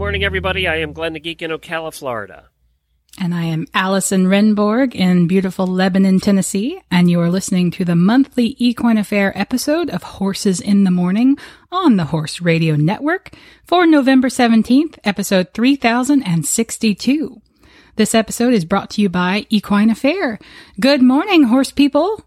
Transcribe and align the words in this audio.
Morning, 0.00 0.24
everybody. 0.24 0.66
I 0.66 0.76
am 0.76 0.94
Glenn 0.94 1.12
the 1.12 1.20
Geek 1.20 1.42
in 1.42 1.50
Ocala, 1.50 1.94
Florida. 1.94 2.48
And 3.20 3.34
I 3.34 3.42
am 3.42 3.66
Allison 3.74 4.28
Rehnborg 4.28 4.94
in 4.94 5.26
beautiful 5.26 5.66
Lebanon, 5.66 6.20
Tennessee, 6.20 6.80
and 6.90 7.10
you 7.10 7.20
are 7.20 7.28
listening 7.28 7.70
to 7.72 7.84
the 7.84 7.94
monthly 7.94 8.56
Equine 8.58 8.96
Affaire 8.96 9.36
episode 9.38 9.90
of 9.90 10.02
Horses 10.02 10.58
in 10.58 10.84
the 10.84 10.90
Morning 10.90 11.36
on 11.70 11.98
the 11.98 12.06
Horse 12.06 12.40
Radio 12.40 12.76
Network 12.76 13.32
for 13.66 13.86
November 13.86 14.28
17th, 14.28 14.98
episode 15.04 15.52
3062. 15.52 17.42
This 17.96 18.14
episode 18.14 18.54
is 18.54 18.64
brought 18.64 18.88
to 18.92 19.02
you 19.02 19.10
by 19.10 19.44
Equine 19.50 19.90
Affaire. 19.90 20.38
Good 20.80 21.02
morning, 21.02 21.42
horse 21.42 21.72
people. 21.72 22.24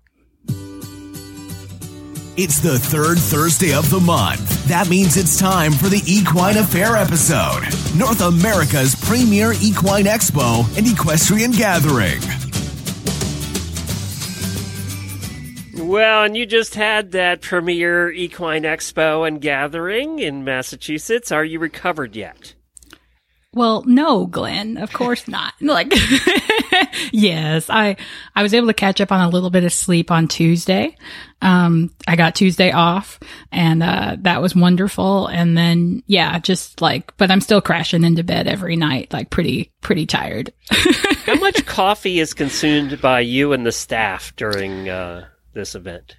It's 2.36 2.60
the 2.60 2.80
third 2.80 3.20
Thursday 3.20 3.76
of 3.76 3.92
the 3.92 4.00
month. 4.00 4.66
That 4.66 4.90
means 4.90 5.18
it's 5.18 5.38
time 5.38 5.72
for 5.72 5.88
the 5.88 6.02
Equine 6.08 6.58
Affaire 6.58 6.96
episode, 6.96 7.62
North 7.96 8.22
America's 8.22 8.96
premier 8.96 9.54
equine 9.62 10.06
expo 10.06 10.66
and 10.76 10.88
equestrian 10.88 11.52
gathering. 11.52 12.20
Well, 15.88 16.24
and 16.24 16.36
you 16.36 16.48
just 16.48 16.74
had 16.74 17.12
that 17.12 17.42
premier 17.42 18.10
equine 18.10 18.64
expo 18.64 19.28
and 19.28 19.40
gathering 19.40 20.18
in 20.18 20.44
Massachusetts. 20.44 21.32
Are 21.32 21.46
you 21.46 21.60
recovered 21.60 22.16
yet? 22.16 22.56
Well, 23.54 23.84
no, 23.86 24.26
Glenn, 24.26 24.78
of 24.78 24.92
course 24.92 25.28
not. 25.28 25.54
Like, 25.62 25.94
yes, 27.12 27.70
I, 27.70 27.96
I 28.36 28.44
was 28.44 28.54
able 28.54 28.68
to 28.68 28.74
catch 28.74 29.00
up 29.02 29.12
on 29.12 29.22
a 29.22 29.30
little 29.30 29.50
bit 29.50 29.64
of 29.64 29.72
sleep 29.74 30.12
on 30.12 30.28
Tuesday. 30.28 30.96
Um, 31.42 31.92
I 32.08 32.16
got 32.16 32.36
Tuesday 32.36 32.72
off 32.72 33.20
and, 33.52 33.82
uh, 33.82 34.18
that 34.20 34.42
was 34.42 34.56
wonderful. 34.56 35.28
And 35.28 35.58
then, 35.58 36.04
yeah, 36.06 36.38
just 36.40 36.82
like, 36.82 37.16
but 37.18 37.32
I'm 37.32 37.42
still 37.42 37.62
crashing 37.62 38.04
into 38.04 38.24
bed 38.24 38.48
every 38.48 38.76
night, 38.76 39.14
like 39.14 39.30
pretty, 39.30 39.72
pretty 39.82 40.06
tired. 40.06 40.54
How 41.26 41.36
much 41.36 41.66
coffee 41.66 42.20
is 42.20 42.34
consumed 42.34 43.02
by 43.02 43.22
you 43.22 43.54
and 43.54 43.66
the 43.66 43.72
staff 43.72 44.36
during, 44.36 44.90
uh, 44.90 45.26
this 45.54 45.76
event? 45.76 46.18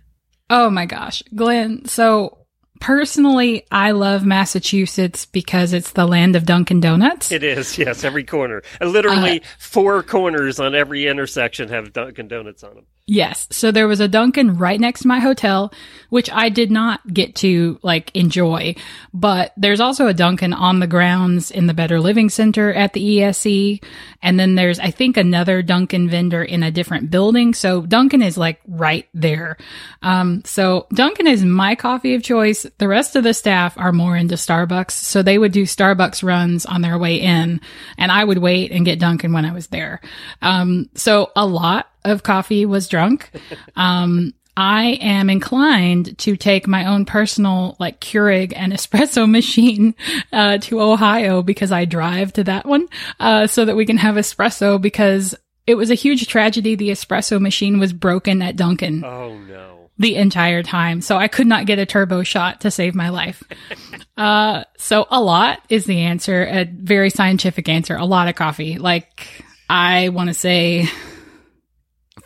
Oh 0.50 0.70
my 0.70 0.86
gosh, 0.86 1.22
Glenn. 1.34 1.84
So 1.86 2.43
personally, 2.84 3.66
I 3.72 3.92
love 3.92 4.26
Massachusetts 4.26 5.24
because 5.24 5.72
it's 5.72 5.92
the 5.92 6.06
land 6.06 6.36
of 6.36 6.44
Dunkin' 6.44 6.80
Donuts. 6.80 7.32
It 7.32 7.42
is, 7.42 7.78
yes, 7.78 8.04
every 8.04 8.24
corner. 8.24 8.62
Literally 8.78 9.40
uh, 9.40 9.44
four 9.58 10.02
corners 10.02 10.60
on 10.60 10.74
every 10.74 11.06
intersection 11.06 11.70
have 11.70 11.94
Dunkin' 11.94 12.28
Donuts 12.28 12.62
on 12.62 12.74
them. 12.74 12.84
Yes. 13.06 13.46
So 13.50 13.70
there 13.70 13.86
was 13.86 14.00
a 14.00 14.08
Dunkin' 14.08 14.56
right 14.56 14.80
next 14.80 15.02
to 15.02 15.08
my 15.08 15.18
hotel, 15.18 15.74
which 16.08 16.30
I 16.30 16.48
did 16.48 16.70
not 16.70 17.06
get 17.12 17.34
to 17.36 17.78
like 17.82 18.10
enjoy, 18.14 18.76
but 19.12 19.52
there's 19.58 19.80
also 19.80 20.06
a 20.06 20.14
Dunkin' 20.14 20.54
on 20.54 20.80
the 20.80 20.86
grounds 20.86 21.50
in 21.50 21.66
the 21.66 21.74
Better 21.74 22.00
Living 22.00 22.30
Center 22.30 22.72
at 22.72 22.94
the 22.94 23.22
ESE. 23.22 23.80
And 24.22 24.40
then 24.40 24.54
there's, 24.54 24.78
I 24.78 24.90
think, 24.90 25.18
another 25.18 25.60
Dunkin' 25.60 26.08
vendor 26.08 26.42
in 26.42 26.62
a 26.62 26.70
different 26.70 27.10
building. 27.10 27.52
So 27.52 27.82
Dunkin' 27.82 28.22
is 28.22 28.38
like 28.38 28.62
right 28.66 29.06
there. 29.12 29.58
Um, 30.00 30.42
so 30.46 30.86
Dunkin' 30.94 31.26
is 31.26 31.44
my 31.44 31.74
coffee 31.74 32.14
of 32.14 32.22
choice. 32.22 32.64
The 32.78 32.88
rest 32.88 33.16
of 33.16 33.22
the 33.24 33.34
staff 33.34 33.76
are 33.76 33.92
more 33.92 34.16
into 34.16 34.36
Starbucks. 34.36 34.92
So 34.92 35.22
they 35.22 35.36
would 35.36 35.52
do 35.52 35.64
Starbucks 35.64 36.22
runs 36.22 36.64
on 36.64 36.80
their 36.80 36.96
way 36.96 37.20
in 37.20 37.60
and 37.98 38.10
I 38.10 38.24
would 38.24 38.38
wait 38.38 38.72
and 38.72 38.86
get 38.86 38.98
Dunkin' 38.98 39.34
when 39.34 39.44
I 39.44 39.52
was 39.52 39.66
there. 39.66 40.00
Um, 40.40 40.88
so 40.94 41.32
a 41.36 41.44
lot 41.44 41.90
of 42.04 42.22
coffee 42.22 42.66
was 42.66 42.88
drunk. 42.88 43.30
Um, 43.76 44.34
I 44.56 44.98
am 45.00 45.30
inclined 45.30 46.16
to 46.18 46.36
take 46.36 46.68
my 46.68 46.86
own 46.86 47.06
personal 47.06 47.76
like 47.80 48.00
Keurig 48.00 48.52
and 48.54 48.72
espresso 48.72 49.28
machine 49.30 49.94
uh, 50.32 50.58
to 50.58 50.80
Ohio 50.80 51.42
because 51.42 51.72
I 51.72 51.86
drive 51.86 52.32
to 52.34 52.44
that 52.44 52.66
one 52.66 52.88
uh, 53.18 53.46
so 53.48 53.64
that 53.64 53.76
we 53.76 53.84
can 53.84 53.96
have 53.96 54.14
espresso 54.14 54.80
because 54.80 55.34
it 55.66 55.74
was 55.74 55.90
a 55.90 55.94
huge 55.94 56.28
tragedy. 56.28 56.76
The 56.76 56.90
espresso 56.90 57.40
machine 57.40 57.80
was 57.80 57.92
broken 57.92 58.42
at 58.42 58.56
Dunkin'. 58.56 59.04
Oh 59.04 59.36
no. 59.38 59.90
The 59.96 60.16
entire 60.16 60.62
time. 60.62 61.00
So 61.00 61.16
I 61.16 61.28
could 61.28 61.46
not 61.46 61.66
get 61.66 61.78
a 61.78 61.86
turbo 61.86 62.22
shot 62.24 62.60
to 62.62 62.70
save 62.70 62.94
my 62.94 63.10
life. 63.10 63.42
uh, 64.16 64.64
so 64.76 65.06
a 65.10 65.20
lot 65.20 65.60
is 65.68 65.84
the 65.84 66.00
answer, 66.00 66.44
a 66.44 66.64
very 66.64 67.10
scientific 67.10 67.68
answer. 67.68 67.96
A 67.96 68.04
lot 68.04 68.28
of 68.28 68.34
coffee. 68.34 68.78
Like 68.78 69.44
I 69.68 70.10
want 70.10 70.28
to 70.28 70.34
say 70.34 70.88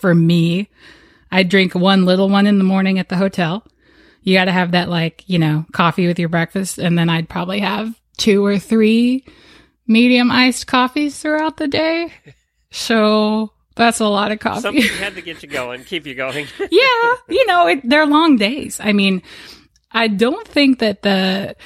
for 0.01 0.15
me. 0.15 0.69
I 1.31 1.43
drink 1.43 1.75
one 1.75 2.05
little 2.05 2.29
one 2.29 2.47
in 2.47 2.59
the 2.59 2.65
morning 2.65 2.99
at 2.99 3.09
the 3.09 3.17
hotel. 3.17 3.67
You 4.23 4.35
got 4.35 4.47
to 4.47 4.53
have 4.53 4.73
that 4.73 4.89
like, 4.89 5.25
you 5.27 5.39
know, 5.39 5.67
coffee 5.73 6.07
with 6.07 6.19
your 6.19 6.29
breakfast. 6.29 6.79
And 6.79 6.99
then 6.99 7.09
I'd 7.09 7.29
probably 7.29 7.61
have 7.61 7.99
two 8.17 8.45
or 8.45 8.59
three 8.59 9.25
medium 9.87 10.31
iced 10.31 10.67
coffees 10.67 11.19
throughout 11.19 11.57
the 11.57 11.69
day. 11.69 12.13
So 12.71 13.53
that's 13.75 14.01
a 14.01 14.09
lot 14.09 14.33
of 14.33 14.41
coffee. 14.41 14.61
Something 14.61 14.83
had 14.99 15.15
to 15.15 15.23
get 15.23 15.43
you 15.43 15.49
going, 15.49 15.85
keep 15.85 16.07
you 16.07 16.15
going. 16.15 16.47
yeah. 16.59 17.15
You 17.29 17.47
know, 17.47 17.69
it, 17.69 17.89
they're 17.89 18.07
long 18.07 18.37
days. 18.37 18.81
I 18.81 18.93
mean, 18.93 19.23
I 19.93 20.09
don't 20.09 20.47
think 20.47 20.81
that 20.81 21.03
the, 21.03 21.57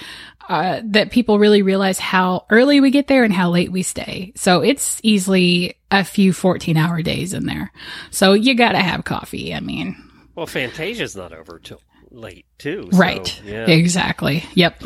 uh, 0.49 0.81
that 0.85 1.11
people 1.11 1.39
really 1.39 1.63
realize 1.63 1.99
how 1.99 2.47
early 2.51 2.81
we 2.81 2.91
get 2.91 3.07
there 3.07 3.25
and 3.25 3.33
how 3.33 3.51
late 3.51 3.73
we 3.73 3.83
stay. 3.83 4.33
So 4.37 4.61
it's 4.61 5.01
easily 5.03 5.77
a 5.91 6.05
few 6.05 6.33
14 6.33 6.77
hour 6.77 7.03
days 7.03 7.35
in 7.35 7.47
there. 7.47 7.73
So 8.11 8.33
you 8.33 8.55
got 8.55 8.73
to 8.73 8.79
have 8.79 9.05
coffee. 9.05 9.55
I 9.55 9.61
mean, 9.61 9.97
well, 10.35 10.47
Fantasia's 10.47 11.15
not 11.17 11.33
over 11.33 11.59
till 11.59 11.81
late 12.11 12.47
too. 12.59 12.89
So, 12.93 12.99
right. 12.99 13.43
Yeah. 13.45 13.67
Exactly. 13.67 14.45
Yep. 14.55 14.83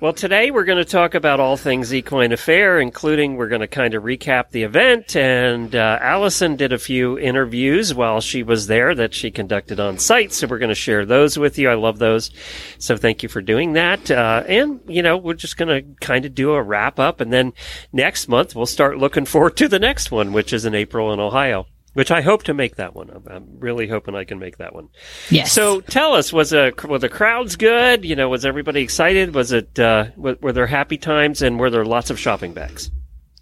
Well, 0.00 0.12
today 0.12 0.52
we're 0.52 0.64
going 0.64 0.78
to 0.78 0.84
talk 0.84 1.16
about 1.16 1.40
all 1.40 1.56
things 1.56 1.92
Equine 1.92 2.30
Affaire, 2.30 2.78
including 2.78 3.34
we're 3.34 3.48
going 3.48 3.62
to 3.62 3.66
kind 3.66 3.94
of 3.94 4.04
recap 4.04 4.50
the 4.50 4.62
event. 4.62 5.16
And 5.16 5.74
uh, 5.74 5.98
Allison 6.00 6.54
did 6.54 6.72
a 6.72 6.78
few 6.78 7.18
interviews 7.18 7.92
while 7.92 8.20
she 8.20 8.44
was 8.44 8.68
there 8.68 8.94
that 8.94 9.12
she 9.12 9.32
conducted 9.32 9.80
on 9.80 9.98
site. 9.98 10.32
So 10.32 10.46
we're 10.46 10.58
going 10.58 10.68
to 10.68 10.76
share 10.76 11.04
those 11.04 11.36
with 11.36 11.58
you. 11.58 11.68
I 11.68 11.74
love 11.74 11.98
those. 11.98 12.30
So 12.78 12.96
thank 12.96 13.24
you 13.24 13.28
for 13.28 13.42
doing 13.42 13.72
that. 13.72 14.08
Uh, 14.08 14.44
and, 14.46 14.80
you 14.86 15.02
know, 15.02 15.16
we're 15.16 15.34
just 15.34 15.56
going 15.56 15.82
to 15.82 15.94
kind 16.00 16.24
of 16.24 16.32
do 16.32 16.52
a 16.52 16.62
wrap 16.62 17.00
up. 17.00 17.20
And 17.20 17.32
then 17.32 17.52
next 17.92 18.28
month 18.28 18.54
we'll 18.54 18.66
start 18.66 18.98
looking 18.98 19.24
forward 19.24 19.56
to 19.56 19.66
the 19.66 19.80
next 19.80 20.12
one, 20.12 20.32
which 20.32 20.52
is 20.52 20.64
in 20.64 20.76
April 20.76 21.12
in 21.12 21.18
Ohio 21.18 21.66
which 21.94 22.10
I 22.10 22.20
hope 22.20 22.44
to 22.44 22.54
make 22.54 22.76
that 22.76 22.94
one. 22.94 23.10
I'm, 23.10 23.24
I'm, 23.28 23.46
really 23.58 23.88
hoping 23.88 24.14
I 24.14 24.24
can 24.24 24.38
make 24.38 24.58
that 24.58 24.74
one. 24.74 24.88
Yes. 25.30 25.52
So 25.52 25.80
tell 25.80 26.14
us, 26.14 26.32
was 26.32 26.52
a 26.52 26.72
were 26.84 26.98
the 26.98 27.08
crowds 27.08 27.56
good? 27.56 28.04
You 28.04 28.16
know, 28.16 28.28
was 28.28 28.44
everybody 28.44 28.82
excited? 28.82 29.34
Was 29.34 29.52
it 29.52 29.78
uh, 29.78 30.06
were, 30.16 30.36
were 30.40 30.52
there 30.52 30.66
happy 30.66 30.98
times 30.98 31.42
and 31.42 31.58
were 31.58 31.70
there 31.70 31.84
lots 31.84 32.10
of 32.10 32.18
shopping 32.18 32.52
bags? 32.52 32.90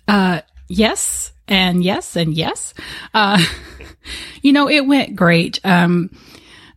Uh, 0.08 0.40
yes, 0.68 1.32
and 1.48 1.84
yes, 1.84 2.16
and 2.16 2.34
yes. 2.34 2.74
Uh, 3.12 3.44
you 4.42 4.52
know, 4.52 4.68
it 4.68 4.86
went 4.86 5.16
great. 5.16 5.60
Um, 5.64 6.10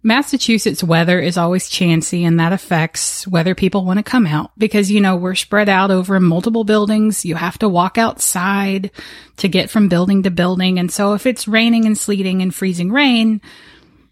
Massachusetts 0.02 0.84
weather 0.84 1.20
is 1.20 1.38
always 1.38 1.68
chancy 1.68 2.24
and 2.24 2.40
that 2.40 2.54
affects 2.54 3.28
whether 3.28 3.54
people 3.54 3.84
want 3.84 3.98
to 3.98 4.04
come 4.04 4.26
out 4.26 4.52
because, 4.58 4.90
you 4.90 5.02
know, 5.02 5.18
we're 5.18 5.36
spread 5.36 5.68
out 5.68 5.92
over 5.92 6.20
multiple 6.22 6.64
buildings. 6.64 7.26
You 7.26 7.36
have 7.36 7.58
to 7.60 7.68
walk 7.68 7.98
outside 7.98 8.92
to 9.38 9.50
get 9.50 9.70
from 9.70 9.90
building 9.90 10.24
to 10.24 10.32
building. 10.32 10.80
And 10.80 10.90
so 10.90 11.14
if 11.14 11.26
it's 11.26 11.50
raining 11.50 11.86
and 11.86 11.98
sleeting 11.98 12.42
and 12.42 12.56
freezing 12.56 12.92
rain, 12.92 13.42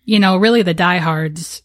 you 0.03 0.19
know, 0.19 0.35
really 0.35 0.61
the 0.61 0.73
diehards 0.73 1.61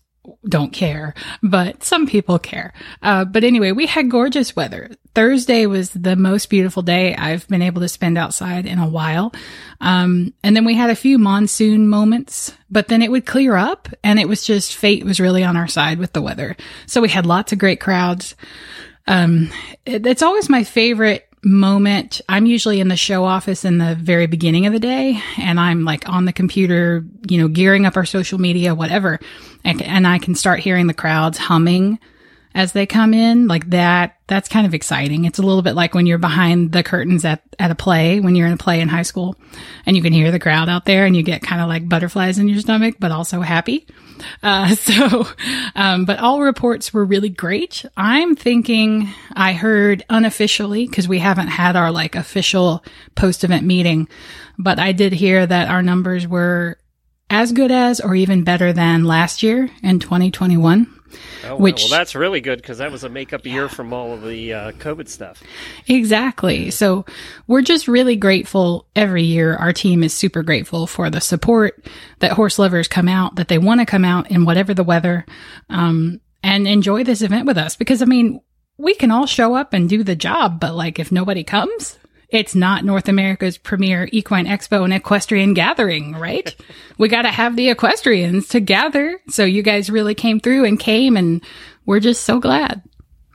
don't 0.48 0.72
care, 0.72 1.14
but 1.42 1.82
some 1.82 2.06
people 2.06 2.38
care. 2.38 2.72
Uh, 3.02 3.24
but 3.24 3.44
anyway, 3.44 3.72
we 3.72 3.86
had 3.86 4.10
gorgeous 4.10 4.54
weather. 4.54 4.90
Thursday 5.14 5.66
was 5.66 5.90
the 5.90 6.16
most 6.16 6.48
beautiful 6.48 6.82
day 6.82 7.14
I've 7.14 7.46
been 7.48 7.62
able 7.62 7.80
to 7.82 7.88
spend 7.88 8.16
outside 8.16 8.66
in 8.66 8.78
a 8.78 8.88
while. 8.88 9.32
Um, 9.80 10.32
and 10.42 10.54
then 10.54 10.64
we 10.64 10.74
had 10.74 10.90
a 10.90 10.96
few 10.96 11.19
monsoon 11.19 11.88
moments, 11.88 12.54
but 12.70 12.88
then 12.88 13.02
it 13.02 13.10
would 13.10 13.26
clear 13.26 13.56
up 13.56 13.88
and 14.04 14.19
it 14.19 14.28
was 14.28 14.44
just 14.44 14.76
fate 14.76 15.04
was 15.04 15.20
really 15.20 15.44
on 15.44 15.56
our 15.56 15.69
side 15.69 15.98
with 15.98 16.12
the 16.12 16.22
weather. 16.22 16.56
So 16.86 17.00
we 17.00 17.08
had 17.08 17.26
lots 17.26 17.52
of 17.52 17.58
great 17.58 17.80
crowds. 17.80 18.36
Um, 19.06 19.50
it, 19.84 20.06
it's 20.06 20.22
always 20.22 20.48
my 20.48 20.64
favorite 20.64 21.28
moment. 21.44 22.20
I'm 22.28 22.46
usually 22.46 22.80
in 22.80 22.88
the 22.88 22.96
show 22.96 23.24
office 23.24 23.64
in 23.64 23.78
the 23.78 23.94
very 23.94 24.26
beginning 24.26 24.66
of 24.66 24.72
the 24.72 24.78
day 24.78 25.20
and 25.38 25.58
I'm 25.58 25.84
like 25.84 26.08
on 26.08 26.24
the 26.24 26.32
computer, 26.32 27.04
you 27.28 27.38
know, 27.38 27.48
gearing 27.48 27.84
up 27.84 27.96
our 27.96 28.04
social 28.04 28.38
media, 28.38 28.74
whatever. 28.74 29.18
And, 29.64 30.06
I 30.06 30.18
can 30.18 30.34
start 30.34 30.60
hearing 30.60 30.86
the 30.86 30.94
crowds 30.94 31.38
humming 31.38 31.98
as 32.54 32.72
they 32.72 32.84
come 32.86 33.14
in, 33.14 33.48
like 33.48 33.70
that, 33.70 34.18
that's 34.26 34.48
kind 34.48 34.66
of 34.66 34.74
exciting. 34.74 35.24
It's 35.24 35.38
a 35.38 35.42
little 35.42 35.62
bit 35.62 35.74
like 35.74 35.94
when 35.94 36.06
you're 36.06 36.18
behind 36.18 36.72
the 36.72 36.82
curtains 36.82 37.24
at, 37.24 37.42
at 37.58 37.70
a 37.70 37.74
play, 37.74 38.20
when 38.20 38.34
you're 38.34 38.46
in 38.46 38.52
a 38.52 38.58
play 38.58 38.80
in 38.80 38.88
high 38.88 39.02
school 39.02 39.36
and 39.86 39.96
you 39.96 40.02
can 40.02 40.12
hear 40.12 40.30
the 40.30 40.38
crowd 40.38 40.68
out 40.68 40.84
there 40.84 41.06
and 41.06 41.16
you 41.16 41.22
get 41.22 41.42
kind 41.42 41.62
of 41.62 41.68
like 41.68 41.88
butterflies 41.88 42.38
in 42.38 42.48
your 42.48 42.60
stomach, 42.60 42.96
but 42.98 43.10
also 43.10 43.40
happy. 43.40 43.86
Uh, 44.42 44.74
so, 44.74 45.26
um, 45.74 46.04
but 46.04 46.18
all 46.18 46.40
reports 46.40 46.92
were 46.92 47.04
really 47.04 47.28
great. 47.28 47.84
I'm 47.96 48.34
thinking 48.34 49.08
I 49.34 49.52
heard 49.52 50.04
unofficially 50.08 50.86
because 50.86 51.08
we 51.08 51.18
haven't 51.18 51.48
had 51.48 51.76
our 51.76 51.90
like 51.90 52.14
official 52.14 52.84
post 53.14 53.44
event 53.44 53.64
meeting, 53.64 54.08
but 54.58 54.78
I 54.78 54.92
did 54.92 55.12
hear 55.12 55.46
that 55.46 55.68
our 55.68 55.82
numbers 55.82 56.26
were 56.26 56.78
as 57.30 57.52
good 57.52 57.70
as 57.70 58.00
or 58.00 58.14
even 58.14 58.44
better 58.44 58.72
than 58.72 59.04
last 59.04 59.42
year 59.42 59.70
in 59.82 59.98
2021. 59.98 61.01
Oh, 61.44 61.56
Which- 61.56 61.82
well, 61.82 61.90
that's 61.90 62.14
really 62.14 62.40
good 62.40 62.60
because 62.60 62.78
that 62.78 62.92
was 62.92 63.04
a 63.04 63.08
makeup 63.08 63.44
year 63.46 63.68
from 63.68 63.92
all 63.92 64.12
of 64.12 64.22
the 64.22 64.52
uh, 64.52 64.72
COVID 64.72 65.08
stuff. 65.08 65.42
Exactly. 65.88 66.70
So 66.70 67.04
we're 67.46 67.62
just 67.62 67.88
really 67.88 68.16
grateful 68.16 68.86
every 68.94 69.24
year. 69.24 69.56
Our 69.56 69.72
team 69.72 70.02
is 70.02 70.12
super 70.12 70.42
grateful 70.42 70.86
for 70.86 71.10
the 71.10 71.20
support 71.20 71.86
that 72.20 72.32
horse 72.32 72.58
lovers 72.58 72.88
come 72.88 73.08
out, 73.08 73.36
that 73.36 73.48
they 73.48 73.58
want 73.58 73.80
to 73.80 73.86
come 73.86 74.04
out 74.04 74.30
in 74.30 74.44
whatever 74.44 74.74
the 74.74 74.84
weather, 74.84 75.26
um, 75.68 76.20
and 76.42 76.66
enjoy 76.66 77.04
this 77.04 77.22
event 77.22 77.46
with 77.46 77.58
us. 77.58 77.76
Because 77.76 78.02
I 78.02 78.06
mean, 78.06 78.40
we 78.78 78.94
can 78.94 79.10
all 79.10 79.26
show 79.26 79.54
up 79.54 79.72
and 79.72 79.88
do 79.88 80.02
the 80.02 80.16
job, 80.16 80.58
but 80.60 80.74
like 80.74 80.98
if 80.98 81.12
nobody 81.12 81.44
comes, 81.44 81.98
it's 82.32 82.55
not 82.55 82.84
North 82.84 83.08
America's 83.08 83.58
premier 83.58 84.08
equine 84.11 84.46
expo 84.46 84.84
and 84.84 84.93
equestrian 84.93 85.55
gathering, 85.55 86.14
right? 86.14 86.56
we 86.99 87.08
got 87.08 87.23
to 87.23 87.31
have 87.31 87.55
the 87.56 87.69
equestrians 87.69 88.49
to 88.49 88.61
gather. 88.61 89.20
So 89.29 89.44
you 89.44 89.62
guys 89.62 89.90
really 89.90 90.14
came 90.14 90.40
through 90.40 90.64
and 90.64 90.81
came 90.81 91.17
and 91.17 91.44
we're 91.84 92.00
just 92.00 92.25
so 92.25 92.40
glad. 92.40 92.82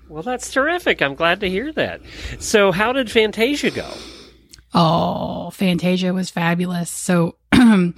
Well, 0.10 0.24
that's 0.24 0.52
terrific. 0.52 1.02
I'm 1.02 1.16
glad 1.16 1.42
to 1.42 1.50
hear 1.50 1.72
that. 1.74 2.02
So, 2.40 2.72
how 2.72 2.94
did 2.94 3.12
Fantasia 3.12 3.72
go? 3.72 3.90
Oh, 4.74 5.50
Fantasia 5.52 6.14
was 6.14 6.30
fabulous. 6.30 6.90
So 6.90 7.36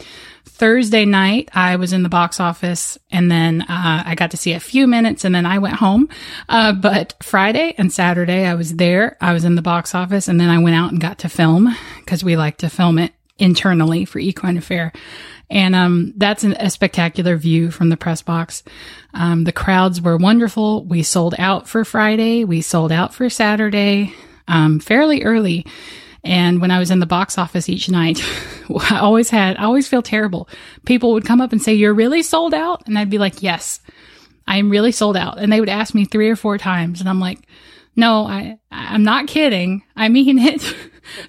Thursday 0.60 1.06
night, 1.06 1.48
I 1.54 1.78
was 1.78 1.94
in 1.94 2.04
the 2.04 2.10
box 2.10 2.42
office 2.42 2.98
and 3.10 3.32
then 3.32 3.62
uh, 3.62 4.04
I 4.06 4.14
got 4.16 4.32
to 4.32 4.38
see 4.38 4.52
a 4.52 4.60
few 4.60 4.88
minutes 4.88 5.24
and 5.24 5.34
then 5.34 5.46
I 5.46 5.58
went 5.60 5.78
home. 5.78 6.10
Uh, 6.50 6.74
but 6.74 7.16
Friday 7.24 7.74
and 7.78 7.92
Saturday, 7.94 8.46
I 8.46 8.56
was 8.56 8.76
there. 8.76 9.18
I 9.22 9.32
was 9.32 9.46
in 9.46 9.56
the 9.56 9.62
box 9.62 9.96
office 9.96 10.28
and 10.28 10.40
then 10.40 10.50
I 10.50 10.60
went 10.60 10.76
out 10.76 10.92
and 10.92 11.00
got 11.00 11.20
to 11.20 11.30
film 11.30 11.74
because 12.00 12.26
we 12.26 12.36
like 12.36 12.58
to 12.58 12.70
film 12.70 13.00
it 13.00 13.14
internally 13.38 14.04
for 14.04 14.20
Equine 14.20 14.58
Affaire. 14.58 14.92
And 15.50 15.76
um, 15.76 16.14
that's 16.18 16.44
an, 16.44 16.58
a 16.60 16.70
spectacular 16.70 17.38
view 17.38 17.72
from 17.72 17.88
the 17.88 17.98
press 17.98 18.22
box. 18.22 18.62
Um, 19.14 19.46
the 19.46 19.54
crowds 19.54 20.02
were 20.02 20.18
wonderful. 20.18 20.84
We 20.84 21.04
sold 21.04 21.36
out 21.40 21.70
for 21.70 21.86
Friday. 21.86 22.44
We 22.44 22.62
sold 22.62 22.92
out 22.92 23.14
for 23.14 23.30
Saturday 23.30 24.14
um, 24.50 24.80
fairly 24.80 25.24
early. 25.24 25.66
And 26.24 26.60
when 26.62 26.72
I 26.72 26.80
was 26.80 26.92
in 26.92 27.00
the 27.00 27.06
box 27.06 27.38
office 27.38 27.70
each 27.70 27.90
night, 27.90 28.22
I 28.92 29.00
always 29.00 29.30
had, 29.30 29.58
I 29.58 29.64
always 29.64 29.88
feel 29.88 30.02
terrible. 30.02 30.50
People 30.86 31.14
would 31.14 31.26
come 31.26 31.42
up 31.42 31.52
and 31.52 31.62
say, 31.62 31.74
You're 31.74 31.94
really 31.94 32.22
sold 32.22 32.54
out? 32.54 32.88
And 32.88 32.98
I'd 32.98 33.10
be 33.10 33.18
like, 33.18 33.42
Yes, 33.42 33.80
I 34.48 34.58
am 34.58 34.70
really 34.70 34.92
sold 34.92 35.16
out. 35.16 35.40
And 35.40 35.52
they 35.52 35.60
would 35.60 35.70
ask 35.70 35.94
me 35.94 36.06
three 36.06 36.30
or 36.30 36.36
four 36.36 36.58
times. 36.58 37.00
And 37.00 37.10
I'm 37.10 37.20
like, 37.20 37.40
No, 37.96 38.26
I, 38.26 38.60
I'm 38.72 39.04
not 39.04 39.28
kidding. 39.28 39.84
I 39.96 40.10
mean 40.10 40.40
it. 40.40 40.76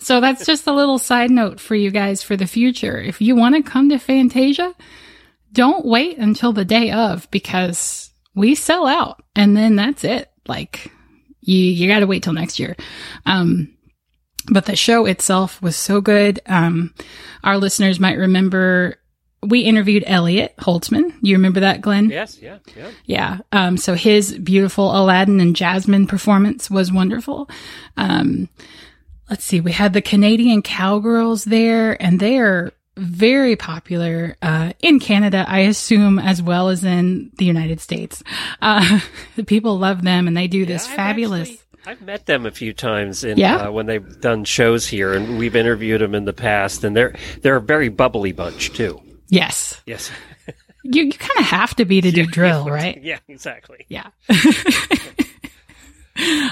so 0.01 0.21
that's 0.21 0.45
just 0.45 0.67
a 0.67 0.73
little 0.73 0.99
side 0.99 1.31
note 1.31 1.61
for 1.61 1.75
you 1.75 1.91
guys 1.91 2.23
for 2.23 2.37
the 2.37 2.47
future. 2.47 2.99
If 2.99 3.21
you 3.21 3.37
want 3.37 3.55
to 3.55 3.63
come 3.63 3.91
to 3.91 3.99
Fantasia, 3.99 4.75
don't 5.53 5.85
wait 5.85 6.19
until 6.19 6.53
the 6.53 6.65
day 6.65 6.91
of 6.93 7.31
because 7.31 8.11
we 8.35 8.55
sell 8.55 8.87
out 8.87 9.23
and 9.35 9.57
then 9.57 9.77
that's 9.77 10.05
it. 10.05 10.31
Like 10.47 10.91
you, 11.41 11.57
you 11.57 11.89
got 11.89 12.01
to 12.01 12.07
wait 12.07 12.23
till 12.23 12.33
next 12.33 12.59
year. 12.59 12.77
Um, 13.27 13.77
but 14.51 14.67
the 14.67 14.77
show 14.77 15.07
itself 15.07 15.61
was 15.63 15.77
so 15.77 16.01
good. 16.01 16.41
Um, 16.47 16.95
our 17.45 17.59
listeners 17.59 18.01
might 18.01 18.19
remember 18.19 18.97
we 19.43 19.61
interviewed 19.61 20.05
Elliot 20.07 20.55
Holtzman. 20.59 21.15
You 21.23 21.37
remember 21.37 21.61
that, 21.61 21.81
Glenn? 21.81 22.11
Yes, 22.11 22.39
yeah, 22.43 22.59
yeah. 22.77 22.91
Yeah. 23.07 23.39
Um, 23.53 23.77
so 23.79 23.95
his 23.95 24.37
beautiful 24.39 24.95
Aladdin 24.95 25.41
and 25.41 25.57
Jasmine 25.57 26.07
performance 26.07 26.71
was 26.71 26.93
wonderful. 26.93 27.49
Um, 27.97 28.51
let's 29.31 29.45
see. 29.45 29.61
We 29.61 29.73
had 29.73 29.95
the 29.95 30.03
Canadian 30.03 30.61
Cowgirls 30.61 31.45
there 31.45 32.01
and 32.03 32.21
they 32.21 32.39
are 32.39 32.73
very 32.99 33.57
popular, 33.57 34.37
uh, 34.43 34.75
in 34.81 35.01
Canada, 35.01 35.47
I 35.49 35.61
assume, 35.61 36.19
as 36.19 36.43
well 36.43 36.69
as 36.69 36.85
in 36.85 37.31
the 37.39 37.47
United 37.47 37.81
States. 37.81 38.23
Uh, 38.61 39.01
people 39.47 39.79
love 39.79 40.03
them 40.03 40.29
and 40.29 40.37
they 40.37 40.49
do 40.49 40.67
this 40.67 40.87
I've 40.87 40.97
fabulous. 40.97 41.49
actually- 41.49 41.60
I've 41.87 42.03
met 42.03 42.27
them 42.27 42.47
a 42.47 42.51
few 42.51 42.73
times 42.73 43.25
in, 43.25 43.39
Yeah? 43.39 43.57
uh, 43.69 43.71
when 43.73 43.87
they've 43.87 44.21
done 44.21 44.45
shows 44.45 44.87
here, 44.87 45.13
and 45.15 45.39
we've 45.39 45.57
interviewed 45.57 46.01
them 46.01 46.15
in 46.15 46.25
the 46.27 46.33
past, 46.33 46.85
and 46.85 46.97
they're 46.97 47.15
they're 47.43 47.57
a 47.57 47.61
very 47.61 47.89
bubbly 47.89 48.33
bunch 48.33 48.73
too. 48.73 49.01
yes. 49.29 49.81
Yes, 49.87 50.11
You, 50.83 51.05
you 51.05 51.13
kind 51.13 51.39
of 51.41 51.45
have 51.47 51.75
to 51.77 51.85
be 51.85 52.01
to 52.01 52.11
do 52.11 52.25
drill, 52.39 52.67
right? 52.67 52.99
yeah, 53.03 53.19
exactly. 53.29 53.85
Yeah. 53.89 54.09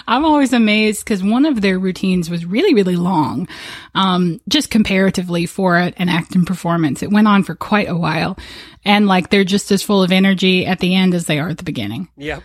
I'm 0.07 0.25
always 0.25 0.55
amazed 0.55 1.05
because 1.05 1.23
one 1.23 1.45
of 1.45 1.61
their 1.61 1.79
routines 1.79 2.31
was 2.31 2.47
really, 2.47 2.73
really 2.73 2.97
long, 2.97 3.49
um, 3.95 4.41
just 4.49 4.71
comparatively 4.71 5.45
for 5.45 5.77
an 5.77 6.09
acting 6.09 6.47
performance. 6.47 7.03
It 7.03 7.11
went 7.11 7.29
on 7.29 7.43
for 7.43 7.55
quite 7.55 7.89
a 7.89 7.97
while. 7.97 8.39
And 8.87 9.07
like 9.07 9.29
they're 9.29 9.45
just 9.45 9.71
as 9.71 9.83
full 9.83 10.03
of 10.03 10.11
energy 10.11 10.65
at 10.65 10.79
the 10.79 10.95
end 10.95 11.13
as 11.13 11.27
they 11.27 11.39
are 11.39 11.49
at 11.49 11.59
the 11.59 11.65
beginning. 11.65 12.09
Yep, 12.17 12.45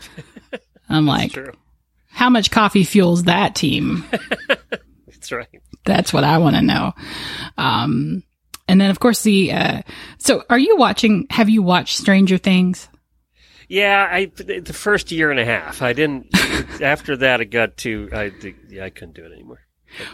I'm 0.90 1.06
like, 1.06 1.32
true. 1.32 1.54
How 2.14 2.30
much 2.30 2.52
coffee 2.52 2.84
fuels 2.84 3.24
that 3.24 3.56
team? 3.56 4.06
That's 5.08 5.32
right. 5.32 5.62
That's 5.86 6.14
what 6.14 6.24
I 6.24 6.38
want 6.38 6.56
to 6.56 6.62
know. 6.62 6.94
Um, 7.58 8.24
and 8.68 8.80
then 8.80 8.90
of 8.90 9.00
course 9.00 9.24
the, 9.24 9.52
uh, 9.52 9.82
so 10.18 10.44
are 10.50 10.60
you 10.60 10.78
watching, 10.78 11.28
have 11.30 11.50
you 11.50 11.62
watched 11.62 11.98
Stranger 11.98 12.38
Things? 12.38 12.88
Yeah, 13.68 14.08
I 14.12 14.26
the 14.26 14.74
first 14.74 15.12
year 15.12 15.32
and 15.32 15.40
a 15.40 15.46
half. 15.46 15.82
I 15.82 15.94
didn't. 15.94 16.28
after 16.82 17.18
that, 17.18 17.42
it 17.42 17.46
got 17.46 17.76
too. 17.76 18.10
I 18.14 18.32
yeah, 18.70 18.86
I 18.86 18.92
couldn't 18.92 19.16
do 19.16 19.26
it 19.26 19.32
anymore. 19.32 19.62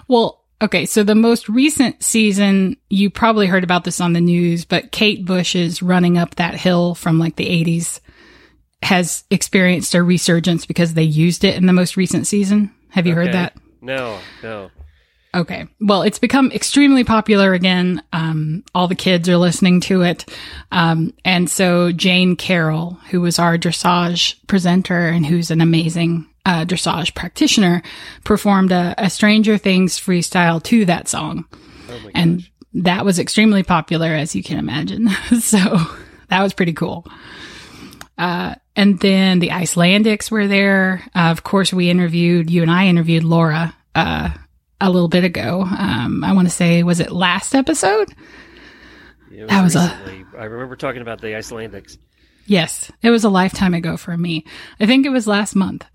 Well, 0.07 0.45
okay. 0.61 0.85
So 0.85 1.03
the 1.03 1.15
most 1.15 1.49
recent 1.49 2.01
season, 2.01 2.77
you 2.89 3.09
probably 3.09 3.47
heard 3.47 3.63
about 3.65 3.83
this 3.83 3.99
on 3.99 4.13
the 4.13 4.21
news, 4.21 4.63
but 4.63 4.91
Kate 4.91 5.25
Bush 5.25 5.55
is 5.55 5.81
running 5.81 6.17
up 6.17 6.35
that 6.35 6.55
hill 6.55 6.95
from 6.95 7.19
like 7.19 7.35
the 7.35 7.47
80s 7.47 7.99
has 8.81 9.23
experienced 9.29 9.93
a 9.93 10.03
resurgence 10.03 10.65
because 10.65 10.93
they 10.93 11.03
used 11.03 11.43
it 11.43 11.55
in 11.55 11.65
the 11.65 11.73
most 11.73 11.97
recent 11.97 12.27
season. 12.27 12.71
Have 12.89 13.05
you 13.05 13.13
heard 13.13 13.33
that? 13.33 13.55
No, 13.81 14.19
no. 14.41 14.71
Okay. 15.35 15.67
Well, 15.79 16.01
it's 16.01 16.17
become 16.17 16.51
extremely 16.51 17.03
popular 17.03 17.53
again. 17.53 18.01
Um, 18.11 18.63
all 18.73 18.87
the 18.87 18.95
kids 18.95 19.29
are 19.29 19.37
listening 19.37 19.79
to 19.81 20.01
it. 20.01 20.25
Um, 20.71 21.13
and 21.23 21.49
so 21.49 21.91
Jane 21.91 22.35
Karol, 22.35 22.97
who 23.11 23.21
was 23.21 23.37
our 23.37 23.57
dressage 23.57 24.35
presenter 24.47 25.07
and 25.07 25.25
who's 25.25 25.51
an 25.51 25.61
amazing 25.61 26.27
uh, 26.45 26.65
dressage 26.65 27.13
practitioner, 27.13 27.83
performed 28.23 28.71
a, 28.71 28.95
a 28.97 29.09
Stranger 29.09 29.57
Things 29.57 29.99
freestyle 29.99 30.63
to 30.63 30.85
that 30.85 31.07
song. 31.07 31.45
Oh 31.89 32.09
and 32.15 32.47
that 32.73 33.05
was 33.05 33.19
extremely 33.19 33.61
popular, 33.61 34.09
as 34.09 34.35
you 34.35 34.41
can 34.41 34.57
imagine. 34.57 35.09
so 35.39 35.59
that 36.29 36.41
was 36.41 36.53
pretty 36.53 36.73
cool. 36.73 37.05
Uh, 38.19 38.53
and 38.75 38.99
then 38.99 39.39
the 39.39 39.49
Icelandics 39.49 40.29
were 40.29 40.47
there. 40.47 41.01
Uh, 41.15 41.29
of 41.31 41.43
course, 41.43 41.71
we 41.71 41.89
interviewed, 41.89 42.49
you 42.49 42.61
and 42.61 42.69
I 42.69 42.87
interviewed 42.87 43.23
Laura, 43.23 43.73
uh, 43.95 44.29
a 44.81 44.89
little 44.89 45.07
bit 45.07 45.23
ago. 45.23 45.61
Um, 45.61 46.23
I 46.23 46.33
want 46.33 46.47
to 46.47 46.53
say, 46.53 46.83
was 46.83 46.99
it 46.99 47.11
last 47.11 47.55
episode? 47.55 48.13
It 49.31 49.47
that 49.47 49.63
was 49.63 49.75
a- 49.75 49.79
recently. 50.05 50.25
I 50.37 50.43
remember 50.45 50.75
talking 50.75 51.01
about 51.01 51.21
the 51.21 51.27
Icelandics. 51.27 51.97
Yes, 52.45 52.91
it 53.01 53.09
was 53.09 53.23
a 53.23 53.29
lifetime 53.29 53.73
ago 53.73 53.95
for 53.95 54.15
me. 54.17 54.45
I 54.79 54.85
think 54.85 55.05
it 55.05 55.09
was 55.11 55.27
last 55.27 55.55
month. 55.55 55.85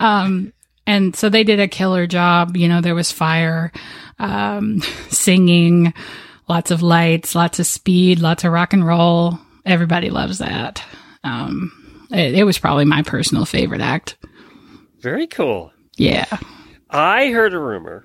Um, 0.00 0.52
and 0.86 1.14
so 1.14 1.28
they 1.28 1.44
did 1.44 1.60
a 1.60 1.68
killer 1.68 2.06
job. 2.06 2.56
You 2.56 2.68
know, 2.68 2.80
there 2.80 2.94
was 2.94 3.10
fire, 3.12 3.72
um, 4.18 4.80
singing, 5.10 5.92
lots 6.48 6.70
of 6.70 6.82
lights, 6.82 7.34
lots 7.34 7.58
of 7.58 7.66
speed, 7.66 8.20
lots 8.20 8.44
of 8.44 8.52
rock 8.52 8.72
and 8.72 8.86
roll. 8.86 9.38
Everybody 9.66 10.08
loves 10.10 10.38
that. 10.38 10.82
Um, 11.24 12.06
it, 12.10 12.34
it 12.36 12.44
was 12.44 12.58
probably 12.58 12.84
my 12.84 13.02
personal 13.02 13.44
favorite 13.44 13.80
act. 13.80 14.16
Very 15.00 15.26
cool. 15.26 15.72
Yeah. 15.96 16.26
I 16.90 17.28
heard 17.30 17.54
a 17.54 17.58
rumor 17.58 18.04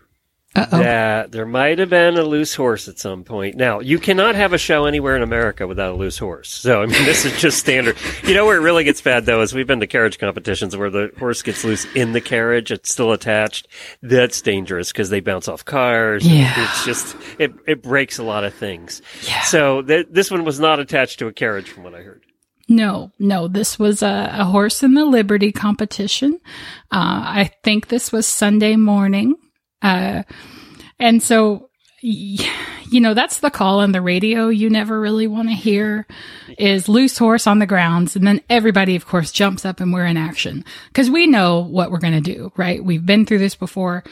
Uh 0.56 0.66
oh. 0.72 0.78
that 0.80 1.32
there 1.32 1.46
might 1.46 1.80
have 1.80 1.90
been 1.90 2.18
a 2.18 2.24
loose 2.24 2.56
horse 2.56 2.88
at 2.88 2.98
some 2.98 3.24
point. 3.24 3.56
Now, 3.56 3.80
you 3.82 4.00
cannot 4.00 4.36
have 4.36 4.52
a 4.54 4.58
show 4.58 4.86
anywhere 4.86 5.16
in 5.16 5.22
America 5.22 5.68
without 5.68 5.94
a 5.94 5.96
loose 5.96 6.18
horse. 6.18 6.50
So, 6.50 6.82
I 6.82 6.86
mean, 6.88 7.04
this 7.06 7.24
is 7.26 7.40
just 7.40 7.58
standard. 7.60 7.98
You 8.24 8.34
know 8.34 8.46
where 8.46 8.58
it 8.58 8.62
really 8.62 8.84
gets 8.84 9.02
bad, 9.02 9.26
though, 9.26 9.42
is 9.42 9.54
we've 9.54 9.68
been 9.68 9.80
to 9.82 9.88
carriage 9.88 10.18
competitions 10.18 10.76
where 10.76 10.90
the 10.90 11.12
horse 11.20 11.42
gets 11.42 11.64
loose 11.64 11.86
in 11.94 12.14
the 12.14 12.22
carriage. 12.22 12.72
It's 12.72 12.92
still 12.92 13.12
attached. 13.12 13.68
That's 14.02 14.42
dangerous 14.42 14.92
because 14.92 15.10
they 15.10 15.20
bounce 15.20 15.48
off 15.48 15.64
cars. 15.66 16.26
Yeah. 16.28 16.54
It's 16.58 16.86
just, 16.86 17.16
it, 17.38 17.54
it 17.68 17.84
breaks 17.84 18.18
a 18.18 18.24
lot 18.24 18.44
of 18.44 18.54
things. 18.54 19.02
Yeah. 19.28 19.42
So, 19.44 19.82
th- 19.84 20.08
this 20.10 20.32
one 20.32 20.44
was 20.46 20.60
not 20.60 20.80
attached 20.80 21.20
to 21.20 21.28
a 21.28 21.34
carriage 21.34 21.70
from 21.70 21.84
what 21.84 21.94
I 21.96 22.02
heard. 22.02 22.24
No, 22.70 23.12
no, 23.18 23.48
this 23.48 23.80
was 23.80 24.04
a, 24.04 24.30
a 24.32 24.46
horse 24.46 24.84
in 24.84 24.94
the 24.94 25.04
Liberty 25.04 25.52
competition. 25.52 26.40
Uh, 26.92 27.26
I 27.26 27.52
think 27.64 27.88
this 27.88 28.12
was 28.12 28.28
Sunday 28.28 28.76
morning. 28.76 29.34
Uh, 29.82 30.22
and 31.00 31.24
so, 31.24 31.70
you 32.02 33.02
know, 33.02 33.16
that's 33.16 33.40
the 33.40 33.50
call 33.50 33.80
on 33.80 33.92
the 33.92 34.02
radio 34.02 34.50
you 34.50 34.70
never 34.70 35.02
really 35.02 35.26
want 35.26 35.50
to 35.50 35.56
hear 35.56 36.06
is 36.60 36.88
loose 36.88 37.18
horse 37.18 37.48
on 37.48 37.58
the 37.58 37.66
grounds. 37.66 38.16
And 38.16 38.28
then 38.28 38.42
everybody, 38.52 38.96
of 38.96 39.08
course, 39.08 39.32
jumps 39.32 39.66
up 39.66 39.80
and 39.80 39.92
we're 39.92 40.06
in 40.06 40.16
action 40.16 40.64
because 40.90 41.10
we 41.10 41.26
know 41.26 41.62
what 41.62 41.90
we're 41.90 41.98
going 41.98 42.22
to 42.22 42.36
do, 42.36 42.52
right? 42.56 42.84
We've 42.84 43.06
been 43.06 43.26
through 43.26 43.40
this 43.40 43.56
before. 43.56 44.04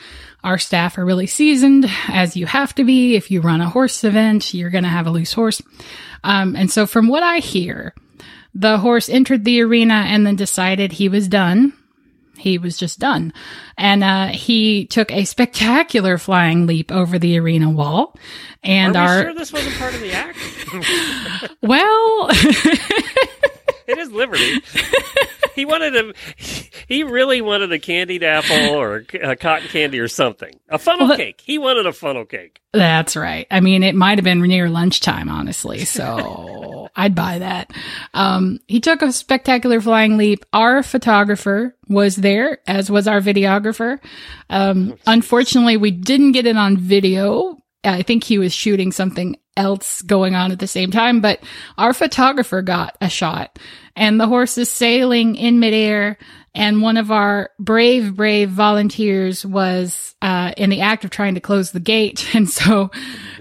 Our 0.44 0.58
staff 0.58 0.98
are 0.98 1.06
really 1.06 1.28
seasoned 1.28 1.86
as 2.08 2.36
you 2.36 2.48
have 2.48 2.74
to 2.76 2.84
be. 2.84 3.16
If 3.16 3.30
you 3.30 3.42
run 3.42 3.62
a 3.62 3.70
horse 3.70 4.04
event, 4.04 4.54
you're 4.56 4.72
going 4.72 4.84
to 4.84 4.90
have 4.90 5.06
a 5.06 5.12
loose 5.12 5.34
horse. 5.34 5.62
Um, 6.24 6.56
and 6.56 6.72
so 6.72 6.88
from 6.88 7.08
what 7.08 7.22
I 7.22 7.38
hear, 7.38 7.94
the 8.58 8.80
horse 8.80 9.08
entered 9.08 9.46
the 9.46 9.62
arena 9.62 10.06
and 10.08 10.26
then 10.26 10.36
decided 10.36 10.94
he 10.94 11.08
was 11.10 11.28
done. 11.28 11.74
He 12.38 12.58
was 12.58 12.78
just 12.78 13.00
done. 13.00 13.34
And 13.78 14.04
uh, 14.04 14.28
he 14.28 14.88
took 14.88 15.12
a 15.12 15.26
spectacular 15.26 16.18
flying 16.18 16.66
leap 16.66 16.92
over 16.92 17.20
the 17.20 17.38
arena 17.38 17.70
wall. 17.70 18.16
And 18.64 18.96
Are 18.96 19.04
we 19.04 19.08
our 19.08 19.22
sure 19.24 19.34
this 19.36 19.54
wasn't 19.54 19.76
part 19.76 19.94
of 19.94 20.02
the 20.02 20.12
act? 20.12 20.38
well, 21.62 22.30
it 23.92 23.98
is 23.98 24.12
Liberty. 24.12 24.62
he 25.56 25.66
wanted 25.66 25.96
a. 25.96 26.14
He 26.88 27.04
really 27.04 27.42
wanted 27.42 27.72
a 27.74 27.80
candied 27.80 28.24
apple 28.24 28.76
or 28.76 29.04
a 29.22 29.36
cotton 29.36 29.68
candy 29.68 30.00
or 30.00 30.08
something. 30.08 30.58
A 30.70 30.78
funnel 30.80 31.10
Well, 31.10 31.18
cake. 31.18 31.42
He 31.44 31.58
wanted 31.58 31.86
a 31.86 31.92
funnel 31.92 32.24
cake. 32.26 32.62
That's 32.74 33.16
right. 33.16 33.46
I 33.52 33.60
mean, 33.60 33.84
it 33.84 33.94
might 33.96 34.18
have 34.18 34.24
been 34.24 34.42
near 34.42 34.70
lunchtime, 34.70 35.28
honestly. 35.30 35.84
So 35.84 36.88
I'd 36.96 37.16
buy 37.16 37.40
that. 37.40 37.72
Um, 38.14 38.60
he 38.68 38.80
took 38.80 39.02
a 39.02 39.12
spectacular 39.12 39.82
flying 39.82 40.16
leap. 40.18 40.46
Our 40.54 40.82
photographer 40.84 41.76
was 41.90 42.16
there, 42.16 42.60
as 42.68 42.90
was 42.90 43.08
our 43.08 43.20
videographer. 43.20 44.00
Um, 44.50 44.98
unfortunately, 45.06 45.76
we 45.76 45.92
didn't 45.92 46.32
get 46.34 46.46
it 46.46 46.56
on 46.56 46.78
video. 46.78 47.58
I 47.84 48.02
think 48.02 48.24
he 48.24 48.38
was 48.38 48.54
shooting 48.54 48.92
something 48.92 49.38
else 49.56 50.02
going 50.02 50.36
on 50.36 50.52
at 50.52 50.60
the 50.60 50.68
same 50.68 50.92
time, 50.92 51.22
but 51.22 51.42
our 51.78 51.94
photographer 51.94 52.62
got 52.62 52.98
a 53.02 53.10
shot 53.10 53.58
and 53.96 54.20
the 54.20 54.28
horse 54.28 54.58
is 54.58 54.70
sailing 54.70 55.36
in 55.36 55.60
midair. 55.60 56.18
And 56.58 56.82
one 56.82 56.98
of 56.98 57.12
our 57.12 57.52
brave, 57.60 58.16
brave 58.16 58.50
volunteers 58.50 59.46
was, 59.46 60.16
uh, 60.24 60.54
in 60.58 60.72
the 60.72 60.82
act 60.82 61.06
of 61.06 61.12
trying 61.12 61.36
to 61.36 61.40
close 61.40 61.72
the 61.72 61.80
gate. 61.80 62.28
And 62.36 62.50
so, 62.50 62.92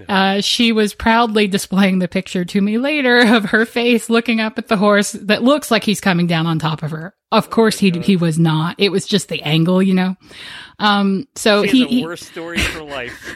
uh, 0.07 0.41
she 0.41 0.71
was 0.71 0.93
proudly 0.93 1.47
displaying 1.47 1.99
the 1.99 2.07
picture 2.07 2.45
to 2.45 2.61
me 2.61 2.77
later 2.77 3.19
of 3.35 3.45
her 3.45 3.65
face 3.65 4.09
looking 4.09 4.39
up 4.39 4.57
at 4.57 4.67
the 4.67 4.77
horse 4.77 5.11
that 5.13 5.43
looks 5.43 5.69
like 5.69 5.83
he's 5.83 5.99
coming 5.99 6.27
down 6.27 6.45
on 6.45 6.59
top 6.59 6.83
of 6.83 6.91
her. 6.91 7.15
Of 7.31 7.49
course 7.49 7.77
he, 7.77 7.91
he 7.91 8.15
was 8.15 8.39
not. 8.39 8.75
It 8.77 8.89
was 8.89 9.05
just 9.05 9.27
the 9.29 9.41
angle, 9.41 9.83
you 9.83 9.93
know? 9.93 10.15
Um, 10.79 11.27
so 11.35 11.63
he, 11.63 11.81
has 11.81 11.87
a 11.87 12.09
he- 12.09 12.15
story 12.15 12.59
for 12.59 12.83
life. 12.83 13.35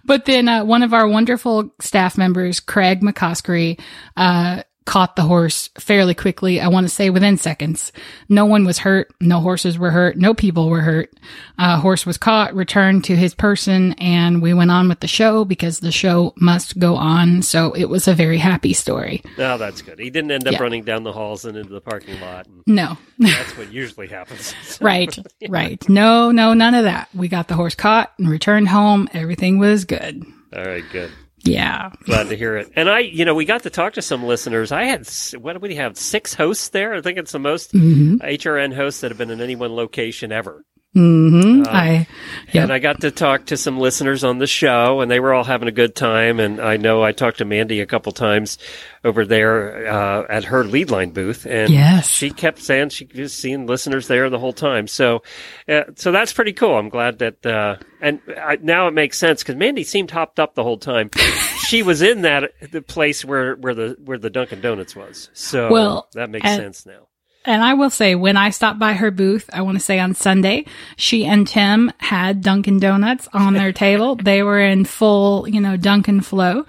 but 0.04 0.24
then 0.24 0.48
uh, 0.48 0.64
one 0.64 0.82
of 0.82 0.94
our 0.94 1.06
wonderful 1.06 1.74
staff 1.80 2.18
members, 2.18 2.58
Craig 2.58 3.02
McCoskery, 3.02 3.78
uh, 4.16 4.62
caught 4.88 5.16
the 5.16 5.22
horse 5.22 5.68
fairly 5.78 6.14
quickly. 6.14 6.62
I 6.62 6.68
want 6.68 6.86
to 6.86 6.88
say 6.88 7.10
within 7.10 7.36
seconds. 7.36 7.92
No 8.30 8.46
one 8.46 8.64
was 8.64 8.78
hurt. 8.78 9.12
No 9.20 9.40
horses 9.40 9.78
were 9.78 9.90
hurt. 9.90 10.16
No 10.16 10.32
people 10.32 10.70
were 10.70 10.80
hurt. 10.80 11.12
Uh, 11.58 11.78
horse 11.78 12.06
was 12.06 12.16
caught, 12.16 12.54
returned 12.54 13.04
to 13.04 13.14
his 13.14 13.34
person, 13.34 13.92
and 13.98 14.40
we 14.40 14.54
went 14.54 14.70
on 14.70 14.88
with 14.88 15.00
the 15.00 15.06
show 15.06 15.44
because 15.44 15.80
the 15.80 15.92
show 15.92 16.32
must 16.38 16.78
go 16.78 16.96
on. 16.96 17.42
So 17.42 17.72
it 17.74 17.84
was 17.84 18.08
a 18.08 18.14
very 18.14 18.38
happy 18.38 18.72
story. 18.72 19.22
No, 19.36 19.58
that's 19.58 19.82
good. 19.82 19.98
He 19.98 20.08
didn't 20.08 20.30
end 20.30 20.46
up 20.48 20.54
Yeah. 20.54 20.62
running 20.62 20.84
down 20.84 21.02
the 21.02 21.12
halls 21.12 21.44
and 21.44 21.58
into 21.58 21.74
the 21.74 21.82
parking 21.82 22.18
lot. 22.22 22.46
No. 22.66 22.96
that's 23.18 23.58
what 23.58 23.70
usually 23.70 24.08
happens. 24.08 24.54
right. 24.80 25.14
Right. 25.50 25.86
No, 25.90 26.30
no, 26.30 26.54
none 26.54 26.74
of 26.74 26.84
that. 26.84 27.10
We 27.14 27.28
got 27.28 27.48
the 27.48 27.56
horse 27.56 27.74
caught 27.74 28.14
and 28.18 28.26
returned 28.30 28.68
home. 28.68 29.06
Everything 29.12 29.58
was 29.58 29.84
good. 29.84 30.24
All 30.56 30.64
right, 30.64 30.84
good. 30.90 31.10
Yeah. 31.48 31.90
Glad 32.04 32.28
to 32.28 32.36
hear 32.36 32.56
it. 32.56 32.70
And 32.76 32.88
I, 32.88 33.00
you 33.00 33.24
know, 33.24 33.34
we 33.34 33.44
got 33.44 33.62
to 33.62 33.70
talk 33.70 33.94
to 33.94 34.02
some 34.02 34.24
listeners. 34.24 34.72
I 34.72 34.84
had, 34.84 35.08
what 35.38 35.54
do 35.54 35.58
we 35.60 35.76
have? 35.76 35.96
Six 35.96 36.34
hosts 36.34 36.68
there. 36.68 36.94
I 36.94 37.00
think 37.00 37.18
it's 37.18 37.32
the 37.32 37.38
most 37.38 37.72
mm-hmm. 37.72 38.16
HRN 38.16 38.74
hosts 38.74 39.00
that 39.00 39.10
have 39.10 39.18
been 39.18 39.30
in 39.30 39.40
any 39.40 39.56
one 39.56 39.74
location 39.74 40.32
ever. 40.32 40.64
Hmm 40.98 41.62
I, 41.66 42.06
Yep. 42.52 42.62
And 42.64 42.72
I 42.72 42.78
got 42.78 43.02
to 43.02 43.10
talk 43.10 43.46
to 43.46 43.56
some 43.58 43.78
listeners 43.78 44.24
on 44.24 44.38
the 44.38 44.46
show, 44.46 45.00
and 45.00 45.10
they 45.10 45.20
were 45.20 45.34
all 45.34 45.44
having 45.44 45.68
a 45.68 45.72
good 45.72 45.94
time. 45.94 46.40
And 46.40 46.60
I 46.60 46.76
know 46.78 47.02
I 47.02 47.12
talked 47.12 47.38
to 47.38 47.44
Mandy 47.44 47.80
a 47.80 47.86
couple 47.86 48.10
times 48.12 48.56
over 49.04 49.26
there 49.26 49.86
uh, 49.86 50.24
at 50.30 50.44
her 50.44 50.64
lead 50.64 50.90
line 50.90 51.10
booth, 51.10 51.46
and 51.46 51.70
Yes. 51.70 52.08
she 52.10 52.30
kept 52.30 52.58
saying 52.60 52.88
she 52.88 53.06
was 53.14 53.34
seeing 53.34 53.66
listeners 53.66 54.08
there 54.08 54.30
the 54.30 54.38
whole 54.38 54.52
time. 54.54 54.86
So, 54.88 55.22
uh, 55.68 55.82
so 55.96 56.10
that's 56.10 56.32
pretty 56.32 56.52
cool. 56.54 56.74
I'm 56.76 56.88
glad 56.88 57.18
that, 57.18 57.44
uh, 57.44 57.76
and 58.00 58.20
I, 58.40 58.56
now 58.62 58.88
it 58.88 58.92
makes 58.94 59.18
sense 59.18 59.42
because 59.42 59.56
Mandy 59.56 59.84
seemed 59.84 60.10
hopped 60.10 60.40
up 60.40 60.54
the 60.54 60.64
whole 60.64 60.78
time. 60.78 61.10
she 61.68 61.82
was 61.82 62.00
in 62.02 62.22
that 62.22 62.52
the 62.72 62.80
place 62.82 63.24
where 63.24 63.56
where 63.56 63.74
the 63.74 63.96
where 64.04 64.18
the 64.18 64.30
Dunkin' 64.30 64.60
Donuts 64.62 64.96
was. 64.96 65.28
So 65.34 65.70
Well, 65.70 66.08
that 66.14 66.30
makes 66.30 66.46
and- 66.46 66.56
sense 66.62 66.86
now. 66.86 67.08
And 67.48 67.62
I 67.64 67.74
will 67.74 67.90
say, 67.90 68.14
when 68.14 68.36
I 68.36 68.50
stopped 68.50 68.78
by 68.78 68.92
her 68.92 69.10
booth, 69.10 69.48
I 69.52 69.62
want 69.62 69.78
to 69.78 69.84
say 69.84 69.98
on 69.98 70.14
Sunday, 70.14 70.66
she 70.96 71.24
and 71.24 71.46
Tim 71.48 71.90
had 71.98 72.42
Dunkin' 72.42 72.78
Donuts 72.78 73.26
on 73.32 73.54
their 73.54 73.72
table. 73.84 74.16
They 74.16 74.42
were 74.42 74.60
in 74.60 74.84
full, 74.84 75.48
you 75.48 75.60
know, 75.60 75.76
Dunkin' 75.76 76.20
flow. 76.20 76.66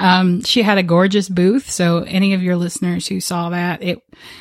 Um, 0.00 0.42
she 0.42 0.62
had 0.62 0.78
a 0.78 0.82
gorgeous 0.82 1.28
booth. 1.28 1.70
So 1.70 1.98
any 1.98 2.34
of 2.34 2.42
your 2.42 2.56
listeners 2.56 3.06
who 3.06 3.20
saw 3.20 3.50
that, 3.50 3.82
it, 3.82 3.98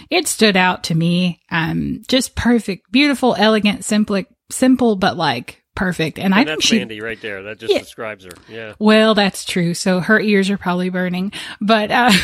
it 0.10 0.27
stood 0.27 0.55
out 0.57 0.86
to 0.86 0.95
me. 0.95 1.41
Um, 1.51 2.01
just 2.07 2.36
perfect, 2.36 2.91
beautiful, 2.91 3.36
elegant, 3.38 3.83
simple, 3.86 4.24
simple, 4.50 4.95
but 4.95 5.17
like 5.17 5.62
perfect. 5.75 6.19
And, 6.19 6.33
I 6.33 6.39
And 6.39 6.48
think 6.48 6.60
that's 6.60 6.65
she, 6.67 6.79
Mandy 6.79 7.01
right 7.01 7.19
there. 7.21 7.43
That 7.43 7.60
just 7.60 7.74
Yeah. 7.74 7.79
describes 7.79 8.25
her. 8.25 8.31
Yeah. 8.50 8.74
well, 8.79 9.13
that's 9.15 9.45
true. 9.45 9.74
So 9.74 10.00
her 10.00 10.19
ears 10.19 10.50
are 10.50 10.57
probably 10.57 10.89
burning, 10.89 11.31
but, 11.60 11.91
uh, 11.91 12.12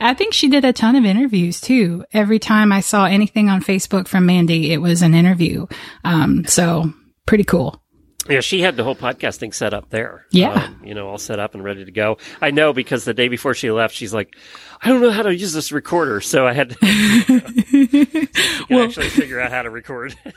I 0.00 0.14
think 0.14 0.34
she 0.34 0.48
did 0.48 0.64
a 0.64 0.72
ton 0.72 0.96
of 0.96 1.04
interviews 1.04 1.60
too. 1.60 2.04
Every 2.12 2.38
time 2.38 2.72
I 2.72 2.80
saw 2.80 3.06
anything 3.06 3.48
on 3.48 3.62
Facebook 3.62 4.08
from 4.08 4.26
Mandy, 4.26 4.72
it 4.72 4.78
was 4.78 5.02
an 5.02 5.14
interview. 5.14 5.66
Um, 6.04 6.44
so 6.46 6.92
pretty 7.26 7.44
cool. 7.44 7.82
Yeah, 8.28 8.40
she 8.40 8.60
had 8.60 8.76
the 8.76 8.82
whole 8.82 8.96
podcasting 8.96 9.54
set 9.54 9.72
up 9.72 9.90
there. 9.90 10.26
Yeah. 10.32 10.64
Um, 10.64 10.80
you 10.84 10.94
know, 10.94 11.06
all 11.08 11.18
set 11.18 11.38
up 11.38 11.54
and 11.54 11.62
ready 11.62 11.84
to 11.84 11.92
go. 11.92 12.18
I 12.42 12.50
know 12.50 12.72
because 12.72 13.04
the 13.04 13.14
day 13.14 13.28
before 13.28 13.54
she 13.54 13.70
left, 13.70 13.94
she's 13.94 14.12
like, 14.12 14.34
I 14.82 14.88
don't 14.88 15.00
know 15.00 15.12
how 15.12 15.22
to 15.22 15.32
use 15.32 15.52
this 15.52 15.70
recorder. 15.70 16.20
So 16.20 16.44
I 16.44 16.52
had 16.52 16.70
to 16.70 16.76
Well- 18.70 18.82
actually 18.84 19.10
figure 19.10 19.40
out 19.40 19.52
how 19.52 19.62
to 19.62 19.70
record. 19.70 20.16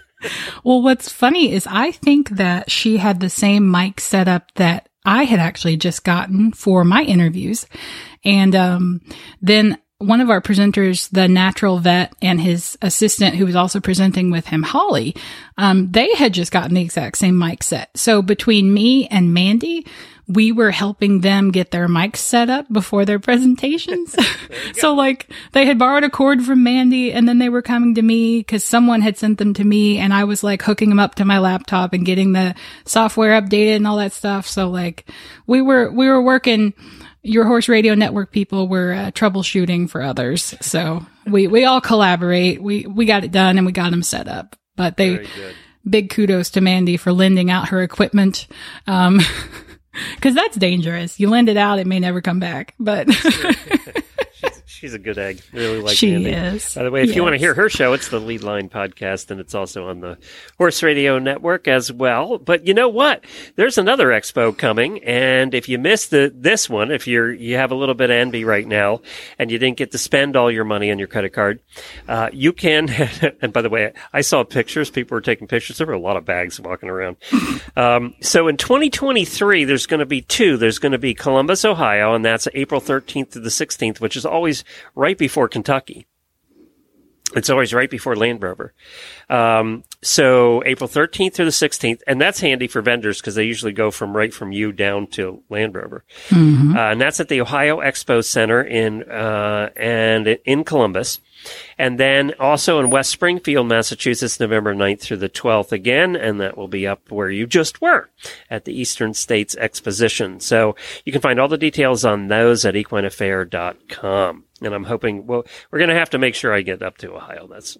Well, 0.65 0.81
what's 0.81 1.09
funny 1.09 1.53
is 1.53 1.65
I 1.65 1.91
think 1.93 2.31
that 2.31 2.69
she 2.69 2.97
had 2.97 3.21
the 3.21 3.29
same 3.29 3.71
mic 3.71 4.01
setup 4.01 4.53
that 4.55 4.89
I 5.05 5.23
had 5.23 5.39
actually 5.39 5.77
just 5.77 6.03
gotten 6.03 6.51
for 6.51 6.83
my 6.83 7.03
interviews. 7.03 7.65
And, 8.23 8.55
um, 8.55 9.01
then 9.41 9.77
one 9.99 10.21
of 10.21 10.29
our 10.29 10.41
presenters, 10.41 11.09
the 11.09 11.27
natural 11.27 11.79
vet 11.79 12.13
and 12.21 12.39
his 12.39 12.77
assistant 12.81 13.35
who 13.35 13.45
was 13.45 13.55
also 13.55 13.81
presenting 13.81 14.31
with 14.31 14.47
him, 14.47 14.63
Holly, 14.63 15.13
um, 15.57 15.91
they 15.91 16.13
had 16.15 16.33
just 16.33 16.53
gotten 16.53 16.73
the 16.73 16.81
exact 16.81 17.17
same 17.17 17.37
mic 17.37 17.63
set. 17.63 17.89
So 17.97 18.21
between 18.21 18.73
me 18.73 19.07
and 19.07 19.33
Mandy, 19.33 19.85
we 20.25 20.53
were 20.53 20.71
helping 20.71 21.19
them 21.19 21.51
get 21.51 21.71
their 21.71 21.89
mics 21.89 22.17
set 22.17 22.49
up 22.49 22.71
before 22.71 23.03
their 23.03 23.19
presentations. 23.19 24.15
so 24.73 24.93
like 24.93 25.29
they 25.51 25.65
had 25.65 25.77
borrowed 25.77 26.05
a 26.05 26.09
cord 26.09 26.43
from 26.43 26.63
Mandy 26.63 27.11
and 27.11 27.27
then 27.27 27.39
they 27.39 27.49
were 27.49 27.61
coming 27.61 27.95
to 27.95 28.01
me 28.01 28.39
because 28.39 28.63
someone 28.63 29.01
had 29.01 29.17
sent 29.17 29.37
them 29.37 29.53
to 29.55 29.65
me 29.65 29.97
and 29.97 30.13
I 30.13 30.23
was 30.23 30.43
like 30.43 30.61
hooking 30.61 30.87
them 30.87 30.99
up 30.99 31.15
to 31.15 31.25
my 31.25 31.39
laptop 31.39 31.91
and 31.91 32.05
getting 32.05 32.31
the 32.31 32.55
software 32.85 33.39
updated 33.41 33.75
and 33.77 33.87
all 33.87 33.97
that 33.97 34.13
stuff. 34.13 34.47
So 34.47 34.69
like 34.69 35.09
we 35.45 35.61
were, 35.61 35.91
we 35.91 36.07
were 36.07 36.21
working 36.21 36.73
your 37.21 37.45
horse 37.45 37.67
radio 37.67 37.95
network 37.95 38.31
people 38.31 38.67
were 38.67 38.93
uh, 38.93 39.11
troubleshooting 39.11 39.89
for 39.89 40.01
others. 40.01 40.55
So 40.61 41.05
we, 41.25 41.47
we 41.47 41.65
all 41.65 41.81
collaborate. 41.81 42.61
We, 42.61 42.85
we 42.85 43.05
got 43.05 43.23
it 43.23 43.31
done 43.31 43.57
and 43.57 43.65
we 43.65 43.71
got 43.71 43.91
them 43.91 44.03
set 44.03 44.27
up, 44.27 44.55
but 44.75 44.97
they, 44.97 45.27
big 45.87 46.09
kudos 46.09 46.51
to 46.51 46.61
Mandy 46.61 46.97
for 46.97 47.11
lending 47.11 47.51
out 47.51 47.69
her 47.69 47.81
equipment. 47.81 48.47
Um, 48.87 49.19
cause 50.21 50.35
that's 50.35 50.57
dangerous. 50.57 51.19
You 51.19 51.29
lend 51.29 51.49
it 51.49 51.57
out, 51.57 51.79
it 51.79 51.87
may 51.87 51.99
never 51.99 52.21
come 52.21 52.39
back, 52.39 52.75
but 52.79 53.07
She's, 54.69 54.93
a 54.93 54.99
good 54.99 55.17
egg. 55.17 55.41
Really 55.51 55.81
like 55.81 55.97
she 55.97 56.11
Mandy. 56.11 56.29
is. 56.29 56.75
By 56.75 56.83
the 56.83 56.91
way, 56.91 57.01
if 57.01 57.15
you 57.15 57.23
want 57.23 57.33
to 57.33 57.39
hear 57.39 57.55
her 57.55 57.69
show, 57.69 57.93
it's 57.93 58.09
the 58.09 58.19
Lead 58.19 58.43
Line 58.43 58.69
podcast, 58.69 59.31
and 59.31 59.39
it's 59.39 59.55
also 59.55 59.89
on 59.89 59.99
the 59.99 60.19
Horse 60.59 60.83
Radio 60.83 61.17
Network 61.17 61.67
as 61.67 61.91
well. 61.91 62.37
But 62.37 62.67
you 62.67 62.75
know 62.75 62.87
what? 62.87 63.25
There's 63.55 63.79
another 63.79 64.09
expo 64.09 64.55
coming, 64.55 65.03
and 65.03 65.55
if 65.55 65.69
you 65.69 65.79
missed 65.79 66.11
the 66.11 66.31
this 66.33 66.69
one, 66.69 66.91
if 66.91 67.07
you're 67.07 67.33
you 67.33 67.55
have 67.55 67.71
a 67.71 67.75
little 67.75 67.95
bit 67.95 68.11
of 68.11 68.15
envy 68.15 68.45
right 68.45 68.65
now, 68.65 69.01
and 69.39 69.49
you 69.49 69.57
didn't 69.57 69.77
get 69.77 69.91
to 69.91 69.97
spend 69.97 70.35
all 70.35 70.51
your 70.51 70.65
money 70.65 70.91
on 70.91 70.99
your 70.99 71.07
credit 71.07 71.33
card, 71.33 71.59
uh, 72.07 72.29
you 72.31 72.53
can. 72.53 72.89
and 73.41 73.51
by 73.51 73.63
the 73.63 73.69
way, 73.69 73.91
I 74.13 74.21
saw 74.21 74.43
pictures. 74.43 74.91
People 74.91 75.15
were 75.15 75.21
taking 75.21 75.47
pictures. 75.47 75.79
There 75.79 75.87
were 75.87 75.93
a 75.93 75.99
lot 75.99 76.15
of 76.15 76.25
bags 76.25 76.59
walking 76.59 76.89
around. 76.89 77.17
Um, 77.75 78.13
so 78.21 78.47
in 78.47 78.57
2023, 78.57 79.65
there's 79.65 79.87
going 79.87 79.99
to 79.99 80.05
be 80.05 80.21
two. 80.21 80.57
There's 80.57 80.77
going 80.77 80.91
to 80.91 80.99
be 80.99 81.15
Columbus, 81.15 81.65
Ohio, 81.65 82.13
and 82.13 82.23
that's 82.23 82.47
April 82.53 82.79
13th 82.79 83.31
to 83.31 83.39
the 83.39 83.49
16th, 83.49 83.99
which 83.99 84.15
is 84.15 84.25
always 84.25 84.58
always 84.59 84.63
right 84.95 85.17
before 85.17 85.47
Kentucky. 85.47 86.05
It's 87.35 87.49
always 87.51 87.75
right 87.75 87.91
before 87.91 88.15
Land 88.15 88.41
Rover. 88.41 88.73
Um, 89.29 89.83
so 90.01 90.63
April 90.65 90.89
13th 90.89 91.35
through 91.35 91.45
the 91.45 91.51
16th, 91.51 92.01
and 92.07 92.19
that's 92.19 92.39
handy 92.39 92.67
for 92.67 92.81
vendors 92.81 93.21
because 93.21 93.35
they 93.35 93.43
usually 93.43 93.71
go 93.71 93.91
from 93.91 94.17
right 94.17 94.33
from 94.33 94.51
you 94.51 94.71
down 94.71 95.05
to 95.11 95.43
Land 95.47 95.75
Rover. 95.75 96.03
Uh, 96.75 96.91
and 96.91 96.99
that's 96.99 97.19
at 97.19 97.27
the 97.29 97.39
Ohio 97.41 97.81
Expo 97.81 98.25
Center 98.25 98.63
in, 98.63 99.03
uh, 99.03 99.69
and 99.75 100.39
in 100.43 100.63
Columbus. 100.63 101.19
And 101.77 101.99
then 101.99 102.33
also 102.39 102.79
in 102.79 102.89
West 102.89 103.09
Springfield, 103.11 103.67
Massachusetts, 103.67 104.39
November 104.39 104.75
9th 104.75 104.99
through 104.99 105.17
the 105.17 105.29
12th 105.29 105.71
again. 105.71 106.15
And 106.15 106.39
that 106.41 106.57
will 106.57 106.67
be 106.67 106.85
up 106.87 107.11
where 107.11 107.29
you 107.29 107.47
just 107.47 107.81
were 107.81 108.09
at 108.49 108.65
the 108.65 108.73
Eastern 108.73 109.13
States 109.13 109.55
Exposition. 109.55 110.39
So 110.39 110.75
you 111.05 111.11
can 111.11 111.21
find 111.21 111.39
all 111.39 111.47
the 111.47 111.57
details 111.57 112.05
on 112.05 112.27
those 112.27 112.65
at 112.65 112.75
equineaffaire.com. 112.75 114.43
And 114.61 114.73
I'm 114.73 114.83
hoping, 114.83 115.25
well, 115.25 115.45
we're 115.71 115.79
going 115.79 115.89
to 115.89 115.95
have 115.95 116.09
to 116.11 116.17
make 116.17 116.35
sure 116.35 116.53
I 116.53 116.61
get 116.61 116.81
up 116.81 116.97
to 116.99 117.13
Ohio. 117.13 117.47
That's, 117.47 117.77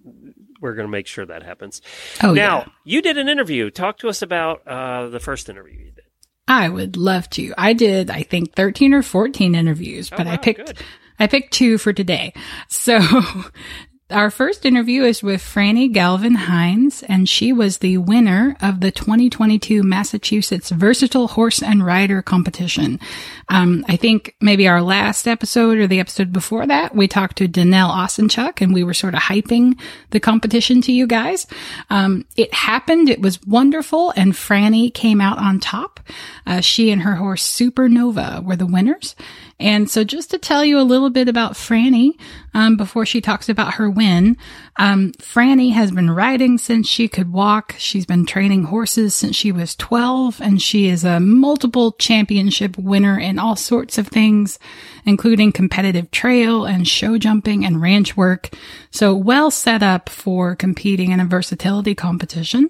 we're 0.62 0.75
going 0.75 0.88
to 0.88 0.92
make 0.92 1.08
sure 1.08 1.25
that 1.25 1.44
happens. 1.44 1.82
Oh, 2.24 2.34
now, 2.34 2.60
yeah. 2.60 2.66
you 2.86 3.01
did 3.01 3.18
an 3.18 3.28
interview. 3.28 3.70
Talk 3.70 3.98
to 4.00 4.10
us 4.10 4.22
about, 4.22 4.66
uh, 4.66 5.10
the 5.10 5.20
first 5.20 5.50
interview 5.50 5.78
you 5.78 5.92
did. 5.92 6.06
I 6.48 6.68
would 6.68 6.98
love 6.98 7.30
to. 7.32 7.54
I 7.58 7.74
did, 7.74 8.10
I 8.10 8.24
think, 8.24 8.56
13 8.56 8.94
or 8.94 9.04
14 9.04 9.54
interviews, 9.54 10.10
but 10.10 10.25
wow, 10.25 10.34
I 10.34 10.38
picked, 10.38 10.66
good. 10.66 10.84
I 11.20 11.28
picked 11.28 11.54
two 11.54 11.78
for 11.78 11.94
today. 11.94 12.34
So 12.68 13.00
our 14.10 14.32
first 14.32 14.66
interview 14.66 15.04
is 15.04 15.22
with 15.22 15.40
Franny 15.40 15.92
Galvin-Hynes, 15.92 17.04
and 17.08 17.30
she 17.30 17.54
was 17.54 17.78
the 17.78 17.98
winner 17.98 18.58
of 18.60 18.80
the 18.80 18.90
2022 18.90 19.84
Massachusetts 19.84 20.72
Versatile 20.72 21.28
Horse 21.28 21.62
and 21.62 21.86
Rider 21.86 22.24
competition. 22.24 23.00
Um, 23.50 23.86
I 23.88 23.98
think 23.98 24.36
maybe 24.42 24.68
our 24.68 24.82
last 24.82 25.28
episode 25.28 25.78
or 25.78 25.86
the 25.86 26.00
episode 26.00 26.34
before 26.34 26.66
that, 26.66 26.96
we 26.96 27.08
talked 27.08 27.38
to 27.38 27.48
Danelle 27.48 27.92
Osenchuk 27.92 28.62
and 28.62 28.74
we 28.74 28.84
were 28.84 28.96
sort 28.96 29.14
of 29.14 29.22
hyping 29.22 29.80
the 30.10 30.20
competition 30.20 30.82
to 30.82 30.92
you 30.92 31.06
guys. 31.06 31.46
Um, 31.92 32.26
it 32.36 32.52
happened. 32.54 33.10
It 33.10 33.22
was 33.22 33.40
wonderful. 33.46 34.12
And 34.16 34.34
Franny 34.34 34.92
came 34.92 35.22
out 35.22 35.38
on 35.38 35.60
top. 35.60 36.00
Uh, 36.48 36.62
she 36.62 36.90
and 36.90 37.04
her 37.04 37.16
horse 37.16 37.44
Supernova 37.44 38.44
were 38.44 38.56
the 38.56 38.66
winners. 38.66 39.16
And 39.60 39.89
so 39.89 40.06
just 40.06 40.32
to 40.32 40.38
tell 40.38 40.63
you 40.63 40.80
a 40.80 40.82
little 40.82 41.10
bit 41.10 41.28
about 41.28 41.54
Franny, 41.54 42.12
um, 42.54 42.78
before 42.78 43.06
she 43.06 43.20
talks 43.20 43.50
about 43.50 43.74
her 43.74 43.89
win, 43.89 44.38
um, 44.78 45.12
Franny 45.13 45.74
has 45.74 45.92
been 45.92 46.10
riding 46.10 46.58
since 46.58 46.88
she 46.88 47.10
could 47.10 47.34
walk. 47.34 47.75
She's 47.78 48.06
been 48.06 48.25
training 48.25 48.66
horses 48.66 49.13
since 49.13 49.36
she 49.36 49.51
was 49.51 49.75
12 49.75 50.42
and 50.42 50.62
she 50.62 50.88
is 50.88 51.04
a 51.04 51.20
multiple 51.20 51.92
championship 51.94 52.78
winner 52.78 53.20
in 53.20 53.38
all 53.38 53.58
sorts 53.58 53.98
of 53.98 54.08
things, 54.08 54.60
including 55.06 55.51
competitive 55.51 56.10
trail 56.10 56.63
and 56.66 56.88
show 56.88 57.18
jumping 57.18 57.66
and 57.66 57.82
ranch 57.82 58.16
work. 58.16 58.50
So 58.92 59.13
well 59.13 59.51
set 59.51 59.84
up 59.84 60.08
for 60.08 60.56
competing 60.56 61.12
in 61.12 61.20
a 61.20 61.25
versatility 61.25 61.96
competition. 61.96 62.70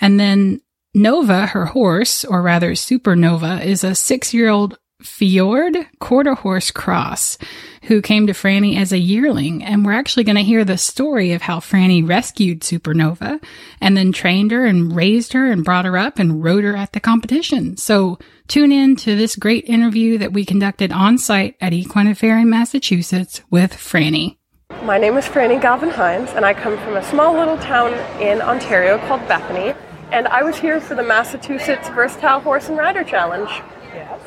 And 0.00 0.20
then 0.20 0.60
Nova, 0.94 1.46
her 1.46 1.66
horse, 1.66 2.24
or 2.24 2.42
rather 2.42 2.72
Supernova, 2.72 3.64
is 3.64 3.82
a 3.82 3.94
six 3.94 4.34
year 4.34 4.50
old 4.50 4.78
Fjord 5.02 5.76
quarter 5.98 6.34
horse 6.34 6.70
cross 6.70 7.38
who 7.82 8.00
came 8.00 8.26
to 8.26 8.32
Franny 8.32 8.78
as 8.78 8.92
a 8.92 8.98
yearling. 8.98 9.64
And 9.64 9.84
we're 9.84 9.92
actually 9.92 10.24
going 10.24 10.36
to 10.36 10.42
hear 10.42 10.64
the 10.64 10.78
story 10.78 11.32
of 11.32 11.42
how 11.42 11.58
Franny 11.58 12.06
rescued 12.06 12.60
Supernova 12.60 13.42
and 13.80 13.96
then 13.96 14.12
trained 14.12 14.50
her 14.52 14.64
and 14.64 14.94
raised 14.94 15.32
her 15.32 15.50
and 15.50 15.64
brought 15.64 15.84
her 15.84 15.98
up 15.98 16.18
and 16.18 16.42
rode 16.44 16.64
her 16.64 16.76
at 16.76 16.92
the 16.92 17.00
competition. 17.00 17.76
So 17.76 18.18
tune 18.48 18.72
in 18.72 18.96
to 18.96 19.16
this 19.16 19.36
great 19.36 19.64
interview 19.64 20.18
that 20.18 20.32
we 20.32 20.44
conducted 20.44 20.92
on 20.92 21.18
site 21.18 21.56
at 21.60 21.72
Equine 21.72 22.14
Fair 22.14 22.38
in 22.38 22.48
Massachusetts 22.48 23.42
with 23.50 23.72
Franny. 23.72 24.36
My 24.84 24.98
name 24.98 25.16
is 25.16 25.26
Franny 25.26 25.60
Galvin-Hynes, 25.60 26.30
and 26.34 26.44
I 26.46 26.54
come 26.54 26.78
from 26.78 26.96
a 26.96 27.02
small 27.04 27.34
little 27.34 27.58
town 27.58 27.92
in 28.20 28.40
Ontario 28.40 28.98
called 29.06 29.26
Bethany. 29.28 29.74
And 30.10 30.26
I 30.28 30.42
was 30.42 30.56
here 30.58 30.80
for 30.80 30.94
the 30.94 31.02
Massachusetts 31.02 31.88
Versatile 31.90 32.40
Horse 32.40 32.68
and 32.68 32.76
Rider 32.76 33.04
Challenge. 33.04 33.48
Yes. 33.94 34.20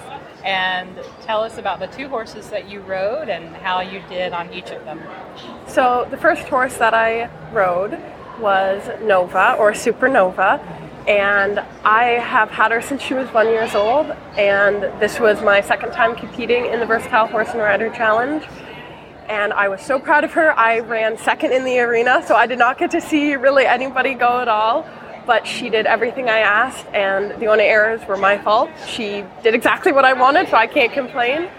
And 0.46 1.00
tell 1.24 1.42
us 1.42 1.58
about 1.58 1.80
the 1.80 1.88
two 1.88 2.08
horses 2.08 2.50
that 2.52 2.70
you 2.70 2.80
rode 2.82 3.30
and 3.30 3.56
how 3.56 3.82
you 3.82 4.02
did 4.08 4.32
on 4.32 4.54
each 4.54 4.70
of 4.70 4.86
them. 4.86 5.02
So, 5.68 6.08
the 6.12 6.18
first 6.18 6.44
horse 6.48 6.78
that 6.78 6.94
I 6.94 7.30
rode 7.52 8.00
was 8.40 8.88
Nova 9.02 9.56
or 9.58 9.72
Supernova. 9.72 10.62
And 11.08 11.60
I 11.84 12.20
have 12.20 12.50
had 12.50 12.72
her 12.72 12.82
since 12.82 13.02
she 13.02 13.14
was 13.14 13.28
one 13.32 13.48
years 13.48 13.76
old, 13.76 14.08
and 14.38 14.84
this 15.00 15.20
was 15.20 15.40
my 15.42 15.62
second 15.62 15.92
time 15.92 16.16
competing 16.16 16.66
in 16.66 16.80
the 16.80 16.86
Versatile 16.88 17.28
Horse 17.28 17.50
and 17.50 17.60
Rider 17.60 17.90
Challenge. 17.92 18.44
and 19.28 19.54
I 19.54 19.68
was 19.70 19.82
so 19.82 19.98
proud 20.00 20.24
of 20.24 20.34
her. 20.34 20.58
I 20.58 20.80
ran 20.80 21.18
second 21.18 21.52
in 21.52 21.64
the 21.66 21.80
arena, 21.80 22.24
so 22.28 22.36
I 22.36 22.46
did 22.46 22.60
not 22.60 22.78
get 22.78 22.92
to 22.92 23.02
see 23.02 23.36
really 23.36 23.66
anybody 23.66 24.14
go 24.14 24.40
at 24.40 24.48
all. 24.48 24.86
But 25.26 25.48
she 25.48 25.70
did 25.70 25.86
everything 25.86 26.30
I 26.30 26.40
asked, 26.40 26.86
and 26.94 27.40
the 27.42 27.48
only 27.48 27.64
errors 27.64 28.06
were 28.08 28.18
my 28.18 28.38
fault. 28.38 28.70
She 28.88 29.24
did 29.42 29.56
exactly 29.56 29.92
what 29.92 30.06
I 30.06 30.14
wanted, 30.14 30.50
so 30.50 30.58
I 30.58 30.68
can't 30.68 30.94
complain. 30.94 31.50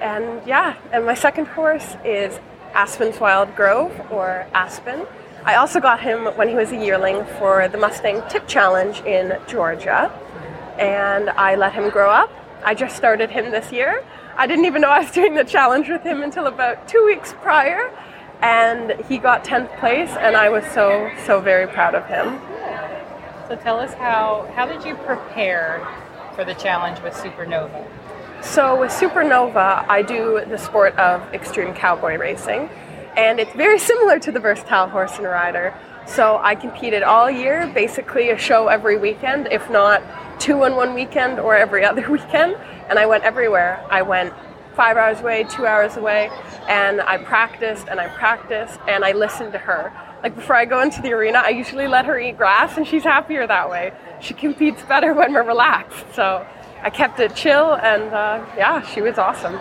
And 0.00 0.46
yeah, 0.46 0.76
and 0.92 1.06
my 1.06 1.14
second 1.14 1.46
horse 1.46 1.96
is 2.04 2.38
Aspen's 2.74 3.18
Wild 3.18 3.56
Grove, 3.56 3.92
or 4.10 4.46
Aspen. 4.52 5.06
I 5.44 5.54
also 5.54 5.80
got 5.80 6.00
him 6.00 6.26
when 6.36 6.48
he 6.48 6.54
was 6.54 6.72
a 6.72 6.76
yearling 6.76 7.24
for 7.38 7.68
the 7.68 7.78
Mustang 7.78 8.22
Tip 8.28 8.46
Challenge 8.46 9.00
in 9.02 9.38
Georgia, 9.46 10.12
and 10.78 11.30
I 11.30 11.54
let 11.54 11.72
him 11.72 11.88
grow 11.90 12.10
up. 12.10 12.30
I 12.64 12.74
just 12.74 12.96
started 12.96 13.30
him 13.30 13.50
this 13.50 13.72
year. 13.72 14.04
I 14.36 14.46
didn't 14.46 14.66
even 14.66 14.82
know 14.82 14.88
I 14.88 15.00
was 15.00 15.10
doing 15.10 15.34
the 15.34 15.44
challenge 15.44 15.88
with 15.88 16.02
him 16.02 16.22
until 16.22 16.46
about 16.46 16.86
two 16.86 17.04
weeks 17.06 17.34
prior, 17.40 17.90
and 18.42 18.92
he 19.06 19.18
got 19.18 19.44
10th 19.44 19.76
place, 19.78 20.10
and 20.10 20.36
I 20.36 20.48
was 20.48 20.64
so, 20.72 21.10
so 21.26 21.40
very 21.40 21.66
proud 21.66 21.94
of 21.94 22.06
him. 22.06 22.40
So 23.48 23.56
tell 23.56 23.80
us 23.80 23.94
how 23.94 24.50
how 24.54 24.66
did 24.66 24.84
you 24.84 24.94
prepare 24.94 25.86
for 26.34 26.44
the 26.44 26.54
challenge 26.54 27.00
with 27.02 27.14
Supernova? 27.14 27.86
So 28.42 28.78
with 28.78 28.92
Supernova, 28.92 29.86
I 29.88 30.02
do 30.02 30.44
the 30.46 30.58
sport 30.58 30.94
of 30.96 31.22
extreme 31.32 31.74
cowboy 31.74 32.16
racing, 32.18 32.68
and 33.16 33.40
it's 33.40 33.52
very 33.54 33.78
similar 33.90 34.18
to 34.20 34.30
the 34.30 34.38
versatile 34.38 34.88
horse 34.88 35.16
and 35.16 35.24
rider. 35.24 35.74
So 36.06 36.38
I 36.42 36.54
competed 36.54 37.02
all 37.02 37.30
year, 37.30 37.70
basically 37.74 38.30
a 38.30 38.38
show 38.38 38.68
every 38.68 38.98
weekend, 38.98 39.48
if 39.50 39.68
not 39.70 40.02
two 40.38 40.64
in 40.64 40.76
one 40.76 40.94
weekend 40.94 41.38
or 41.38 41.56
every 41.56 41.84
other 41.90 42.08
weekend. 42.10 42.56
And 42.88 42.98
I 42.98 43.06
went 43.06 43.24
everywhere. 43.24 43.84
I 43.90 44.02
went 44.02 44.32
five 44.78 44.96
hours 44.96 45.18
away, 45.18 45.42
two 45.42 45.66
hours 45.66 45.96
away, 45.96 46.30
and 46.68 47.00
I 47.00 47.18
practiced 47.18 47.88
and 47.88 47.98
I 47.98 48.06
practiced 48.06 48.78
and 48.86 49.04
I 49.04 49.10
listened 49.10 49.50
to 49.54 49.58
her. 49.58 49.92
Like 50.22 50.36
before 50.36 50.54
I 50.54 50.66
go 50.66 50.80
into 50.80 51.02
the 51.02 51.12
arena, 51.12 51.42
I 51.44 51.48
usually 51.48 51.88
let 51.88 52.06
her 52.06 52.16
eat 52.16 52.36
grass, 52.36 52.76
and 52.76 52.86
she's 52.86 53.02
happier 53.02 53.44
that 53.44 53.68
way. 53.68 53.92
She 54.20 54.34
competes 54.34 54.82
better 54.84 55.14
when 55.14 55.32
we're 55.32 55.42
relaxed. 55.42 56.06
So 56.14 56.46
I 56.80 56.90
kept 56.90 57.18
it 57.18 57.34
chill, 57.34 57.74
and 57.74 58.14
uh, 58.14 58.46
yeah, 58.56 58.82
she 58.82 59.02
was 59.02 59.18
awesome. 59.18 59.54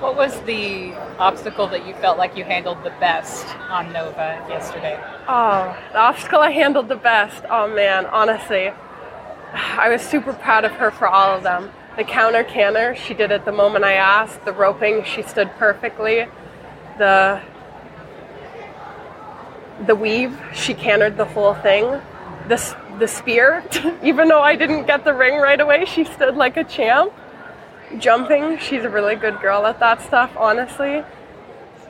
What 0.00 0.16
was 0.16 0.40
the 0.42 0.94
obstacle 1.18 1.66
that 1.68 1.86
you 1.86 1.92
felt 1.94 2.16
like 2.16 2.34
you 2.34 2.44
handled 2.44 2.82
the 2.82 2.94
best 2.98 3.46
on 3.68 3.92
Nova 3.92 4.42
yesterday? 4.48 4.98
Oh, 5.28 5.76
the 5.92 5.98
obstacle 5.98 6.40
I 6.40 6.50
handled 6.50 6.88
the 6.88 6.96
best. 6.96 7.44
Oh 7.50 7.68
man, 7.68 8.06
honestly, 8.06 8.72
I 9.52 9.90
was 9.90 10.00
super 10.00 10.32
proud 10.32 10.64
of 10.64 10.72
her 10.72 10.90
for 10.90 11.06
all 11.06 11.36
of 11.36 11.42
them. 11.42 11.70
The 11.96 12.04
counter 12.04 12.44
canter, 12.44 12.94
she 12.94 13.14
did 13.14 13.30
it 13.30 13.46
the 13.46 13.52
moment 13.52 13.84
I 13.84 13.94
asked. 13.94 14.44
The 14.44 14.52
roping, 14.52 15.02
she 15.04 15.22
stood 15.22 15.50
perfectly. 15.58 16.26
The 16.98 17.40
the 19.86 19.94
weave, 19.94 20.38
she 20.54 20.74
cantered 20.74 21.16
the 21.16 21.24
whole 21.24 21.54
thing. 21.54 22.00
The 22.48 22.76
the 22.98 23.08
spear, 23.08 23.64
even 24.02 24.28
though 24.28 24.42
I 24.42 24.56
didn't 24.56 24.86
get 24.86 25.04
the 25.04 25.14
ring 25.14 25.38
right 25.38 25.60
away, 25.60 25.86
she 25.86 26.04
stood 26.04 26.36
like 26.36 26.58
a 26.58 26.64
champ. 26.64 27.12
Jumping, 27.98 28.58
she's 28.58 28.84
a 28.84 28.90
really 28.90 29.14
good 29.14 29.40
girl 29.40 29.64
at 29.64 29.78
that 29.80 30.02
stuff. 30.02 30.30
Honestly, 30.36 31.02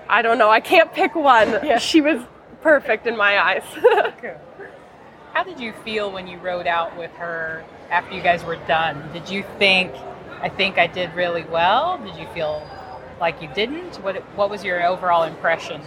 I 0.08 0.22
don't 0.22 0.38
know. 0.38 0.50
I 0.50 0.60
can't 0.60 0.92
pick 0.92 1.16
one. 1.16 1.58
She 1.80 2.00
was 2.00 2.22
perfect 2.62 3.06
in 3.06 3.16
my 3.16 3.38
eyes. 3.38 3.64
How 5.32 5.42
did 5.42 5.58
you 5.58 5.72
feel 5.84 6.12
when 6.12 6.26
you 6.26 6.38
rode 6.38 6.66
out 6.66 6.96
with 6.96 7.10
her 7.12 7.64
after 7.90 8.14
you 8.14 8.22
guys 8.22 8.44
were 8.44 8.56
done? 8.66 9.10
Did 9.12 9.28
you 9.28 9.44
think, 9.58 9.92
I 10.40 10.48
think 10.48 10.78
I 10.78 10.86
did 10.86 11.14
really 11.14 11.44
well? 11.44 11.98
Did 11.98 12.16
you 12.16 12.26
feel 12.34 12.66
like 13.20 13.40
you 13.40 13.48
didn't? 13.54 13.96
What 13.96 14.16
What 14.36 14.50
was 14.50 14.64
your 14.64 14.86
overall 14.86 15.24
impression? 15.24 15.80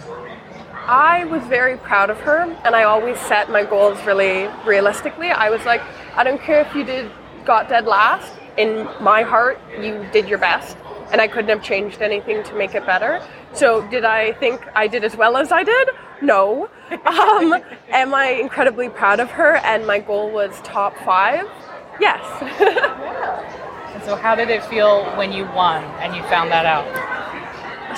I 0.86 1.24
was 1.26 1.42
very 1.44 1.76
proud 1.76 2.10
of 2.10 2.18
her, 2.20 2.40
and 2.64 2.74
I 2.74 2.84
always 2.84 3.18
set 3.20 3.50
my 3.50 3.64
goals 3.64 4.02
really 4.04 4.48
realistically. 4.66 5.30
I 5.30 5.50
was 5.50 5.64
like, 5.64 5.82
I 6.16 6.24
don't 6.24 6.40
care 6.40 6.60
if 6.60 6.74
you 6.74 6.84
did 6.84 7.10
got 7.44 7.68
dead 7.68 7.86
last. 7.86 8.32
In 8.56 8.88
my 9.00 9.22
heart, 9.22 9.60
you 9.80 10.04
did 10.12 10.28
your 10.28 10.38
best, 10.38 10.76
and 11.12 11.20
I 11.20 11.28
couldn't 11.28 11.50
have 11.50 11.62
changed 11.62 12.02
anything 12.02 12.42
to 12.44 12.54
make 12.54 12.74
it 12.74 12.84
better. 12.84 13.22
So, 13.52 13.86
did 13.88 14.04
I 14.04 14.32
think 14.34 14.60
I 14.74 14.86
did 14.88 15.04
as 15.04 15.16
well 15.16 15.36
as 15.36 15.52
I 15.52 15.62
did? 15.62 15.88
No. 16.22 16.68
Um, 17.06 17.54
am 17.90 18.12
I 18.14 18.30
incredibly 18.30 18.88
proud 18.88 19.20
of 19.20 19.30
her? 19.30 19.56
And 19.58 19.86
my 19.86 20.00
goal 20.00 20.28
was 20.28 20.60
top 20.62 20.96
five. 21.04 21.46
Yes. 22.00 22.96
And 24.00 24.08
so, 24.08 24.16
how 24.16 24.34
did 24.34 24.48
it 24.48 24.64
feel 24.64 25.04
when 25.16 25.30
you 25.30 25.44
won 25.46 25.84
and 26.00 26.16
you 26.16 26.22
found 26.22 26.50
that 26.52 26.64
out? 26.64 26.86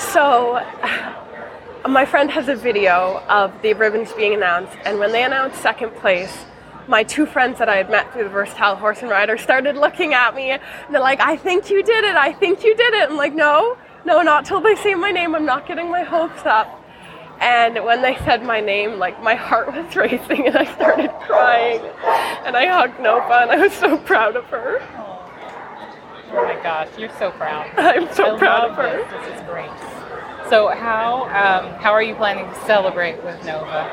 So, 0.01 0.59
my 1.87 2.03
friend 2.03 2.29
has 2.29 2.49
a 2.49 2.55
video 2.57 3.23
of 3.29 3.53
the 3.61 3.73
ribbons 3.73 4.11
being 4.11 4.33
announced, 4.33 4.75
and 4.83 4.99
when 4.99 5.13
they 5.13 5.23
announced 5.23 5.61
second 5.61 5.95
place, 5.95 6.45
my 6.89 7.03
two 7.03 7.25
friends 7.25 7.57
that 7.59 7.69
I 7.69 7.77
had 7.77 7.89
met 7.89 8.11
through 8.11 8.25
the 8.25 8.29
Versatile 8.29 8.75
Horse 8.75 9.01
and 9.01 9.09
Rider 9.09 9.37
started 9.37 9.77
looking 9.77 10.13
at 10.13 10.35
me, 10.35 10.49
and 10.51 10.61
they're 10.89 10.99
like, 10.99 11.21
"I 11.21 11.37
think 11.37 11.69
you 11.69 11.81
did 11.81 12.03
it. 12.03 12.17
I 12.17 12.33
think 12.33 12.65
you 12.65 12.75
did 12.75 12.93
it." 12.95 13.09
I'm 13.09 13.15
like, 13.15 13.33
"No, 13.33 13.77
no, 14.03 14.21
not 14.21 14.43
till 14.43 14.59
they 14.59 14.75
say 14.75 14.95
my 14.95 15.11
name. 15.11 15.35
I'm 15.35 15.45
not 15.45 15.65
getting 15.65 15.89
my 15.89 16.03
hopes 16.03 16.45
up." 16.45 16.82
And 17.43 17.83
when 17.83 18.01
they 18.01 18.15
said 18.23 18.41
my 18.41 18.61
name, 18.61 18.99
like 18.99 19.21
my 19.21 19.35
heart 19.35 19.67
was 19.67 19.93
racing, 19.97 20.47
and 20.47 20.55
I 20.55 20.63
started 20.75 21.11
crying, 21.27 21.81
and 22.45 22.55
I 22.55 22.67
hugged 22.67 23.01
Nova, 23.01 23.41
and 23.41 23.51
I 23.51 23.57
was 23.57 23.73
so 23.73 23.97
proud 23.97 24.37
of 24.37 24.45
her. 24.45 24.79
Oh 26.31 26.45
my 26.45 26.57
gosh, 26.63 26.87
you're 26.97 27.11
so 27.19 27.31
proud. 27.31 27.69
I'm 27.77 28.11
so 28.13 28.35
I 28.35 28.39
proud 28.39 28.69
of 28.69 28.77
her. 28.77 28.97
This. 28.97 29.27
this 29.27 29.41
is 29.41 29.45
great. 29.45 29.69
So 30.49 30.69
how 30.69 31.23
um, 31.25 31.73
how 31.81 31.91
are 31.91 32.01
you 32.01 32.15
planning 32.15 32.45
to 32.45 32.65
celebrate 32.65 33.21
with 33.25 33.43
Nova? 33.43 33.89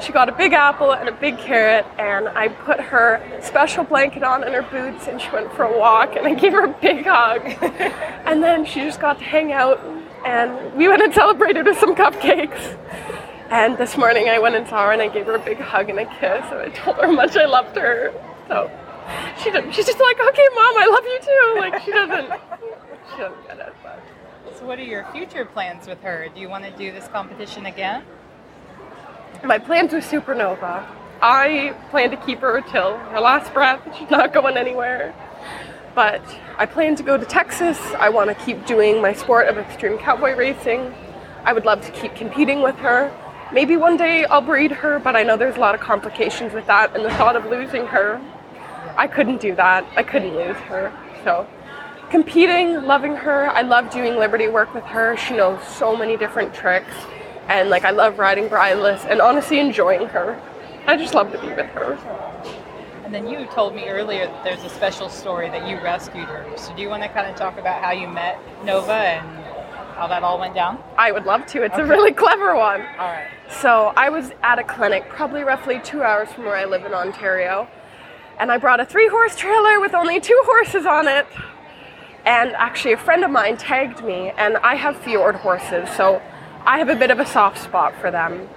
She 0.00 0.12
got 0.12 0.28
a 0.28 0.32
big 0.32 0.52
apple 0.52 0.92
and 0.92 1.08
a 1.08 1.12
big 1.12 1.38
carrot, 1.38 1.84
and 1.98 2.28
I 2.28 2.46
put 2.46 2.78
her 2.78 3.20
special 3.42 3.82
blanket 3.82 4.22
on 4.22 4.44
and 4.44 4.54
her 4.54 4.62
boots, 4.62 5.08
and 5.08 5.20
she 5.20 5.28
went 5.30 5.52
for 5.54 5.64
a 5.64 5.76
walk, 5.76 6.14
and 6.14 6.28
I 6.28 6.34
gave 6.34 6.52
her 6.52 6.66
a 6.66 6.72
big 6.80 7.04
hug. 7.04 7.42
and 8.24 8.40
then 8.40 8.64
she 8.64 8.82
just 8.82 9.00
got 9.00 9.18
to 9.18 9.24
hang 9.24 9.52
out, 9.52 9.80
and 10.26 10.74
we 10.74 10.88
went 10.88 11.00
and 11.02 11.14
celebrated 11.14 11.64
with 11.66 11.78
some 11.78 11.94
cupcakes. 11.94 12.76
And 13.48 13.78
this 13.78 13.96
morning 13.96 14.28
I 14.28 14.40
went 14.40 14.56
and 14.56 14.66
saw 14.66 14.86
her, 14.86 14.92
and 14.92 15.00
I 15.00 15.06
gave 15.06 15.26
her 15.26 15.36
a 15.36 15.38
big 15.38 15.58
hug 15.58 15.88
and 15.88 16.00
a 16.00 16.04
kiss, 16.04 16.44
and 16.50 16.58
I 16.58 16.68
told 16.70 16.96
her 16.96 17.06
how 17.06 17.12
much 17.12 17.36
I 17.36 17.46
loved 17.46 17.76
her. 17.76 18.12
So 18.48 18.68
she 19.38 19.52
she's 19.70 19.86
just 19.86 20.00
like, 20.00 20.18
okay, 20.18 20.48
mom, 20.54 20.74
I 20.76 20.86
love 20.90 21.04
you 21.04 21.18
too. 21.22 21.60
Like 21.60 21.82
she 21.82 21.92
doesn't, 21.92 22.40
she 23.12 23.18
doesn't 23.18 23.46
get 23.46 23.58
it, 23.60 23.74
but. 23.84 24.02
So 24.58 24.66
what 24.66 24.80
are 24.80 24.84
your 24.84 25.04
future 25.12 25.44
plans 25.44 25.86
with 25.86 26.00
her? 26.02 26.28
Do 26.34 26.40
you 26.40 26.48
want 26.48 26.64
to 26.64 26.70
do 26.72 26.90
this 26.90 27.06
competition 27.08 27.66
again? 27.66 28.02
My 29.44 29.58
plans 29.58 29.92
with 29.92 30.04
Supernova. 30.04 30.84
I 31.22 31.74
plan 31.90 32.10
to 32.10 32.16
keep 32.16 32.40
her 32.40 32.60
till 32.62 32.96
her 32.98 33.20
last 33.20 33.54
breath. 33.54 33.80
She's 33.96 34.10
not 34.10 34.32
going 34.32 34.56
anywhere. 34.56 35.14
But 35.96 36.22
I 36.58 36.66
plan 36.66 36.94
to 36.94 37.02
go 37.02 37.16
to 37.16 37.24
Texas. 37.24 37.78
I 37.98 38.10
want 38.10 38.28
to 38.28 38.44
keep 38.44 38.66
doing 38.66 39.02
my 39.02 39.14
sport 39.14 39.48
of 39.48 39.58
extreme 39.58 39.98
cowboy 39.98 40.36
racing. 40.36 40.94
I 41.42 41.52
would 41.52 41.64
love 41.64 41.80
to 41.86 41.90
keep 41.90 42.14
competing 42.14 42.62
with 42.62 42.76
her. 42.76 43.10
Maybe 43.52 43.76
one 43.76 43.96
day 43.96 44.24
I'll 44.26 44.42
breed 44.42 44.70
her, 44.70 45.00
but 45.00 45.16
I 45.16 45.24
know 45.24 45.36
there's 45.36 45.56
a 45.56 45.60
lot 45.60 45.74
of 45.74 45.80
complications 45.80 46.52
with 46.52 46.66
that, 46.66 46.94
and 46.94 47.04
the 47.04 47.10
thought 47.10 47.34
of 47.34 47.46
losing 47.46 47.86
her, 47.86 48.20
I 48.96 49.08
couldn't 49.08 49.40
do 49.40 49.54
that. 49.56 49.84
I 49.96 50.04
couldn't 50.04 50.36
lose 50.36 50.56
her. 50.68 50.92
So, 51.24 51.48
competing, 52.10 52.82
loving 52.82 53.16
her. 53.16 53.48
I 53.48 53.62
love 53.62 53.90
doing 53.90 54.16
Liberty 54.16 54.48
work 54.48 54.74
with 54.74 54.84
her. 54.84 55.16
She 55.16 55.34
knows 55.34 55.66
so 55.66 55.96
many 55.96 56.16
different 56.16 56.54
tricks 56.54 56.94
and 57.48 57.70
like 57.70 57.84
I 57.84 57.90
love 57.90 58.18
riding 58.18 58.48
bridleless 58.48 59.04
and 59.04 59.20
honestly 59.20 59.60
enjoying 59.60 60.08
her. 60.08 60.40
I 60.86 60.96
just 60.96 61.14
love 61.14 61.32
to 61.32 61.38
be 61.38 61.48
with 61.48 61.70
her. 61.70 61.98
And 63.06 63.14
then 63.14 63.28
you 63.28 63.46
told 63.54 63.72
me 63.72 63.84
earlier 63.88 64.26
that 64.26 64.42
there's 64.42 64.64
a 64.64 64.68
special 64.68 65.08
story 65.08 65.48
that 65.50 65.68
you 65.68 65.76
rescued 65.76 66.26
her. 66.26 66.44
So 66.56 66.74
do 66.74 66.82
you 66.82 66.88
want 66.88 67.04
to 67.04 67.08
kind 67.08 67.30
of 67.30 67.36
talk 67.36 67.56
about 67.56 67.80
how 67.80 67.92
you 67.92 68.08
met 68.08 68.36
Nova 68.64 68.92
and 68.92 69.44
how 69.94 70.08
that 70.08 70.24
all 70.24 70.40
went 70.40 70.56
down? 70.56 70.82
I 70.98 71.12
would 71.12 71.24
love 71.24 71.46
to. 71.46 71.62
It's 71.62 71.78
a 71.78 71.84
really 71.84 72.12
clever 72.12 72.56
one. 72.56 72.80
All 72.80 73.12
right. 73.12 73.28
So 73.48 73.92
I 73.96 74.08
was 74.08 74.32
at 74.42 74.58
a 74.58 74.64
clinic, 74.64 75.08
probably 75.08 75.42
roughly 75.44 75.80
two 75.84 76.02
hours 76.02 76.32
from 76.32 76.46
where 76.46 76.56
I 76.56 76.64
live 76.64 76.84
in 76.84 76.92
Ontario, 76.92 77.68
and 78.40 78.50
I 78.50 78.58
brought 78.58 78.80
a 78.80 78.84
three 78.84 79.06
horse 79.06 79.36
trailer 79.36 79.78
with 79.78 79.94
only 79.94 80.18
two 80.18 80.42
horses 80.44 80.84
on 80.84 81.06
it. 81.06 81.28
And 82.24 82.54
actually, 82.54 82.94
a 82.94 82.98
friend 82.98 83.22
of 83.22 83.30
mine 83.30 83.56
tagged 83.56 84.04
me, 84.04 84.32
and 84.36 84.56
I 84.56 84.74
have 84.74 84.96
fjord 84.96 85.36
horses, 85.36 85.88
so 85.90 86.20
I 86.64 86.80
have 86.80 86.88
a 86.88 86.96
bit 86.96 87.12
of 87.12 87.20
a 87.20 87.26
soft 87.26 87.58
spot 87.58 87.94
for 88.00 88.10
them. 88.10 88.48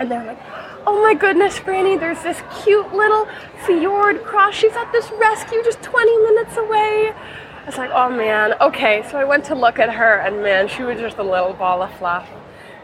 And 0.00 0.10
they're 0.10 0.24
like, 0.24 0.40
oh 0.86 1.02
my 1.02 1.14
goodness, 1.14 1.58
Franny, 1.58 1.98
there's 1.98 2.22
this 2.22 2.40
cute 2.62 2.94
little 2.94 3.26
fjord 3.64 4.22
cross. 4.22 4.54
She's 4.54 4.72
at 4.72 4.92
this 4.92 5.10
rescue 5.18 5.62
just 5.64 5.82
20 5.82 6.16
minutes 6.18 6.56
away. 6.56 7.12
I 7.12 7.66
was 7.66 7.76
like, 7.76 7.90
oh 7.92 8.08
man, 8.08 8.54
okay. 8.60 9.04
So 9.10 9.18
I 9.18 9.24
went 9.24 9.44
to 9.46 9.56
look 9.56 9.80
at 9.80 9.92
her, 9.92 10.20
and 10.20 10.42
man, 10.42 10.68
she 10.68 10.84
was 10.84 11.00
just 11.00 11.18
a 11.18 11.24
little 11.24 11.52
ball 11.52 11.82
of 11.82 11.92
fluff. 11.98 12.28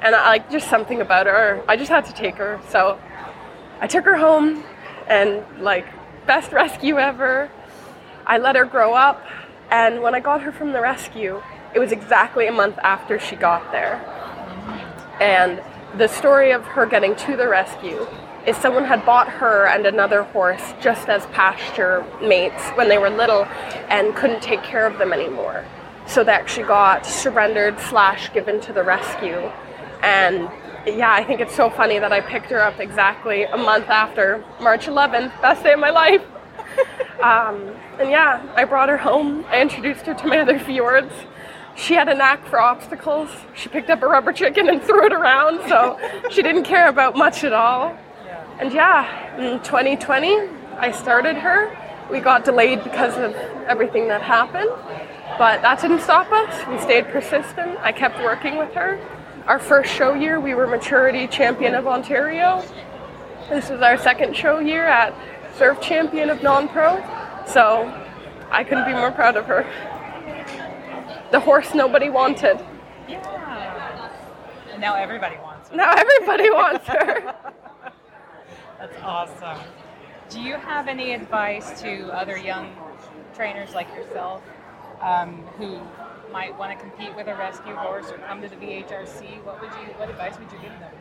And 0.01 0.17
I 0.17 0.31
like 0.31 0.51
just 0.51 0.69
something 0.69 1.01
about 1.01 1.27
her. 1.27 1.63
I 1.69 1.77
just 1.77 1.91
had 1.91 2.05
to 2.07 2.13
take 2.13 2.35
her. 2.37 2.61
So 2.71 2.99
I 3.81 3.87
took 3.87 4.05
her 4.05 4.17
home, 4.17 4.65
and 5.07 5.45
like, 5.61 5.87
best 6.27 6.51
rescue 6.63 6.99
ever. 6.99 7.51
I 8.27 8.39
let 8.39 8.57
her 8.57 8.65
grow 8.65 8.95
up, 8.95 9.25
and 9.71 10.03
when 10.03 10.15
I 10.15 10.21
got 10.21 10.43
her 10.43 10.51
from 10.51 10.73
the 10.73 10.81
rescue, 10.81 11.41
it 11.73 11.79
was 11.79 11.93
exactly 11.93 12.49
a 12.49 12.53
month 12.53 12.79
after 12.83 13.19
she 13.19 13.37
got 13.37 13.71
there. 13.71 13.97
And 15.21 15.63
the 15.97 16.09
story 16.09 16.53
of 16.53 16.65
her 16.65 16.87
getting 16.87 17.15
to 17.17 17.37
the 17.37 17.49
rescue 17.49 18.07
is 18.47 18.57
someone 18.57 18.85
had 18.85 19.05
bought 19.05 19.29
her 19.29 19.67
and 19.67 19.87
another 19.87 20.23
horse 20.25 20.75
just 20.81 21.09
as 21.09 21.27
pasture 21.27 22.05
mates 22.21 22.71
when 22.71 22.89
they 22.89 22.99
were 22.99 23.11
little 23.11 23.45
and 23.89 24.15
couldn't 24.17 24.43
take 24.43 24.63
care 24.63 24.87
of 24.87 24.99
them 24.99 25.13
anymore. 25.13 25.65
So 26.07 26.25
they 26.25 26.33
actually 26.33 26.67
got 26.67 27.07
surrendered 27.07 27.79
slash 27.79 28.33
given 28.33 28.61
to 28.63 28.73
the 28.73 28.83
rescue. 28.83 29.39
And 30.03 30.51
yeah, 30.87 31.13
I 31.13 31.23
think 31.23 31.41
it's 31.41 31.55
so 31.55 31.71
funny 31.71 31.99
that 31.99 32.13
I 32.13 32.21
picked 32.21 32.47
her 32.47 32.61
up 32.61 32.81
exactly 32.81 33.45
a 33.45 33.57
month 33.57 33.89
after 33.89 34.45
March 34.61 34.87
11th, 34.87 35.41
best 35.41 35.63
day 35.63 35.75
of 35.75 35.79
my 35.79 35.91
life. 35.91 36.23
um, 37.23 37.71
and 38.01 38.11
yeah, 38.11 38.43
I 38.57 38.65
brought 38.65 38.89
her 38.89 38.97
home. 38.97 39.45
I 39.49 39.61
introduced 39.61 40.07
her 40.07 40.15
to 40.15 40.27
my 40.27 40.39
other 40.39 40.59
fjords 40.67 41.13
she 41.75 41.95
had 41.95 42.09
a 42.09 42.15
knack 42.15 42.47
for 42.47 42.61
obstacles. 42.61 43.31
She 43.55 43.69
picked 43.69 43.91
up 43.91 44.03
a 44.03 44.07
rubber 44.07 44.33
chicken 44.33 44.69
and 44.69 44.83
threw 44.83 45.07
it 45.07 45.13
around, 45.13 45.67
so 45.69 45.99
she 46.31 46.43
didn't 46.43 46.65
care 46.65 46.89
about 46.89 47.17
much 47.17 47.45
at 47.45 47.53
all. 47.53 47.97
And 48.59 48.73
yeah, 48.73 49.37
in 49.39 49.59
2020, 49.61 50.39
I 50.79 50.93
started 50.93 51.37
her. 51.37 51.77
We 52.11 52.21
got 52.21 52.45
delayed 52.45 52.85
because 52.85 53.17
of 53.17 53.35
everything 53.67 54.09
that 54.09 54.21
happened, 54.23 54.71
but 55.39 55.63
that 55.63 55.81
didn't 55.81 56.01
stop 56.01 56.31
us. 56.31 56.67
We 56.69 56.79
stayed 56.79 57.07
persistent. 57.07 57.79
I 57.81 57.93
kept 57.93 58.19
working 58.19 58.59
with 58.59 58.73
her. 58.75 59.01
Our 59.47 59.59
first 59.59 59.93
show 59.93 60.15
year, 60.15 60.39
we 60.39 60.55
were 60.55 60.67
maturity 60.67 61.27
champion 61.27 61.75
of 61.75 61.87
Ontario. 61.87 62.63
This 63.49 63.71
is 63.71 63.81
our 63.81 63.97
second 63.97 64.37
show 64.37 64.59
year 64.61 64.87
at 64.87 65.15
surf 65.57 65.81
champion 65.81 66.31
of 66.31 66.43
non-pro. 66.43 67.03
So 67.47 67.91
I 68.51 68.63
couldn't 68.63 68.85
be 68.85 68.93
more 68.93 69.11
proud 69.11 69.37
of 69.37 69.47
her 69.47 69.67
the 71.33 71.41
horse 71.41 71.75
nobody 71.75 72.11
wanted. 72.11 72.65
Yeah. 73.09 74.11
And 74.71 74.81
now 74.81 74.95
everybody 74.95 75.37
wants 75.39 75.71
her. 75.71 75.77
Now 75.77 75.95
everybody 75.97 76.51
wants 76.51 76.87
her. 76.87 77.35
That's 78.79 79.03
awesome. 79.03 79.59
Do 80.29 80.41
you 80.41 80.55
have 80.55 80.89
any 80.89 81.13
advice 81.13 81.81
to 81.81 82.11
other 82.13 82.37
young 82.37 82.75
trainers 83.35 83.75
like 83.75 83.89
yourself 83.95 84.43
um, 85.01 85.43
who 85.59 85.81
might 86.31 86.57
want 86.59 86.79
to 86.79 86.85
compete 86.85 87.15
with 87.17 87.29
a 87.29 87.35
rescue 87.35 87.75
horse 87.75 88.11
or 88.11 88.19
come 88.19 88.43
to 88.43 88.49
the 88.49 88.57
VHRC? 88.57 89.43
What 89.45 89.61
would 89.61 89.71
you? 89.71 89.95
What 89.95 90.11
advice 90.11 90.39
would 90.39 90.53
you 90.53 90.59
give 90.59 90.73
them? 90.81 90.93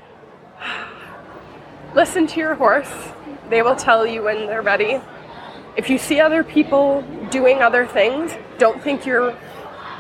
Listen 1.94 2.26
to 2.28 2.40
your 2.40 2.56
horse. 2.56 2.92
They 3.50 3.62
will 3.62 3.76
tell 3.76 4.06
you 4.06 4.24
when 4.24 4.48
they're 4.48 4.62
ready. 4.62 5.02
If 5.76 5.90
you 5.90 5.98
see 5.98 6.20
other 6.20 6.44
people 6.44 7.04
doing 7.30 7.62
other 7.62 7.86
things, 7.86 8.34
don't 8.58 8.82
think 8.82 9.06
you're 9.06 9.36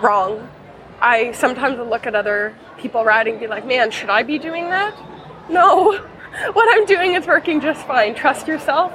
wrong. 0.02 0.50
I 1.00 1.32
sometimes 1.32 1.78
look 1.80 2.06
at 2.06 2.16
other 2.16 2.56
people 2.78 3.04
riding 3.04 3.34
and 3.34 3.42
be 3.42 3.48
like, 3.48 3.66
man, 3.66 3.92
should 3.92 4.10
I 4.10 4.24
be 4.24 4.40
doing 4.40 4.66
that? 4.70 4.96
No. 5.50 6.06
What 6.54 6.70
I'm 6.72 6.86
doing 6.86 7.16
is 7.16 7.28
working 7.28 7.60
just 7.60 7.86
fine. 7.86 8.16
Trust 8.16 8.48
yourself 8.48 8.94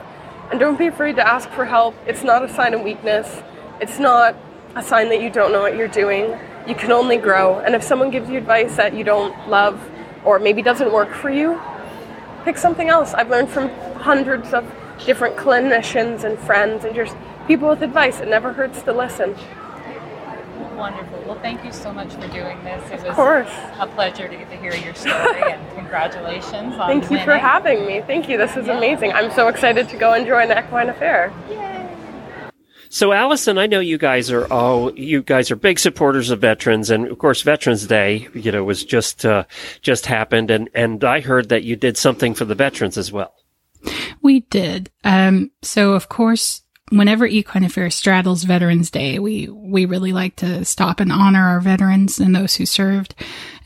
and 0.51 0.59
don't 0.59 0.79
be 0.79 0.87
afraid 0.87 1.17
to 1.17 1.29
ask 1.29 1.51
for 1.51 1.67
help. 1.67 1.95
It's 2.07 2.23
not 2.23 2.43
a 2.43 2.49
sign 2.49 2.73
of 2.73 2.81
weakness. 2.81 3.43
It's 3.79 3.99
not 3.99 4.35
a 4.75 4.83
sign 4.83 5.11
that 5.11 5.21
you 5.21 5.29
don't 5.29 5.53
know 5.53 5.61
what 5.61 5.77
you're 5.77 5.87
doing. 5.87 6.39
You 6.67 6.75
can 6.75 6.93
only 6.93 7.19
grow. 7.19 7.59
And 7.59 7.75
if 7.75 7.83
someone 7.83 8.11
gives 8.11 8.31
you 8.31 8.39
advice 8.39 8.77
that 8.77 8.95
you 8.95 9.05
don't 9.05 9.49
love 9.49 9.79
or 10.25 10.39
maybe 10.39 10.63
doesn't 10.63 10.93
work 10.93 11.13
for 11.13 11.29
you, 11.29 11.61
pick 12.45 12.57
something 12.57 12.89
else. 12.89 13.13
I've 13.13 13.29
learned 13.29 13.51
from 13.51 13.69
hundreds 13.97 14.55
of 14.55 14.65
different 15.05 15.37
clinicians 15.37 16.25
and 16.25 16.39
friends 16.39 16.85
and 16.85 16.95
just 16.95 17.15
people 17.47 17.69
with 17.69 17.83
advice. 17.83 18.21
It 18.21 18.29
never 18.29 18.53
hurts 18.53 18.83
to 18.83 18.93
listen. 18.93 19.37
Wonderful. 20.77 21.23
Well, 21.27 21.39
thank 21.41 21.65
you 21.65 21.73
so 21.73 21.93
much 21.93 22.13
for 22.13 22.29
doing 22.29 22.63
this. 22.63 22.85
It 22.91 22.97
was 23.01 23.05
of 23.05 23.15
course. 23.15 23.49
a 23.81 23.87
pleasure 23.87 24.29
to 24.29 24.37
get 24.37 24.51
to 24.51 24.57
hear 24.57 24.75
your 24.75 24.95
story 24.95 25.43
and 25.53 25.71
congratulations 25.77 26.75
on 26.75 26.89
Thank 26.89 27.05
you 27.05 27.11
winning. 27.11 27.25
for 27.25 27.39
having 27.39 27.87
me. 27.87 28.03
Thank 28.07 28.29
you. 28.29 28.37
This 28.37 28.57
is 28.57 28.67
Yeah. 28.67 28.77
amazing. 28.77 29.13
I'm 29.13 29.31
so 29.31 29.49
excited 29.49 29.89
to 29.89 29.97
go 29.97 30.13
and 30.13 30.27
join 30.27 30.49
the 30.49 30.59
Equine 30.59 30.91
Affaire. 30.91 31.33
Yay. 31.49 31.73
So, 32.89 33.13
Allison, 33.13 33.59
I 33.59 33.67
know 33.67 33.81
you 33.81 33.99
guys 33.99 34.31
are 34.31 34.47
all 34.53 34.93
you 34.97 35.23
guys 35.23 35.51
are 35.51 35.57
big 35.57 35.79
supporters 35.79 36.31
of 36.31 36.41
veterans, 36.41 36.89
and 36.89 37.09
of 37.09 37.19
course, 37.19 37.43
Veterans 37.43 37.87
Day, 37.87 38.29
you 38.33 38.53
know, 38.53 38.63
was 38.63 38.85
just 38.85 39.25
uh, 39.27 39.45
just 39.83 40.07
happened, 40.07 40.51
and 40.53 40.69
and 40.73 41.03
I 41.03 41.21
heard 41.21 41.49
that 41.49 41.65
you 41.65 41.75
did 41.75 41.99
something 41.99 42.33
for 42.35 42.45
the 42.45 42.55
veterans 42.55 42.97
as 42.97 43.11
well. 43.11 43.35
We 44.23 44.41
did. 44.41 44.91
Um, 45.05 45.51
so 45.63 45.93
of 45.95 46.09
course, 46.09 46.63
whenever 46.91 47.27
Equine 47.27 47.91
straddles 47.91 48.45
Veterans 48.45 48.91
Day, 48.91 49.19
we, 49.19 49.49
we 49.49 49.87
really 49.87 50.13
like 50.13 50.37
to 50.37 50.65
stop 50.65 51.01
and 51.01 51.11
honor 51.11 51.47
our 51.47 51.61
veterans 51.61 52.19
and 52.19 52.35
those 52.35 52.57
who 52.57 52.67
served. 52.67 53.15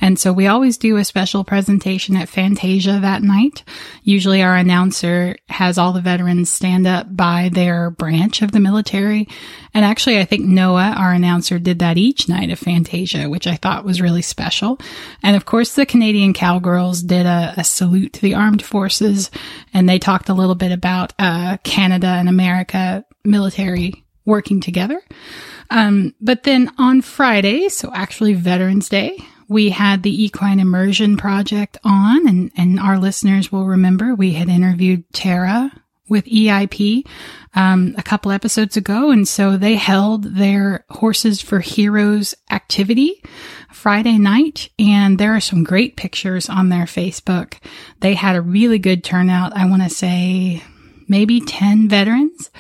And 0.00 0.18
so 0.18 0.32
we 0.32 0.46
always 0.46 0.78
do 0.78 0.96
a 0.96 1.04
special 1.04 1.44
presentation 1.44 2.16
at 2.16 2.28
Fantasia 2.28 2.98
that 3.00 3.22
night. 3.22 3.64
Usually 4.02 4.42
our 4.42 4.56
announcer 4.56 5.36
has 5.48 5.78
all 5.78 5.92
the 5.92 6.00
veterans 6.00 6.50
stand 6.50 6.86
up 6.86 7.14
by 7.14 7.50
their 7.52 7.90
branch 7.90 8.42
of 8.42 8.52
the 8.52 8.60
military. 8.60 9.28
And 9.74 9.84
actually, 9.84 10.18
I 10.18 10.24
think 10.24 10.46
Noah, 10.46 10.94
our 10.96 11.12
announcer, 11.12 11.58
did 11.58 11.80
that 11.80 11.98
each 11.98 12.28
night 12.28 12.50
of 12.50 12.58
Fantasia, 12.58 13.28
which 13.28 13.46
I 13.46 13.56
thought 13.56 13.84
was 13.84 14.00
really 14.00 14.22
special. 14.22 14.78
And 15.22 15.36
of 15.36 15.44
course, 15.44 15.74
the 15.74 15.86
Canadian 15.86 16.32
Cowgirls 16.32 17.02
did 17.02 17.26
a, 17.26 17.54
a 17.56 17.64
salute 17.64 18.14
to 18.14 18.20
the 18.22 18.34
armed 18.34 18.62
forces 18.62 19.30
and 19.74 19.88
they 19.88 19.98
talked 19.98 20.28
a 20.28 20.34
little 20.34 20.54
bit 20.54 20.72
about, 20.72 21.12
uh, 21.18 21.58
Canada 21.62 22.06
and 22.08 22.28
America 22.28 23.04
military 23.24 24.04
working 24.24 24.60
together. 24.60 25.00
Um, 25.70 26.14
but 26.20 26.42
then 26.42 26.70
on 26.78 27.00
Friday, 27.00 27.68
so 27.68 27.90
actually 27.94 28.34
Veterans 28.34 28.88
Day, 28.88 29.18
we 29.50 29.70
had 29.70 30.04
the 30.04 30.24
Equine 30.24 30.60
Immersion 30.60 31.16
Project 31.16 31.76
on, 31.82 32.28
and, 32.28 32.52
and 32.56 32.78
our 32.78 33.00
listeners 33.00 33.50
will 33.50 33.64
remember 33.64 34.14
we 34.14 34.34
had 34.34 34.48
interviewed 34.48 35.02
Tara 35.12 35.72
with 36.08 36.24
EIP 36.26 37.04
um, 37.56 37.96
a 37.98 38.02
couple 38.02 38.30
episodes 38.30 38.76
ago, 38.76 39.10
and 39.10 39.26
so 39.26 39.56
they 39.56 39.74
held 39.74 40.36
their 40.36 40.84
Horses 40.90 41.42
for 41.42 41.58
Heroes 41.58 42.32
activity 42.52 43.20
Friday 43.72 44.18
night, 44.18 44.70
and 44.78 45.18
there 45.18 45.34
are 45.34 45.40
some 45.40 45.64
great 45.64 45.96
pictures 45.96 46.48
on 46.48 46.68
their 46.68 46.84
Facebook. 46.84 47.54
They 47.98 48.14
had 48.14 48.36
a 48.36 48.40
really 48.40 48.78
good 48.78 49.02
turnout. 49.02 49.56
I 49.56 49.68
want 49.68 49.82
to 49.82 49.90
say 49.90 50.62
maybe 51.10 51.40
10 51.40 51.88
veterans 51.88 52.50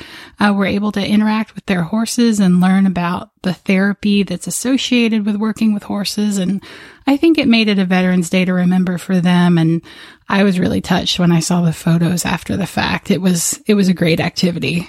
uh, 0.40 0.52
were 0.54 0.66
able 0.66 0.90
to 0.90 1.06
interact 1.06 1.54
with 1.54 1.64
their 1.66 1.84
horses 1.84 2.40
and 2.40 2.60
learn 2.60 2.84
about 2.84 3.30
the 3.42 3.54
therapy 3.54 4.24
that's 4.24 4.48
associated 4.48 5.24
with 5.24 5.36
working 5.36 5.72
with 5.72 5.84
horses. 5.84 6.36
And 6.36 6.62
I 7.06 7.16
think 7.16 7.38
it 7.38 7.46
made 7.46 7.68
it 7.68 7.78
a 7.78 7.84
Veterans 7.84 8.28
Day 8.28 8.44
to 8.44 8.52
remember 8.52 8.98
for 8.98 9.20
them. 9.20 9.56
And 9.56 9.82
I 10.28 10.42
was 10.42 10.58
really 10.58 10.80
touched 10.80 11.20
when 11.20 11.30
I 11.30 11.38
saw 11.38 11.62
the 11.62 11.72
photos 11.72 12.26
after 12.26 12.56
the 12.56 12.66
fact. 12.66 13.12
It 13.12 13.22
was, 13.22 13.62
it 13.66 13.74
was 13.74 13.88
a 13.88 13.94
great 13.94 14.18
activity. 14.18 14.88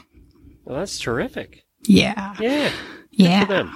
Well, 0.66 0.80
that's 0.80 0.98
terrific. 0.98 1.64
Yeah. 1.84 2.36
Yeah. 2.40 2.70
Good 2.70 2.74
Yeah. 3.12 3.72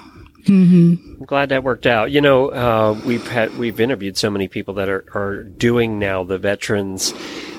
Mm-hmm. 0.45 1.19
I'm 1.19 1.25
glad 1.25 1.49
that 1.49 1.63
worked 1.63 1.87
out. 1.87 2.11
You 2.11 2.21
know, 2.21 2.49
uh, 2.49 2.99
we've 3.05 3.27
had 3.27 3.57
we've 3.57 3.79
interviewed 3.79 4.17
so 4.17 4.29
many 4.29 4.47
people 4.47 4.75
that 4.75 4.89
are, 4.89 5.05
are 5.13 5.43
doing 5.43 5.99
now 5.99 6.23
the 6.23 6.37
veterans 6.37 7.13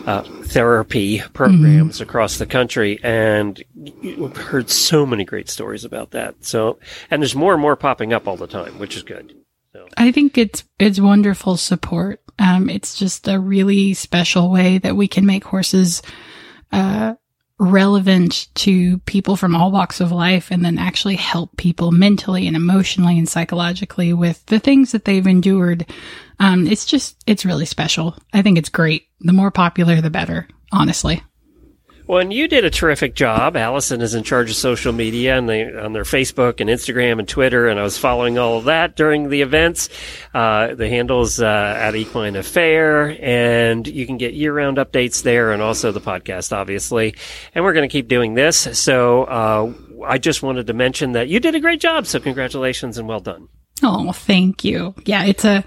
uh, 0.07 0.23
therapy 0.23 1.21
programs 1.33 2.01
across 2.01 2.39
the 2.39 2.47
country, 2.47 3.01
and 3.03 3.63
we've 3.75 4.37
heard 4.37 4.71
so 4.71 5.05
many 5.05 5.25
great 5.25 5.49
stories 5.49 5.85
about 5.85 6.13
that. 6.13 6.45
So, 6.45 6.79
and 7.11 7.21
there's 7.21 7.35
more 7.35 7.53
and 7.53 7.61
more 7.61 7.77
popping 7.77 8.13
up 8.13 8.29
all 8.29 8.37
the 8.37 8.47
time, 8.47 8.79
which 8.79 8.97
is 8.97 9.03
good. 9.03 9.35
So, 9.73 9.89
I 9.97 10.13
think 10.13 10.39
it's 10.39 10.65
it's 10.79 11.01
wonderful 11.01 11.57
support. 11.57 12.23
Um, 12.39 12.71
it's 12.71 12.97
just 12.97 13.27
a 13.27 13.41
really 13.41 13.95
special 13.95 14.51
way 14.51 14.79
that 14.79 14.95
we 14.95 15.09
can 15.09 15.27
make 15.27 15.45
horses 15.45 16.03
uh, 16.71 17.15
relevant 17.59 18.49
to 18.55 18.99
people 18.99 19.37
from 19.37 19.55
all 19.55 19.73
walks 19.73 20.01
of 20.01 20.13
life, 20.13 20.51
and 20.51 20.65
then 20.65 20.79
actually 20.79 21.17
help 21.17 21.57
people 21.57 21.91
mentally 21.91 22.47
and 22.47 22.57
emotionally 22.57 23.19
and 23.19 23.29
psychologically 23.29 24.13
with 24.13 24.45
the 24.47 24.59
things 24.59 24.93
that 24.93 25.05
they've 25.05 25.27
endured. 25.27 25.87
Um, 26.39 26.67
it's 26.67 26.85
just 26.85 27.17
it's 27.27 27.47
really 27.47 27.67
special. 27.67 28.17
I 28.33 28.43
think 28.43 28.59
it's 28.59 28.69
great. 28.69 29.09
The 29.21 29.33
more 29.33 29.51
popular, 29.51 30.01
the 30.01 30.11
better. 30.11 30.49
Honestly. 30.73 31.23
Well, 32.09 32.21
and 32.21 32.33
you 32.33 32.47
did 32.47 32.65
a 32.65 32.71
terrific 32.71 33.17
job. 33.17 33.57
Allison 33.57 34.01
is 34.01 34.15
in 34.15 34.23
charge 34.23 34.49
of 34.49 34.57
social 34.57 34.93
media 34.93 35.37
and 35.37 35.49
they 35.49 35.65
on 35.75 35.93
their 35.93 36.05
Facebook 36.05 36.61
and 36.61 36.71
Instagram 36.71 37.19
and 37.19 37.27
Twitter, 37.27 37.67
and 37.67 37.81
I 37.81 37.83
was 37.83 37.99
following 37.99 38.39
all 38.39 38.59
of 38.59 38.65
that 38.67 38.95
during 38.95 39.29
the 39.29 39.43
events. 39.43 39.89
Uh, 40.33 40.77
the 40.77 40.89
handles 40.89 41.41
uh, 41.41 41.75
at 41.77 41.97
Equine 41.97 42.37
Affaire, 42.37 43.17
and 43.21 43.89
you 43.89 44.07
can 44.07 44.19
get 44.19 44.35
year-round 44.35 44.77
updates 44.77 45.25
there, 45.25 45.51
and 45.51 45.61
also 45.61 45.91
the 45.91 46.01
podcast, 46.01 46.57
obviously. 46.57 47.17
And 47.57 47.65
we're 47.65 47.73
going 47.73 47.89
to 47.89 47.93
keep 47.93 48.07
doing 48.07 48.35
this. 48.35 48.57
So 48.79 49.25
uh, 49.25 49.73
I 50.07 50.19
just 50.19 50.45
wanted 50.45 50.69
to 50.69 50.75
mention 50.75 51.13
that 51.13 51.27
you 51.27 51.41
did 51.41 51.57
a 51.57 51.61
great 51.61 51.81
job. 51.81 52.07
So 52.07 52.21
congratulations 52.21 52.99
and 52.99 53.09
well 53.09 53.21
done. 53.21 53.49
Oh, 53.83 54.13
thank 54.13 54.65
you. 54.65 54.95
Yeah, 55.05 55.25
it's 55.25 55.45
a, 55.45 55.65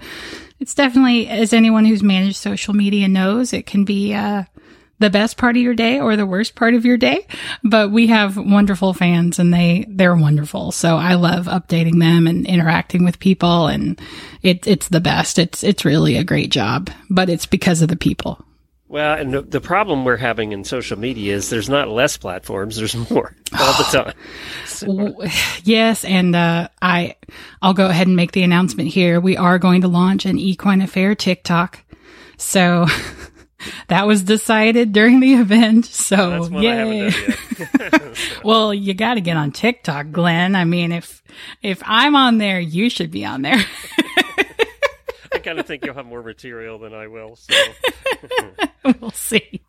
it's 0.58 0.74
definitely, 0.74 1.28
as 1.28 1.52
anyone 1.52 1.84
who's 1.84 2.02
managed 2.02 2.36
social 2.36 2.72
media 2.72 3.08
knows, 3.08 3.52
it 3.52 3.66
can 3.66 3.84
be, 3.84 4.14
uh, 4.14 4.44
the 5.00 5.10
best 5.10 5.36
part 5.36 5.56
of 5.56 5.62
your 5.62 5.74
day 5.74 5.98
or 5.98 6.14
the 6.16 6.26
worst 6.26 6.54
part 6.54 6.74
of 6.74 6.84
your 6.86 6.96
day. 6.96 7.26
But 7.64 7.90
we 7.90 8.06
have 8.06 8.36
wonderful 8.36 8.94
fans 8.94 9.38
and 9.38 9.52
they, 9.52 9.84
they're 9.88 10.14
wonderful. 10.14 10.70
So 10.72 10.96
I 10.96 11.14
love 11.14 11.46
updating 11.46 11.98
them 11.98 12.26
and 12.26 12.46
interacting 12.46 13.04
with 13.04 13.18
people 13.18 13.66
and 13.66 14.00
it, 14.42 14.66
it's 14.66 14.88
the 14.88 15.00
best. 15.00 15.38
It's, 15.38 15.64
it's 15.64 15.84
really 15.84 16.16
a 16.16 16.24
great 16.24 16.50
job, 16.50 16.90
but 17.10 17.28
it's 17.28 17.46
because 17.46 17.82
of 17.82 17.88
the 17.88 17.96
people. 17.96 18.44
Well, 18.88 19.16
and 19.16 19.32
the, 19.32 19.42
the 19.42 19.60
problem 19.60 20.04
we're 20.04 20.16
having 20.16 20.50
in 20.50 20.64
social 20.64 20.98
media 20.98 21.36
is 21.36 21.48
there's 21.48 21.68
not 21.68 21.86
less 21.88 22.16
platforms, 22.16 22.76
there's 22.76 22.96
more 23.10 23.36
all 23.58 23.72
the 23.78 23.84
time. 23.92 24.14
W- 24.80 25.30
Yes, 25.62 26.04
and 26.04 26.34
uh, 26.34 26.66
I 26.82 27.14
I'll 27.62 27.72
go 27.72 27.86
ahead 27.86 28.08
and 28.08 28.16
make 28.16 28.32
the 28.32 28.42
announcement 28.42 28.88
here. 28.88 29.20
We 29.20 29.36
are 29.36 29.60
going 29.60 29.82
to 29.82 29.88
launch 29.88 30.26
an 30.26 30.38
Equine 30.40 30.80
Affaire 30.82 31.14
TikTok. 31.14 31.84
So 32.36 32.86
that 33.88 34.06
was 34.06 34.22
decided 34.22 34.92
during 34.92 35.20
the 35.20 35.34
event. 35.34 35.86
So 35.86 36.30
That's 36.30 36.48
one 36.50 36.66
I 36.66 36.84
yay. 36.84 37.10
haven't 37.10 37.90
done 37.90 37.90
yet. 38.02 38.18
well, 38.44 38.72
you 38.74 38.94
got 38.94 39.14
to 39.14 39.20
get 39.20 39.36
on 39.36 39.52
TikTok, 39.52 40.10
Glenn. 40.10 40.54
I 40.56 40.64
mean, 40.64 40.92
if 40.92 41.22
if 41.62 41.82
I'm 41.84 42.16
on 42.16 42.38
there, 42.38 42.60
you 42.60 42.90
should 42.90 43.10
be 43.10 43.24
on 43.24 43.42
there. 43.42 43.58
I 45.32 45.38
kind 45.38 45.60
of 45.60 45.66
think 45.66 45.84
you'll 45.84 45.94
have 45.94 46.06
more 46.06 46.22
material 46.22 46.78
than 46.78 46.92
I 46.92 47.06
will. 47.06 47.36
So. 47.36 47.54
we'll 49.00 49.10
see. 49.10 49.62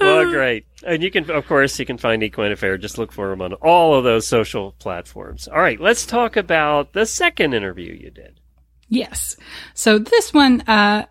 Well, 0.00 0.30
great. 0.30 0.66
And 0.84 1.02
you 1.02 1.10
can, 1.10 1.30
of 1.30 1.46
course, 1.46 1.78
you 1.78 1.86
can 1.86 1.96
find 1.98 2.22
Equine 2.22 2.52
Affaire. 2.52 2.76
Just 2.76 2.98
look 2.98 3.12
for 3.12 3.28
them 3.28 3.40
on 3.40 3.52
all 3.54 3.94
of 3.94 4.04
those 4.04 4.26
social 4.26 4.72
platforms. 4.72 5.46
All 5.46 5.60
right, 5.60 5.80
let's 5.80 6.06
talk 6.06 6.36
about 6.36 6.92
the 6.92 7.06
second 7.06 7.54
interview 7.54 7.92
you 7.92 8.10
did. 8.10 8.40
Yes. 8.88 9.36
So 9.74 9.98
this 9.98 10.34
one, 10.34 10.62
uh, 10.62 11.06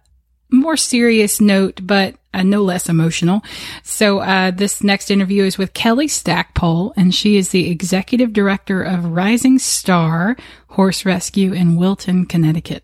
more 0.51 0.77
serious 0.77 1.39
note, 1.39 1.81
but 1.83 2.15
uh, 2.33 2.43
no 2.43 2.61
less 2.63 2.89
emotional. 2.89 3.41
So, 3.83 4.19
uh, 4.19 4.51
this 4.51 4.83
next 4.83 5.09
interview 5.09 5.43
is 5.43 5.57
with 5.57 5.73
Kelly 5.73 6.07
Stackpole, 6.07 6.93
and 6.95 7.13
she 7.13 7.37
is 7.37 7.49
the 7.49 7.69
executive 7.69 8.33
director 8.33 8.81
of 8.83 9.05
Rising 9.05 9.59
Starr 9.59 10.35
Horse 10.69 11.05
Rescue 11.05 11.53
in 11.53 11.75
Wilton, 11.75 12.25
Connecticut. 12.25 12.83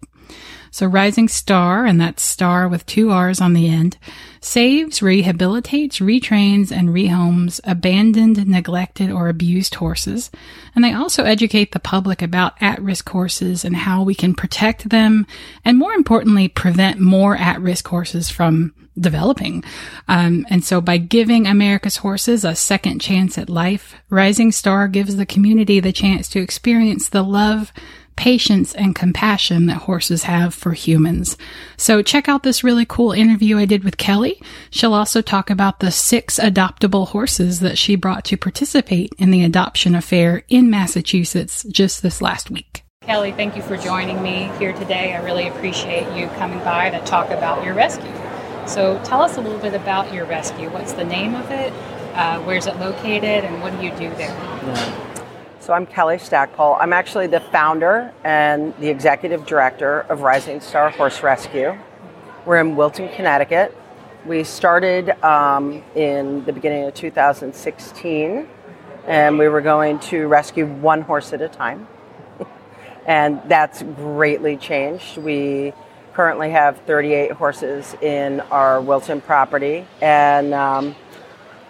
So 0.75 0.87
Rising 0.87 1.29
Starr, 1.29 1.85
and 1.85 2.01
that's 2.01 2.21
star 2.21 2.67
with 2.67 2.85
two 2.85 3.09
R's 3.09 3.39
on 3.39 3.53
the 3.53 3.69
end, 3.69 3.97
saves, 4.41 4.99
rehabilitates, 4.99 6.01
retrains, 6.01 6.69
and 6.69 6.89
rehomes 6.89 7.61
abandoned, 7.63 8.45
neglected, 8.45 9.09
or 9.09 9.29
abused 9.29 9.75
horses. 9.75 10.29
And 10.75 10.83
they 10.83 10.91
also 10.91 11.23
educate 11.23 11.71
the 11.71 11.79
public 11.79 12.21
about 12.21 12.61
at-risk 12.61 13.07
horses 13.07 13.63
and 13.63 13.73
how 13.73 14.03
we 14.03 14.13
can 14.13 14.35
protect 14.35 14.89
them, 14.89 15.25
and 15.63 15.77
more 15.77 15.93
importantly, 15.93 16.49
prevent 16.49 16.99
more 16.99 17.37
at-risk 17.37 17.87
horses 17.87 18.29
from 18.29 18.73
developing. 18.99 19.63
Um, 20.09 20.45
and 20.49 20.61
so 20.61 20.81
by 20.81 20.97
giving 20.97 21.47
America's 21.47 21.97
horses 21.97 22.43
a 22.43 22.53
second 22.53 22.99
chance 22.99 23.37
at 23.37 23.49
life, 23.49 23.95
Rising 24.09 24.51
Starr 24.51 24.89
gives 24.89 25.15
the 25.15 25.25
community 25.25 25.79
the 25.79 25.93
chance 25.93 26.27
to 26.29 26.41
experience 26.41 27.07
the 27.07 27.23
love, 27.23 27.71
patience 28.15 28.73
and 28.73 28.95
compassion 28.95 29.65
that 29.65 29.77
horses 29.77 30.23
have 30.23 30.53
for 30.53 30.73
humans. 30.73 31.37
So 31.77 32.01
check 32.01 32.29
out 32.29 32.43
this 32.43 32.63
really 32.63 32.85
cool 32.85 33.11
interview 33.11 33.57
I 33.57 33.65
did 33.65 33.83
with 33.83 33.97
Kelly. 33.97 34.41
She'll 34.69 34.93
also 34.93 35.21
talk 35.21 35.49
about 35.49 35.79
the 35.79 35.91
six 35.91 36.39
adoptable 36.39 37.09
horses 37.09 37.59
that 37.59 37.77
she 37.77 37.95
brought 37.95 38.25
to 38.25 38.37
participate 38.37 39.13
in 39.17 39.31
the 39.31 39.43
Adoption 39.43 39.95
Affaire 39.95 40.43
in 40.49 40.69
Massachusetts 40.69 41.63
just 41.69 42.01
this 42.01 42.21
last 42.21 42.49
week. 42.49 42.83
Kelly, 43.03 43.31
thank 43.33 43.55
you 43.55 43.61
for 43.61 43.77
joining 43.77 44.23
me 44.23 44.49
here 44.57 44.73
today. 44.73 45.13
I 45.13 45.23
really 45.23 45.47
appreciate 45.47 46.17
you 46.17 46.27
coming 46.37 46.59
by 46.59 46.89
to 46.89 46.99
talk 47.05 47.29
about 47.29 47.63
your 47.63 47.75
rescue. 47.75 48.11
So 48.65 48.99
tell 49.03 49.21
us 49.21 49.37
a 49.37 49.41
little 49.41 49.59
bit 49.59 49.75
about 49.75 50.11
your 50.11 50.25
rescue. 50.25 50.69
What's 50.71 50.93
the 50.93 51.03
name 51.03 51.35
of 51.35 51.51
it? 51.51 51.71
Uh, 52.15 52.39
where's 52.41 52.65
it 52.65 52.77
located? 52.77 53.43
And 53.43 53.61
what 53.61 53.77
do 53.77 53.85
you 53.85 53.91
do 53.91 54.09
there? 54.15 55.14
So 55.65 55.73
I'm 55.73 55.87
Kelly 55.87 56.19
Stackpole. 56.19 56.77
I'm 56.79 56.93
actually 56.93 57.25
the 57.25 57.39
founder 57.39 58.13
and 58.23 58.71
the 58.77 58.87
executive 58.87 59.47
director 59.47 60.01
of 60.01 60.21
Rising 60.21 60.61
Starr 60.61 60.91
Horse 60.91 61.23
Rescue. 61.23 61.75
We're 62.45 62.59
in 62.59 62.75
Wilton, 62.75 63.09
Connecticut. 63.09 63.75
We 64.27 64.43
started 64.43 65.09
um, 65.25 65.81
in 65.95 66.45
the 66.45 66.53
beginning 66.53 66.83
of 66.83 66.93
2016, 66.93 68.47
and 69.07 69.39
we 69.39 69.47
were 69.47 69.61
going 69.61 69.97
to 70.01 70.27
rescue 70.27 70.67
one 70.67 71.01
horse 71.01 71.33
at 71.33 71.41
a 71.41 71.49
time. 71.49 71.87
and 73.07 73.41
that's 73.47 73.81
greatly 73.81 74.57
changed. 74.57 75.17
We 75.17 75.73
currently 76.13 76.51
have 76.51 76.77
38 76.81 77.31
horses 77.31 77.95
in 78.03 78.41
our 78.51 78.79
Wilton 78.79 79.19
property, 79.19 79.87
and 79.99 80.53
um, 80.53 80.95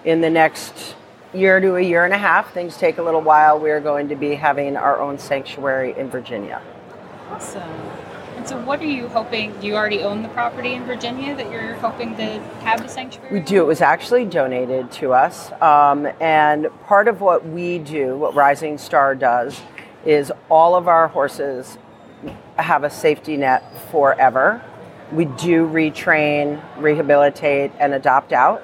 in 0.03 0.19
the 0.19 0.29
next 0.29 0.95
year 1.36 1.60
to 1.60 1.76
a 1.76 1.82
year 1.82 2.06
and 2.06 2.13
a 2.13 2.17
half. 2.17 2.54
Things 2.54 2.78
take 2.78 2.98
a 2.98 3.04
little 3.04 3.21
while. 3.21 3.60
We 3.60 3.71
are 3.71 3.82
going 3.82 4.10
to 4.10 4.15
be 4.15 4.36
having 4.36 4.78
our 4.78 5.00
own 5.00 5.19
sanctuary 5.19 5.93
in 5.98 6.10
Virginia. 6.10 6.62
Awesome. 7.30 7.62
And 8.38 8.48
so, 8.48 8.60
what 8.62 8.80
are 8.82 8.86
you 8.86 9.08
hoping? 9.08 9.58
Do 9.60 9.67
you 9.67 9.76
already 9.76 10.02
own 10.02 10.21
the 10.21 10.30
property 10.30 10.74
in 10.74 10.84
Virginia 10.86 11.36
that 11.36 11.50
you're 11.52 11.74
hoping 11.76 12.15
to 12.17 12.39
have 12.63 12.82
the 12.82 12.88
sanctuary? 12.88 13.34
We 13.34 13.39
do. 13.39 13.62
It 13.62 13.65
was 13.65 13.82
actually 13.82 14.26
donated 14.26 14.91
to 14.93 15.13
us. 15.13 15.52
Um, 15.62 16.08
and 16.19 16.67
part 16.86 17.08
of 17.08 17.21
what 17.21 17.45
we 17.48 17.80
do, 17.80 18.17
what 18.17 18.36
Rising 18.36 18.78
Starr 18.78 19.15
does, 19.15 19.60
is 20.06 20.32
all 20.50 20.76
of 20.76 20.88
our 20.88 21.08
horses 21.08 21.78
have 22.58 22.84
a 22.84 22.89
safety 22.89 23.38
net 23.38 23.63
forever. 23.89 24.62
We 25.12 25.26
do 25.26 25.67
retrain, 25.67 26.62
rehabilitate, 26.78 27.71
and 27.80 27.93
adopt 27.93 28.34
out. 28.34 28.63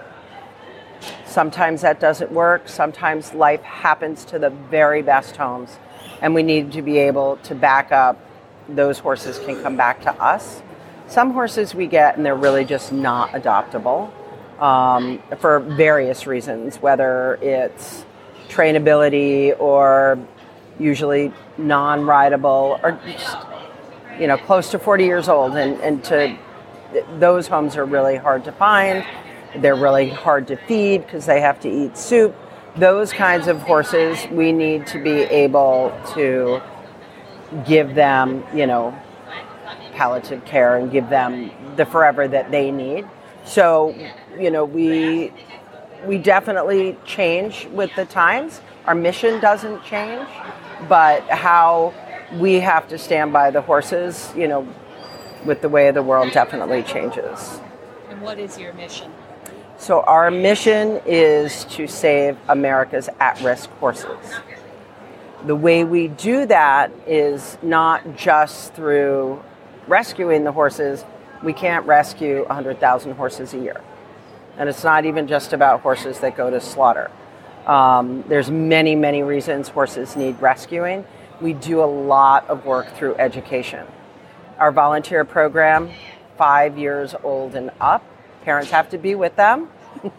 Sometimes 1.31 1.79
that 1.81 2.01
doesn't 2.01 2.29
work. 2.33 2.67
Sometimes 2.67 3.33
life 3.33 3.61
happens 3.61 4.25
to 4.25 4.37
the 4.37 4.49
very 4.49 5.01
best 5.01 5.37
homes, 5.37 5.77
and 6.21 6.35
we 6.35 6.43
need 6.43 6.73
to 6.73 6.81
be 6.81 6.97
able 6.97 7.37
to 7.43 7.55
back 7.55 7.93
up. 7.93 8.19
Those 8.67 8.99
horses 8.99 9.39
can 9.39 9.63
come 9.63 9.77
back 9.77 10.01
to 10.01 10.11
us. 10.21 10.61
Some 11.07 11.31
horses 11.31 11.73
we 11.73 11.87
get, 11.87 12.17
and 12.17 12.25
they're 12.25 12.35
really 12.35 12.65
just 12.65 12.91
not 12.91 13.29
adoptable 13.31 14.11
um, 14.61 15.23
for 15.39 15.61
various 15.61 16.27
reasons, 16.27 16.81
whether 16.81 17.39
it's 17.41 18.05
trainability 18.49 19.57
or 19.57 20.19
usually 20.79 21.31
non-rideable 21.57 22.77
or 22.83 22.99
just, 23.07 23.37
you 24.19 24.27
know 24.27 24.37
close 24.37 24.71
to 24.71 24.79
40 24.79 25.05
years 25.05 25.29
old 25.29 25.55
and, 25.55 25.79
and 25.81 26.03
to 26.03 26.37
those 27.19 27.47
homes 27.47 27.77
are 27.77 27.85
really 27.85 28.17
hard 28.17 28.43
to 28.43 28.51
find 28.51 29.05
they're 29.57 29.75
really 29.75 30.09
hard 30.09 30.47
to 30.47 30.55
feed 30.55 31.05
because 31.05 31.25
they 31.25 31.41
have 31.41 31.59
to 31.59 31.69
eat 31.69 31.97
soup 31.97 32.35
those 32.77 33.11
kinds 33.11 33.47
of 33.47 33.61
horses 33.61 34.25
we 34.31 34.51
need 34.51 34.87
to 34.87 35.01
be 35.01 35.23
able 35.23 35.93
to 36.13 36.61
give 37.65 37.95
them 37.95 38.43
you 38.53 38.65
know 38.65 38.97
palliative 39.93 40.43
care 40.45 40.77
and 40.77 40.91
give 40.91 41.09
them 41.09 41.51
the 41.75 41.85
forever 41.85 42.27
that 42.27 42.49
they 42.49 42.71
need 42.71 43.05
so 43.43 43.93
you 44.39 44.49
know 44.49 44.63
we 44.63 45.33
we 46.05 46.17
definitely 46.17 46.97
change 47.05 47.67
with 47.73 47.93
the 47.95 48.05
times 48.05 48.61
our 48.85 48.95
mission 48.95 49.39
doesn't 49.41 49.83
change 49.83 50.27
but 50.87 51.21
how 51.29 51.93
we 52.39 52.55
have 52.55 52.87
to 52.87 52.97
stand 52.97 53.33
by 53.33 53.51
the 53.51 53.61
horses, 53.61 54.31
you 54.35 54.47
know, 54.47 54.67
with 55.45 55.61
the 55.61 55.69
way 55.69 55.91
the 55.91 56.03
world 56.03 56.31
definitely 56.31 56.83
changes. 56.83 57.59
And 58.09 58.21
what 58.21 58.39
is 58.39 58.57
your 58.57 58.73
mission? 58.73 59.11
So, 59.81 60.01
our 60.01 60.29
mission 60.29 61.01
is 61.07 61.65
to 61.71 61.87
save 61.87 62.37
America's 62.47 63.09
at 63.19 63.41
risk 63.41 63.67
horses. 63.79 64.35
The 65.47 65.55
way 65.55 65.83
we 65.83 66.07
do 66.07 66.45
that 66.45 66.91
is 67.07 67.57
not 67.63 68.15
just 68.15 68.75
through 68.75 69.41
rescuing 69.87 70.43
the 70.43 70.51
horses, 70.51 71.03
we 71.41 71.51
can't 71.51 71.83
rescue 71.87 72.45
100,000 72.45 73.13
horses 73.13 73.55
a 73.55 73.57
year. 73.57 73.81
And 74.59 74.69
it's 74.69 74.83
not 74.83 75.05
even 75.05 75.25
just 75.25 75.51
about 75.51 75.81
horses 75.81 76.19
that 76.19 76.37
go 76.37 76.51
to 76.51 76.61
slaughter. 76.61 77.09
Um, 77.65 78.23
there's 78.27 78.51
many, 78.51 78.93
many 78.93 79.23
reasons 79.23 79.67
horses 79.67 80.15
need 80.15 80.39
rescuing. 80.39 81.05
We 81.41 81.53
do 81.53 81.83
a 81.83 81.89
lot 81.89 82.47
of 82.51 82.67
work 82.67 82.95
through 82.95 83.15
education. 83.15 83.87
Our 84.59 84.71
volunteer 84.71 85.25
program, 85.25 85.89
five 86.37 86.77
years 86.77 87.15
old 87.23 87.55
and 87.55 87.71
up, 87.81 88.05
parents 88.43 88.71
have 88.71 88.89
to 88.89 88.97
be 88.97 89.15
with 89.15 89.35
them 89.35 89.69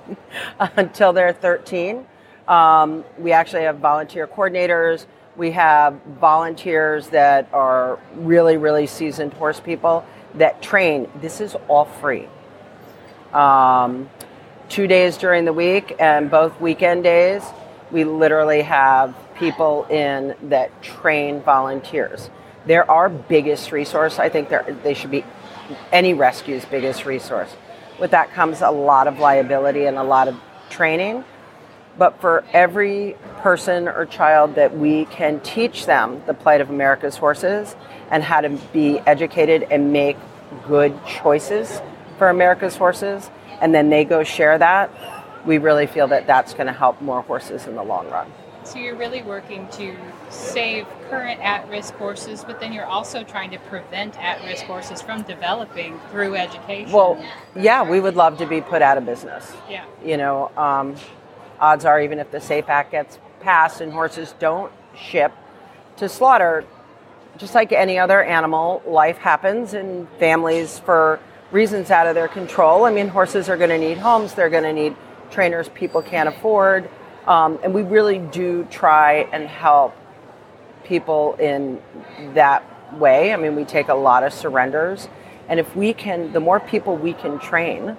until 0.76 1.12
they're 1.12 1.32
13. 1.32 2.06
Um, 2.48 3.04
we 3.18 3.32
actually 3.32 3.62
have 3.62 3.78
volunteer 3.78 4.26
coordinators. 4.26 5.06
We 5.36 5.52
have 5.52 6.00
volunteers 6.20 7.08
that 7.08 7.48
are 7.52 7.98
really, 8.14 8.56
really 8.56 8.86
seasoned 8.86 9.32
horse 9.34 9.60
people 9.60 10.04
that 10.34 10.60
train. 10.62 11.10
This 11.20 11.40
is 11.40 11.56
all 11.68 11.84
free. 11.84 12.28
Um, 13.32 14.10
two 14.68 14.86
days 14.86 15.16
during 15.16 15.44
the 15.44 15.52
week 15.52 15.96
and 15.98 16.30
both 16.30 16.60
weekend 16.60 17.04
days, 17.04 17.42
we 17.90 18.04
literally 18.04 18.62
have 18.62 19.14
people 19.36 19.84
in 19.84 20.34
that 20.48 20.82
train 20.82 21.40
volunteers. 21.40 22.30
They're 22.66 22.88
our 22.90 23.08
biggest 23.08 23.72
resource. 23.72 24.18
I 24.18 24.28
think 24.28 24.48
they 24.82 24.94
should 24.94 25.10
be 25.10 25.24
any 25.90 26.14
rescue's 26.14 26.64
biggest 26.64 27.04
resource. 27.04 27.54
With 28.02 28.10
that 28.10 28.32
comes 28.32 28.62
a 28.62 28.70
lot 28.72 29.06
of 29.06 29.20
liability 29.20 29.84
and 29.84 29.96
a 29.96 30.02
lot 30.02 30.26
of 30.26 30.34
training. 30.70 31.22
But 31.96 32.20
for 32.20 32.42
every 32.52 33.14
person 33.42 33.86
or 33.86 34.06
child 34.06 34.56
that 34.56 34.76
we 34.76 35.04
can 35.04 35.38
teach 35.38 35.86
them 35.86 36.20
the 36.26 36.34
plight 36.34 36.60
of 36.60 36.68
America's 36.68 37.16
horses 37.16 37.76
and 38.10 38.24
how 38.24 38.40
to 38.40 38.48
be 38.72 38.98
educated 39.06 39.68
and 39.70 39.92
make 39.92 40.16
good 40.66 40.98
choices 41.06 41.80
for 42.18 42.28
America's 42.28 42.74
horses, 42.74 43.30
and 43.60 43.72
then 43.72 43.88
they 43.88 44.04
go 44.04 44.24
share 44.24 44.58
that, 44.58 44.90
we 45.46 45.58
really 45.58 45.86
feel 45.86 46.08
that 46.08 46.26
that's 46.26 46.54
going 46.54 46.66
to 46.66 46.72
help 46.72 47.00
more 47.00 47.22
horses 47.22 47.68
in 47.68 47.76
the 47.76 47.84
long 47.84 48.10
run. 48.10 48.28
So 48.64 48.80
you're 48.80 48.96
really 48.96 49.22
working 49.22 49.68
to 49.74 49.96
save 50.32 50.86
current 51.10 51.40
at-risk 51.40 51.94
horses, 51.94 52.44
but 52.44 52.58
then 52.58 52.72
you're 52.72 52.86
also 52.86 53.22
trying 53.22 53.50
to 53.50 53.58
prevent 53.58 54.18
at-risk 54.18 54.64
horses 54.64 55.02
from 55.02 55.22
developing 55.22 56.00
through 56.10 56.34
education. 56.34 56.92
Well, 56.92 57.22
yeah, 57.54 57.88
we 57.88 58.00
would 58.00 58.16
love 58.16 58.38
to 58.38 58.46
be 58.46 58.60
put 58.60 58.82
out 58.82 58.98
of 58.98 59.04
business. 59.04 59.52
Yeah. 59.68 59.84
You 60.04 60.16
know, 60.16 60.50
um, 60.56 60.96
odds 61.60 61.84
are 61.84 62.00
even 62.00 62.18
if 62.18 62.30
the 62.30 62.40
SAFE 62.40 62.68
Act 62.68 62.92
gets 62.92 63.18
passed 63.40 63.80
and 63.80 63.92
horses 63.92 64.34
don't 64.38 64.72
ship 64.96 65.32
to 65.98 66.08
slaughter, 66.08 66.64
just 67.38 67.54
like 67.54 67.72
any 67.72 67.98
other 67.98 68.22
animal, 68.22 68.82
life 68.86 69.18
happens 69.18 69.74
and 69.74 70.08
families 70.18 70.78
for 70.78 71.20
reasons 71.50 71.90
out 71.90 72.06
of 72.06 72.14
their 72.14 72.28
control. 72.28 72.84
I 72.84 72.90
mean, 72.90 73.08
horses 73.08 73.48
are 73.48 73.56
going 73.56 73.70
to 73.70 73.78
need 73.78 73.98
homes, 73.98 74.34
they're 74.34 74.50
going 74.50 74.64
to 74.64 74.72
need 74.72 74.96
trainers 75.30 75.68
people 75.70 76.02
can't 76.02 76.28
afford. 76.28 76.88
Um, 77.26 77.58
and 77.62 77.72
we 77.72 77.82
really 77.82 78.18
do 78.18 78.66
try 78.70 79.28
and 79.32 79.46
help 79.46 79.94
people 80.84 81.34
in 81.34 81.80
that 82.34 82.62
way. 82.98 83.32
I 83.32 83.36
mean, 83.36 83.56
we 83.56 83.64
take 83.64 83.88
a 83.88 83.94
lot 83.94 84.22
of 84.22 84.32
surrenders. 84.32 85.08
And 85.48 85.58
if 85.58 85.74
we 85.74 85.92
can, 85.92 86.32
the 86.32 86.40
more 86.40 86.60
people 86.60 86.96
we 86.96 87.12
can 87.12 87.38
train 87.38 87.96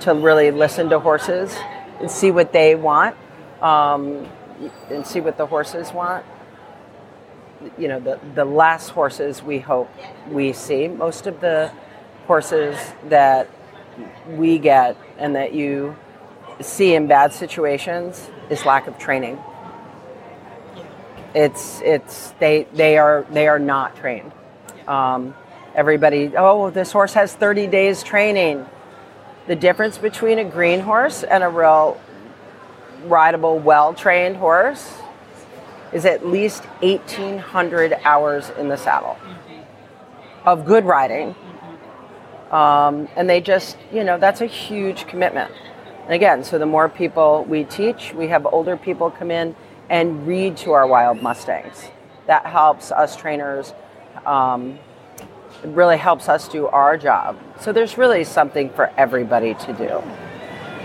to 0.00 0.14
really 0.14 0.50
listen 0.50 0.88
to 0.90 1.00
horses 1.00 1.56
and 2.00 2.10
see 2.10 2.30
what 2.30 2.52
they 2.52 2.74
want 2.74 3.16
um, 3.60 4.28
and 4.88 5.06
see 5.06 5.20
what 5.20 5.36
the 5.36 5.46
horses 5.46 5.92
want, 5.92 6.24
you 7.76 7.88
know, 7.88 8.00
the, 8.00 8.18
the 8.34 8.44
less 8.44 8.88
horses 8.88 9.42
we 9.42 9.58
hope 9.58 9.90
we 10.28 10.52
see. 10.52 10.88
Most 10.88 11.26
of 11.26 11.40
the 11.40 11.72
horses 12.26 12.78
that 13.08 13.48
we 14.28 14.58
get 14.58 14.96
and 15.18 15.34
that 15.34 15.52
you 15.52 15.96
see 16.60 16.94
in 16.94 17.06
bad 17.06 17.32
situations 17.32 18.30
is 18.48 18.64
lack 18.64 18.86
of 18.86 18.98
training. 18.98 19.38
It's 21.34 21.80
it's 21.82 22.32
they 22.40 22.66
they 22.72 22.98
are 22.98 23.24
they 23.30 23.46
are 23.46 23.58
not 23.58 23.96
trained. 23.96 24.32
Um, 24.88 25.34
everybody, 25.74 26.32
oh, 26.36 26.70
this 26.70 26.90
horse 26.90 27.14
has 27.14 27.32
30 27.34 27.68
days 27.68 28.02
training. 28.02 28.66
The 29.46 29.56
difference 29.56 29.98
between 29.98 30.38
a 30.38 30.44
green 30.44 30.80
horse 30.80 31.22
and 31.22 31.44
a 31.44 31.48
real 31.48 32.00
rideable, 33.04 33.58
well 33.58 33.94
trained 33.94 34.36
horse 34.36 34.92
is 35.92 36.04
at 36.04 36.26
least 36.26 36.64
1,800 36.82 37.94
hours 38.04 38.50
in 38.50 38.68
the 38.68 38.76
saddle 38.76 39.16
of 40.44 40.64
good 40.64 40.84
riding. 40.84 41.34
Um, 42.50 43.08
and 43.16 43.28
they 43.30 43.40
just, 43.40 43.76
you 43.92 44.02
know, 44.02 44.18
that's 44.18 44.40
a 44.40 44.46
huge 44.46 45.06
commitment. 45.06 45.52
And 46.04 46.14
again, 46.14 46.42
so 46.42 46.58
the 46.58 46.66
more 46.66 46.88
people 46.88 47.44
we 47.48 47.64
teach, 47.64 48.12
we 48.12 48.28
have 48.28 48.46
older 48.46 48.76
people 48.76 49.10
come 49.10 49.30
in 49.30 49.54
and 49.90 50.26
read 50.26 50.56
to 50.56 50.72
our 50.72 50.86
wild 50.86 51.20
Mustangs. 51.20 51.90
That 52.26 52.46
helps 52.46 52.92
us 52.92 53.16
trainers. 53.16 53.74
Um, 54.24 54.78
it 55.62 55.68
really 55.68 55.98
helps 55.98 56.28
us 56.28 56.48
do 56.48 56.68
our 56.68 56.96
job. 56.96 57.36
So 57.60 57.72
there's 57.72 57.98
really 57.98 58.24
something 58.24 58.70
for 58.70 58.90
everybody 58.96 59.54
to 59.54 59.72
do. 59.72 60.02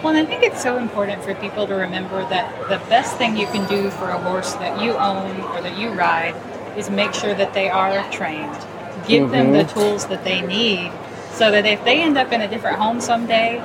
Well, 0.04 0.18
I 0.18 0.26
think 0.26 0.44
it's 0.44 0.62
so 0.62 0.78
important 0.78 1.24
for 1.24 1.34
people 1.36 1.66
to 1.68 1.76
remember 1.76 2.28
that 2.30 2.52
the 2.68 2.78
best 2.90 3.16
thing 3.18 3.38
you 3.38 3.46
can 3.48 3.68
do 3.70 3.90
for 3.92 4.10
a 4.10 4.18
horse 4.18 4.54
that 4.56 4.82
you 4.82 4.92
own 4.94 5.40
or 5.56 5.62
that 5.62 5.78
you 5.78 5.90
ride 5.92 6.36
is 6.78 6.90
make 6.90 7.14
sure 7.14 7.34
that 7.36 7.54
they 7.54 7.70
are 7.70 8.10
trained. 8.12 8.54
Give 9.08 9.24
mm-hmm. 9.24 9.32
them 9.32 9.52
the 9.52 9.60
mm-hmm. 9.60 9.80
tools 9.80 10.08
that 10.08 10.24
they 10.24 10.42
need 10.42 10.92
so 11.32 11.52
that 11.52 11.66
if 11.66 11.84
they 11.86 12.02
end 12.02 12.18
up 12.18 12.32
in 12.32 12.42
a 12.42 12.48
different 12.48 12.78
home 12.78 13.00
someday, 13.00 13.64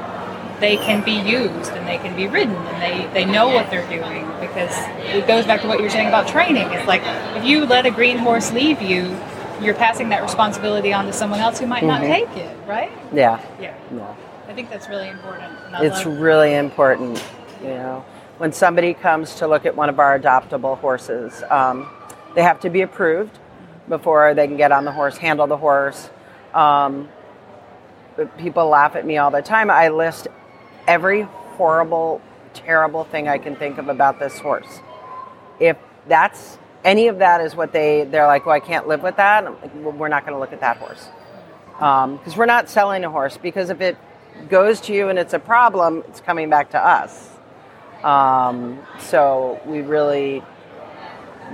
they 0.61 0.77
can 0.77 1.03
be 1.03 1.13
used 1.13 1.73
and 1.73 1.89
they 1.89 1.99
can 1.99 2.15
be 2.15 2.29
ridden 2.29 2.55
and 2.55 2.83
they, 2.83 3.13
they 3.15 3.25
know 3.25 3.49
what 3.49 3.71
they're 3.71 3.89
doing 3.89 4.30
because 4.53 4.75
it 5.15 5.27
goes 5.27 5.47
back 5.47 5.61
to 5.63 5.69
what 5.69 5.81
you're 5.81 5.91
saying 5.91 6.09
about 6.09 6.29
training. 6.29 6.71
It's 6.73 6.87
like 6.87 7.03
if 7.37 7.45
you 7.45 7.65
let 7.67 7.87
a 7.87 7.91
green 7.91 8.19
horse 8.19 8.53
leave 8.53 8.83
you, 8.83 9.17
you're 9.61 9.75
passing 9.75 10.09
that 10.11 10.23
responsibility 10.23 10.93
on 10.93 11.07
to 11.07 11.13
someone 11.13 11.41
else 11.41 11.59
who 11.59 11.67
might 11.67 11.85
mm-hmm. 11.85 11.89
not 11.89 12.01
take 12.01 12.29
it, 12.37 12.57
right? 12.67 12.91
Yeah. 13.13 13.41
Yeah. 13.61 13.77
Yeah. 13.95 14.15
I 14.49 14.55
think 14.55 14.71
that's 14.71 14.89
really 14.89 15.09
important. 15.09 15.55
It's 15.75 16.05
really 16.05 16.55
important, 16.55 17.23
you 17.63 17.69
know. 17.69 18.05
when 18.39 18.53
somebody 18.53 18.95
comes 18.95 19.35
to 19.37 19.47
look 19.47 19.67
at 19.67 19.77
one 19.77 19.89
of 19.89 20.01
our 20.01 20.19
adoptable 20.19 20.79
horses, 20.79 21.43
um, 21.51 21.89
they 22.35 22.43
have 22.43 22.59
to 22.61 22.71
be 22.71 22.81
approved 22.81 23.39
before 23.89 24.35
they 24.35 24.47
can 24.47 24.57
get 24.57 24.73
on 24.73 24.85
the 24.85 24.93
horse, 24.93 25.17
handle 25.19 25.47
the 25.47 25.57
horse. 25.57 26.11
Um, 26.55 27.09
people 28.39 28.67
laugh 28.69 28.97
at 28.97 29.07
me 29.07 29.19
all 29.19 29.31
the 29.31 29.43
time. 29.43 29.71
I 29.71 29.89
list 29.89 30.27
every 30.89 31.23
horrible, 31.23 32.23
terrible 32.55 33.05
thing 33.05 33.29
I 33.29 33.39
can 33.39 33.57
think 33.57 33.79
of 33.79 33.89
about 33.89 34.19
this 34.19 34.39
horse. 34.39 34.81
If 35.59 35.77
that's 36.09 36.59
any 36.85 37.09
of 37.09 37.19
that 37.19 37.41
is 37.41 37.55
what 37.55 37.73
they 37.73 38.05
they're 38.05 38.27
like, 38.27 38.47
well, 38.47 38.55
I 38.55 38.61
can't 38.61 38.89
live 38.89 39.03
with 39.03 39.17
that. 39.17 39.47
I'm 39.47 39.61
like, 39.61 39.71
well, 39.75 39.93
we're 39.93 40.09
not 40.09 40.25
going 40.25 40.35
to 40.35 40.41
look 40.41 40.53
at 40.53 40.61
that 40.61 40.79
horse 40.79 41.09
because 41.81 42.37
we're 42.37 42.47
not 42.47 42.69
selling 42.69 43.05
a 43.05 43.11
horse. 43.11 43.39
Because 43.39 43.71
if 43.71 43.81
it 43.81 43.97
goes 44.49 44.81
to 44.83 44.93
you 44.93 45.09
and 45.09 45.19
it's 45.19 45.33
a 45.33 45.39
problem, 45.39 46.05
it's 46.09 46.21
coming 46.21 46.51
back 46.51 46.71
to 46.71 46.79
us. 46.79 47.31
Um, 48.05 48.81
so 48.99 49.61
we 49.67 49.81
really 49.81 50.43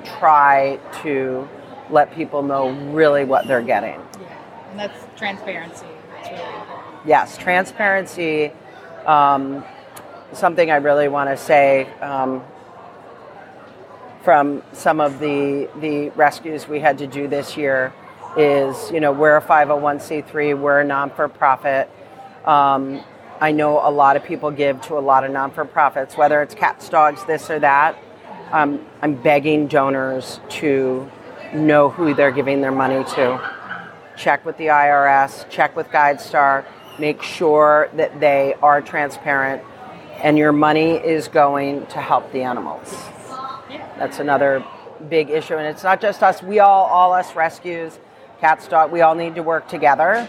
try 0.05 0.78
to 1.03 1.49
let 1.90 2.12
people 2.14 2.42
know 2.42 2.70
really 2.90 3.24
what 3.24 3.47
they're 3.47 3.62
getting. 3.62 4.01
Yeah, 4.20 4.70
and 4.70 4.78
that's 4.78 5.07
transparency. 5.16 5.86
That's 6.11 6.30
really 6.30 6.42
important. 6.42 7.07
Yes, 7.07 7.36
transparency. 7.38 8.53
Um, 9.07 9.64
something 10.37 10.70
I 10.70 10.76
really 10.76 11.09
want 11.09 11.30
to 11.30 11.37
say 11.37 11.87
um, 12.01 12.45
from 14.22 14.62
some 14.72 15.01
of 15.01 15.18
the 15.18 15.68
the 15.80 16.11
rescues 16.11 16.68
we 16.68 16.80
had 16.80 16.99
to 16.99 17.07
do 17.07 17.26
this 17.26 17.57
year 17.57 17.93
is, 18.37 18.91
you 18.91 19.01
know, 19.01 19.12
we're 19.12 19.39
a 19.39 19.43
501c3, 19.43 20.61
we're 20.61 20.80
a 20.80 20.84
non 20.84 21.11
for 21.11 21.28
profit. 21.28 21.89
Um, 22.45 23.03
I 23.41 23.53
know 23.53 23.80
a 23.87 23.91
lot 23.91 24.16
of 24.16 24.24
people 24.24 24.51
give 24.51 24.80
to 24.82 24.99
a 24.99 25.01
lot 25.01 25.24
of 25.24 25.30
non 25.30 25.51
for 25.51 25.64
profits, 25.64 26.16
whether 26.16 26.43
it's 26.43 26.55
cats, 26.55 26.89
dogs, 26.89 27.24
this 27.24 27.51
or 27.51 27.59
that. 27.61 27.97
Um, 28.53 28.87
I'm 29.03 29.14
begging 29.14 29.66
donors 29.66 30.41
to 30.51 31.11
know 31.55 31.89
who 31.89 32.14
they're 32.14 32.30
giving 32.30 32.61
their 32.61 32.72
money 32.72 33.05
to. 33.14 33.53
Check 34.16 34.45
with 34.45 34.57
the 34.59 34.66
IRS, 34.66 35.49
check 35.49 35.74
with 35.76 35.89
GuideStar, 35.89 36.64
make 36.99 37.22
sure 37.22 37.91
that 37.95 38.20
they 38.20 38.55
are 38.62 38.80
transparent 38.80 39.62
and 40.23 40.39
your 40.39 40.53
money 40.53 40.93
is 40.93 41.29
going 41.29 41.87
to 41.87 42.01
help 42.01 42.33
the 42.33 42.43
animals. 42.43 42.95
That's 43.99 44.19
another 44.19 44.64
big 45.09 45.31
issue. 45.31 45.57
And 45.57 45.67
it's 45.67 45.83
not 45.83 46.01
just 46.01 46.23
us, 46.23 46.43
we 46.43 46.61
all, 46.61 46.87
all 46.87 47.12
us 47.12 47.35
rescues, 47.35 47.99
cats, 48.41 48.69
dog, 48.69 48.93
we 48.93 49.01
all 49.01 49.14
need 49.14 49.35
to 49.35 49.43
work 49.43 49.69
together. 49.69 50.29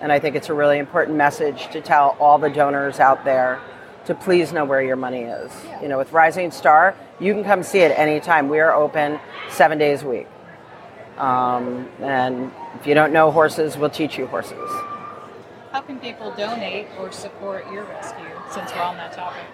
And 0.00 0.12
I 0.12 0.18
think 0.18 0.36
it's 0.36 0.48
a 0.48 0.54
really 0.54 0.78
important 0.78 1.16
message 1.16 1.68
to 1.72 1.80
tell 1.80 2.16
all 2.20 2.38
the 2.38 2.50
donors 2.50 3.00
out 3.00 3.24
there 3.24 3.60
to 4.06 4.14
please 4.14 4.52
know 4.52 4.64
where 4.64 4.82
your 4.82 4.96
money 4.96 5.22
is. 5.22 5.50
You 5.80 5.88
know, 5.88 5.98
with 5.98 6.12
Rising 6.12 6.50
Starr, 6.50 6.94
you 7.20 7.32
can 7.32 7.44
come 7.44 7.62
see 7.62 7.78
it 7.78 7.98
anytime. 7.98 8.48
We 8.48 8.60
are 8.60 8.74
open 8.74 9.18
seven 9.50 9.78
days 9.78 10.02
a 10.02 10.08
week. 10.08 10.26
Um, 11.16 11.88
and 12.00 12.50
if 12.80 12.86
you 12.86 12.94
don't 12.94 13.12
know 13.12 13.30
horses, 13.30 13.78
we'll 13.78 13.90
teach 13.90 14.18
you 14.18 14.26
horses. 14.26 14.70
How 15.70 15.80
can 15.80 15.98
people 16.00 16.32
donate 16.32 16.86
or 16.98 17.10
support 17.12 17.70
your 17.72 17.84
rescue 17.84 18.33
since 18.54 18.72
we're 18.72 18.82
on 18.82 18.96
that 18.96 19.12
topic? 19.12 19.44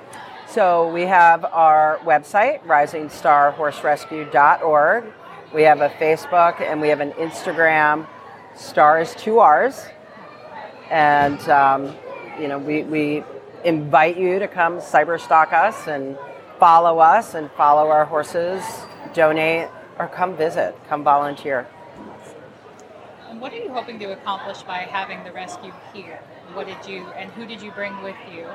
So 0.46 0.90
we 0.92 1.02
have 1.02 1.44
our 1.44 1.98
website, 2.04 2.62
risingstarrhorserescue.org. 2.64 5.04
We 5.54 5.62
have 5.62 5.80
a 5.80 5.88
Facebook 5.88 6.60
and 6.60 6.80
we 6.80 6.88
have 6.88 7.00
an 7.00 7.12
Instagram. 7.12 8.08
Starr 8.56 9.00
is 9.00 9.14
two 9.14 9.38
R's. 9.38 9.86
And, 10.90 11.40
um, 11.48 11.94
you 12.38 12.48
know, 12.48 12.58
we, 12.58 12.82
we 12.82 13.24
invite 13.64 14.18
you 14.18 14.38
to 14.38 14.48
come 14.48 14.80
cyberstalk 14.80 15.52
us 15.52 15.86
and 15.86 16.18
follow 16.58 16.98
us 16.98 17.34
and 17.34 17.50
follow 17.52 17.88
our 17.88 18.04
horses, 18.04 18.62
donate, 19.14 19.68
or 19.98 20.08
come 20.08 20.36
visit, 20.36 20.76
come 20.88 21.04
volunteer. 21.04 21.66
And 23.28 23.40
what 23.40 23.52
are 23.52 23.58
you 23.58 23.70
hoping 23.70 24.00
to 24.00 24.12
accomplish 24.12 24.62
by 24.62 24.78
having 24.78 25.22
the 25.24 25.32
rescue 25.32 25.72
here? 25.94 26.20
What 26.54 26.66
did 26.66 26.84
you 26.86 27.06
and 27.16 27.30
who 27.32 27.46
did 27.46 27.62
you 27.62 27.70
bring 27.70 28.02
with 28.02 28.16
you 28.34 28.46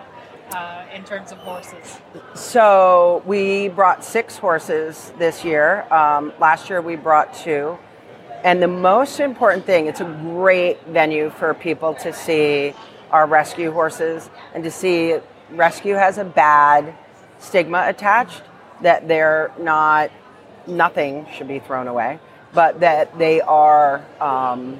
uh, 0.52 0.86
in 0.94 1.04
terms 1.04 1.32
of 1.32 1.38
horses? 1.40 2.00
So 2.34 3.24
we 3.26 3.70
brought 3.70 4.04
six 4.04 4.38
horses 4.38 5.14
this 5.18 5.44
year. 5.44 5.92
Um, 5.94 6.34
last 6.40 6.70
year 6.70 6.82
we 6.82 6.96
brought 6.96 7.34
two. 7.34 7.78
And 8.44 8.62
the 8.62 8.68
most 8.68 9.20
important 9.20 9.66
thing, 9.66 9.88
it's 9.88 10.02
a 10.02 10.20
great 10.22 10.86
venue 10.86 11.30
for 11.32 11.54
people 11.54 11.96
to 11.96 12.14
see 12.14 12.74
our 13.12 13.26
rescue 13.26 13.72
horses 13.72 14.30
and 14.54 14.64
to 14.64 14.70
see 14.70 15.18
rescue 15.50 15.96
has 15.96 16.18
a 16.18 16.26
bad 16.26 16.94
stigma 17.40 17.86
attached 17.88 18.44
that 18.82 19.08
they're 19.08 19.52
not, 19.60 20.12
nothing 20.68 21.26
should 21.34 21.48
be 21.48 21.60
thrown 21.60 21.88
away, 21.88 22.20
but 22.54 22.82
that 22.82 23.18
they 23.18 23.42
are, 23.42 24.06
um, 24.20 24.78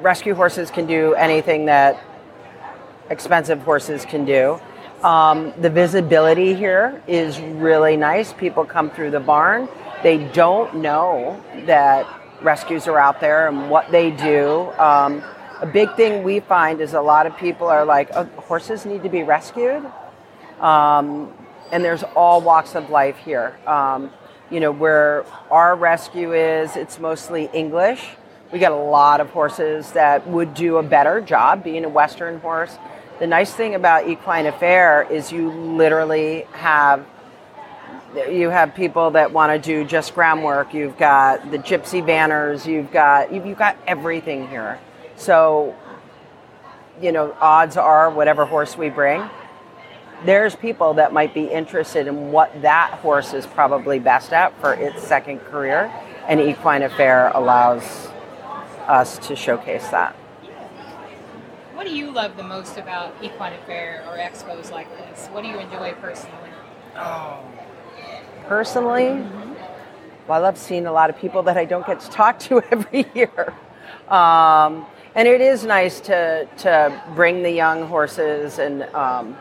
rescue 0.00 0.34
horses 0.34 0.70
can 0.70 0.86
do 0.86 1.14
anything 1.14 1.66
that 1.66 2.02
expensive 3.10 3.60
horses 3.62 4.04
can 4.04 4.24
do. 4.24 4.60
Um, 5.02 5.52
the 5.60 5.70
visibility 5.70 6.54
here 6.54 7.02
is 7.06 7.40
really 7.40 7.96
nice. 7.96 8.32
People 8.32 8.64
come 8.64 8.90
through 8.90 9.10
the 9.10 9.20
barn. 9.20 9.68
They 10.02 10.18
don't 10.32 10.76
know 10.76 11.42
that 11.66 12.06
rescues 12.42 12.86
are 12.86 12.98
out 12.98 13.20
there 13.20 13.48
and 13.48 13.70
what 13.70 13.90
they 13.90 14.10
do. 14.10 14.70
Um, 14.78 15.22
a 15.60 15.66
big 15.66 15.94
thing 15.96 16.22
we 16.22 16.40
find 16.40 16.80
is 16.80 16.94
a 16.94 17.00
lot 17.00 17.26
of 17.26 17.36
people 17.36 17.66
are 17.66 17.84
like, 17.84 18.10
oh, 18.14 18.24
horses 18.36 18.84
need 18.84 19.02
to 19.02 19.08
be 19.08 19.22
rescued. 19.22 19.84
Um, 20.60 21.32
and 21.72 21.84
there's 21.84 22.02
all 22.14 22.40
walks 22.40 22.74
of 22.74 22.90
life 22.90 23.16
here. 23.16 23.56
Um, 23.66 24.10
you 24.50 24.60
know, 24.60 24.70
where 24.70 25.24
our 25.50 25.74
rescue 25.74 26.32
is, 26.34 26.76
it's 26.76 26.98
mostly 26.98 27.50
English. 27.52 28.08
We 28.56 28.60
got 28.60 28.72
a 28.72 28.74
lot 28.74 29.20
of 29.20 29.28
horses 29.28 29.92
that 29.92 30.26
would 30.26 30.54
do 30.54 30.78
a 30.78 30.82
better 30.82 31.20
job 31.20 31.62
being 31.62 31.84
a 31.84 31.90
Western 31.90 32.40
horse. 32.40 32.78
The 33.18 33.26
nice 33.26 33.52
thing 33.52 33.74
about 33.74 34.08
Equine 34.08 34.46
Affaire 34.46 35.06
is 35.10 35.30
you 35.30 35.50
literally 35.50 36.46
have 36.52 37.04
you 38.30 38.48
have 38.48 38.74
people 38.74 39.10
that 39.10 39.30
want 39.30 39.52
to 39.52 39.58
do 39.58 39.86
just 39.86 40.14
groundwork. 40.14 40.72
You've 40.72 40.96
got 40.96 41.50
the 41.50 41.58
Gypsy 41.58 42.02
Vanners. 42.02 42.64
You've 42.64 42.90
got 42.90 43.30
you've, 43.30 43.44
you've 43.44 43.58
got 43.58 43.76
everything 43.86 44.48
here. 44.48 44.80
So, 45.16 45.76
you 47.02 47.12
know, 47.12 47.36
odds 47.38 47.76
are 47.76 48.08
whatever 48.08 48.46
horse 48.46 48.74
we 48.74 48.88
bring, 48.88 49.28
there's 50.24 50.56
people 50.56 50.94
that 50.94 51.12
might 51.12 51.34
be 51.34 51.44
interested 51.44 52.06
in 52.06 52.32
what 52.32 52.62
that 52.62 52.92
horse 53.02 53.34
is 53.34 53.46
probably 53.46 53.98
best 53.98 54.32
at 54.32 54.58
for 54.62 54.72
its 54.72 55.02
second 55.02 55.40
career, 55.40 55.92
and 56.26 56.40
Equine 56.40 56.84
Affaire 56.84 57.30
allows 57.34 58.08
us 58.88 59.18
to 59.28 59.36
showcase 59.36 59.88
that. 59.88 60.14
What 61.74 61.86
do 61.86 61.94
you 61.94 62.10
love 62.10 62.36
the 62.36 62.42
most 62.42 62.78
about 62.78 63.14
Equine 63.22 63.52
Affaire 63.52 64.04
or 64.08 64.16
expos 64.16 64.70
like 64.70 64.88
this? 64.96 65.26
What 65.28 65.42
do 65.42 65.48
you 65.48 65.58
enjoy 65.58 65.92
personally? 65.94 66.50
Personally, 68.46 69.24
well, 70.26 70.38
I 70.38 70.42
love 70.42 70.58
seeing 70.58 70.86
a 70.86 70.92
lot 70.92 71.10
of 71.10 71.18
people 71.18 71.42
that 71.44 71.56
I 71.56 71.64
don't 71.64 71.86
get 71.86 72.00
to 72.00 72.10
talk 72.10 72.38
to 72.40 72.62
every 72.70 73.06
year. 73.14 73.54
Um, 74.08 74.86
and 75.14 75.26
it 75.28 75.40
is 75.40 75.64
nice 75.64 76.00
to, 76.00 76.48
to 76.58 77.02
bring 77.14 77.42
the 77.42 77.50
young 77.50 77.86
horses 77.86 78.58
and 78.58 78.82
um, 78.94 79.36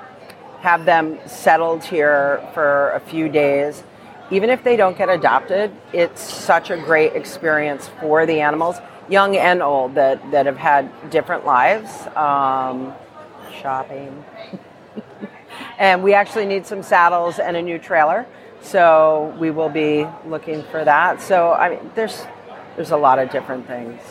have 0.61 0.85
them 0.85 1.19
settled 1.25 1.83
here 1.83 2.47
for 2.53 2.91
a 2.91 2.99
few 2.99 3.29
days. 3.29 3.83
Even 4.31 4.49
if 4.49 4.63
they 4.63 4.75
don't 4.75 4.97
get 4.97 5.09
adopted, 5.09 5.71
it's 5.93 6.21
such 6.21 6.69
a 6.69 6.77
great 6.77 7.13
experience 7.15 7.89
for 7.99 8.25
the 8.25 8.41
animals, 8.41 8.77
young 9.09 9.35
and 9.35 9.61
old, 9.61 9.95
that, 9.95 10.31
that 10.31 10.45
have 10.45 10.57
had 10.57 11.09
different 11.09 11.45
lives. 11.45 12.07
Um, 12.15 12.93
shopping. 13.61 14.23
and 15.77 16.03
we 16.03 16.13
actually 16.13 16.45
need 16.45 16.65
some 16.65 16.83
saddles 16.83 17.39
and 17.39 17.57
a 17.57 17.61
new 17.61 17.79
trailer. 17.79 18.25
So 18.61 19.35
we 19.39 19.51
will 19.51 19.69
be 19.69 20.07
looking 20.25 20.63
for 20.63 20.83
that. 20.83 21.21
So 21.21 21.53
I 21.53 21.69
mean, 21.69 21.91
there's 21.95 22.25
there's 22.75 22.91
a 22.91 22.97
lot 22.97 23.19
of 23.19 23.29
different 23.31 23.67
things. 23.67 24.01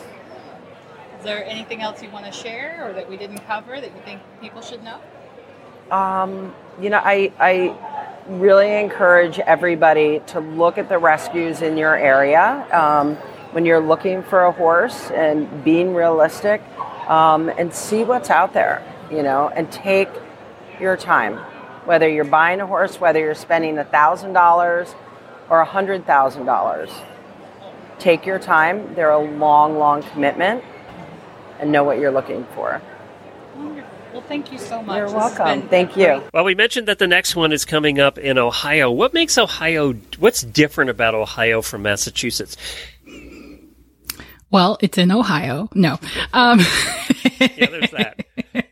Is 1.19 1.23
there 1.23 1.45
anything 1.45 1.81
else 1.81 2.01
you 2.01 2.09
want 2.09 2.25
to 2.25 2.31
share 2.31 2.87
or 2.87 2.93
that 2.93 3.09
we 3.09 3.17
didn't 3.17 3.39
cover 3.39 3.79
that 3.79 3.95
you 3.95 4.01
think 4.05 4.21
people 4.41 4.61
should 4.61 4.83
know? 4.83 4.99
Um, 5.91 6.53
you 6.79 6.89
know, 6.89 7.01
I 7.03 7.31
I 7.39 7.75
really 8.27 8.79
encourage 8.79 9.39
everybody 9.39 10.21
to 10.27 10.39
look 10.39 10.77
at 10.77 10.89
the 10.89 10.97
rescues 10.97 11.61
in 11.61 11.77
your 11.77 11.95
area 11.95 12.65
um, 12.71 13.17
when 13.55 13.65
you're 13.65 13.79
looking 13.79 14.21
for 14.21 14.43
a 14.43 14.51
horse 14.51 15.09
and 15.11 15.63
being 15.63 15.95
realistic 15.95 16.61
um, 17.07 17.47
and 17.47 17.73
see 17.73 18.03
what's 18.03 18.29
out 18.29 18.51
there. 18.51 18.83
You 19.09 19.23
know, 19.23 19.49
and 19.49 19.71
take 19.71 20.09
your 20.79 20.97
time 20.97 21.39
whether 21.85 22.09
you're 22.09 22.25
buying 22.25 22.59
a 22.59 22.67
horse, 22.67 22.99
whether 22.99 23.19
you're 23.19 23.35
spending 23.35 23.75
$1,000 23.75 24.95
or 25.49 25.65
$100,000. 25.65 26.91
Take 27.99 28.25
your 28.25 28.39
time. 28.39 28.93
They're 28.95 29.11
a 29.11 29.19
long, 29.19 29.77
long 29.77 30.03
commitment 30.03 30.63
and 31.59 31.71
know 31.71 31.83
what 31.83 31.99
you're 31.99 32.11
looking 32.11 32.45
for. 32.55 32.81
Well, 34.11 34.23
thank 34.27 34.51
you 34.51 34.57
so 34.57 34.81
much. 34.81 34.97
You're 34.97 35.11
welcome. 35.11 35.67
Thank 35.67 35.97
you. 35.97 36.05
great. 36.05 36.23
Well, 36.33 36.45
we 36.45 36.55
mentioned 36.55 36.87
that 36.87 36.99
the 36.99 37.07
next 37.07 37.35
one 37.35 37.51
is 37.51 37.65
coming 37.65 37.99
up 37.99 38.17
in 38.17 38.37
Ohio. 38.37 38.89
What 38.89 39.13
makes 39.13 39.37
Ohio? 39.37 39.93
What's 40.19 40.41
different 40.41 40.89
about 40.89 41.15
Ohio 41.15 41.61
from 41.61 41.81
Massachusetts? 41.83 42.55
Well, 44.55 44.77
it's 44.79 44.97
in 44.97 45.11
Ohio. 45.11 45.67
No. 45.75 45.99
Um, 46.31 46.59
Yeah, 47.41 47.69
there's 47.69 47.91
that. 47.91 48.25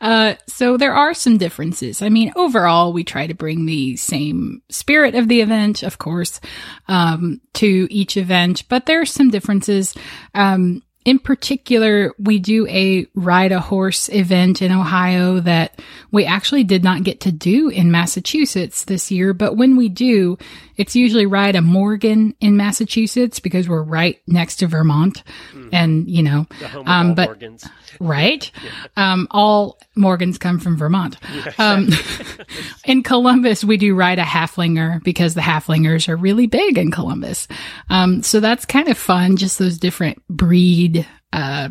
Uh, 0.00 0.34
so 0.48 0.76
there 0.76 0.94
are 0.94 1.14
some 1.14 1.36
differences. 1.38 2.02
I 2.02 2.08
mean, 2.08 2.32
overall, 2.34 2.92
we 2.92 3.04
try 3.04 3.26
to 3.26 3.34
bring 3.34 3.66
the 3.66 3.96
same 3.96 4.62
spirit 4.68 5.14
of 5.14 5.28
the 5.28 5.40
event, 5.42 5.82
of 5.82 5.98
course, 5.98 6.40
um, 6.88 7.40
to 7.54 7.86
each 7.90 8.16
event, 8.16 8.64
but 8.68 8.86
there 8.86 9.00
are 9.00 9.06
some 9.06 9.30
differences. 9.30 9.94
Um, 10.34 10.82
in 11.04 11.18
particular, 11.18 12.12
we 12.18 12.38
do 12.38 12.66
a 12.68 13.06
ride 13.14 13.50
a 13.50 13.60
horse 13.60 14.08
event 14.08 14.62
in 14.62 14.70
Ohio 14.70 15.40
that 15.40 15.80
we 16.12 16.24
actually 16.24 16.62
did 16.62 16.84
not 16.84 17.02
get 17.02 17.20
to 17.20 17.32
do 17.32 17.68
in 17.68 17.90
Massachusetts 17.90 18.84
this 18.84 19.10
year. 19.10 19.34
But 19.34 19.56
when 19.56 19.76
we 19.76 19.88
do, 19.88 20.38
it's 20.76 20.94
usually 20.94 21.26
ride 21.26 21.56
a 21.56 21.62
Morgan 21.62 22.34
in 22.40 22.56
Massachusetts 22.56 23.40
because 23.40 23.68
we're 23.68 23.82
right 23.82 24.20
next 24.26 24.56
to 24.56 24.68
Vermont. 24.68 25.24
And, 25.72 26.08
you 26.08 26.22
know, 26.22 26.46
The 26.60 26.68
home 26.68 26.82
of 26.82 26.88
um, 26.88 27.14
but 27.14 27.28
Morgans. 27.28 27.66
Right? 28.00 28.50
Um, 28.96 29.28
all 29.30 29.78
Morgans 29.94 30.38
come 30.38 30.58
from 30.58 30.76
Vermont. 30.76 31.16
Um, 31.58 31.90
in 32.84 33.02
Columbus, 33.02 33.64
we 33.64 33.76
do 33.76 33.94
ride 33.94 34.18
a 34.18 34.24
Haflinger 34.24 35.02
because 35.02 35.34
the 35.34 35.40
Haflingers 35.40 36.08
are 36.08 36.16
really 36.16 36.46
big 36.46 36.78
in 36.78 36.90
Columbus. 36.90 37.48
Um, 37.90 38.22
so 38.22 38.40
that's 38.40 38.64
kind 38.64 38.88
of 38.88 38.98
fun, 38.98 39.36
just 39.36 39.58
those 39.58 39.78
different 39.78 40.22
breed, 40.28 41.06
uh, 41.32 41.68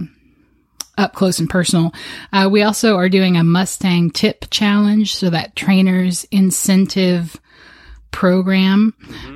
up 0.98 1.14
close 1.14 1.40
and 1.40 1.50
personal. 1.50 1.94
Uh, 2.32 2.50
we 2.52 2.64
also 2.64 2.96
are 2.96 3.10
doing 3.10 3.38
a 3.38 3.44
Mustang 3.44 4.12
tip 4.12 4.46
challenge, 4.52 5.16
so 5.16 5.30
that 5.30 5.56
trainers 5.56 6.26
incentive 6.26 7.40
program. 8.12 8.94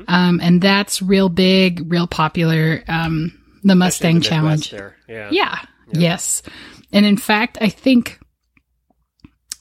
Um, 0.08 0.40
and 0.42 0.62
that's 0.62 1.02
real 1.02 1.30
big, 1.30 1.92
real 1.92 2.08
popular. 2.08 2.84
Um, 2.88 3.42
the 3.64 3.76
Mustang 3.76 4.22
challenge. 4.22 4.72
There. 4.72 4.96
Yeah. 5.08 5.30
Yeah. 5.32 5.60
Yes. 5.92 6.42
And 6.92 7.06
in 7.06 7.18
fact, 7.18 7.58
I 7.62 7.70
think 7.70 8.20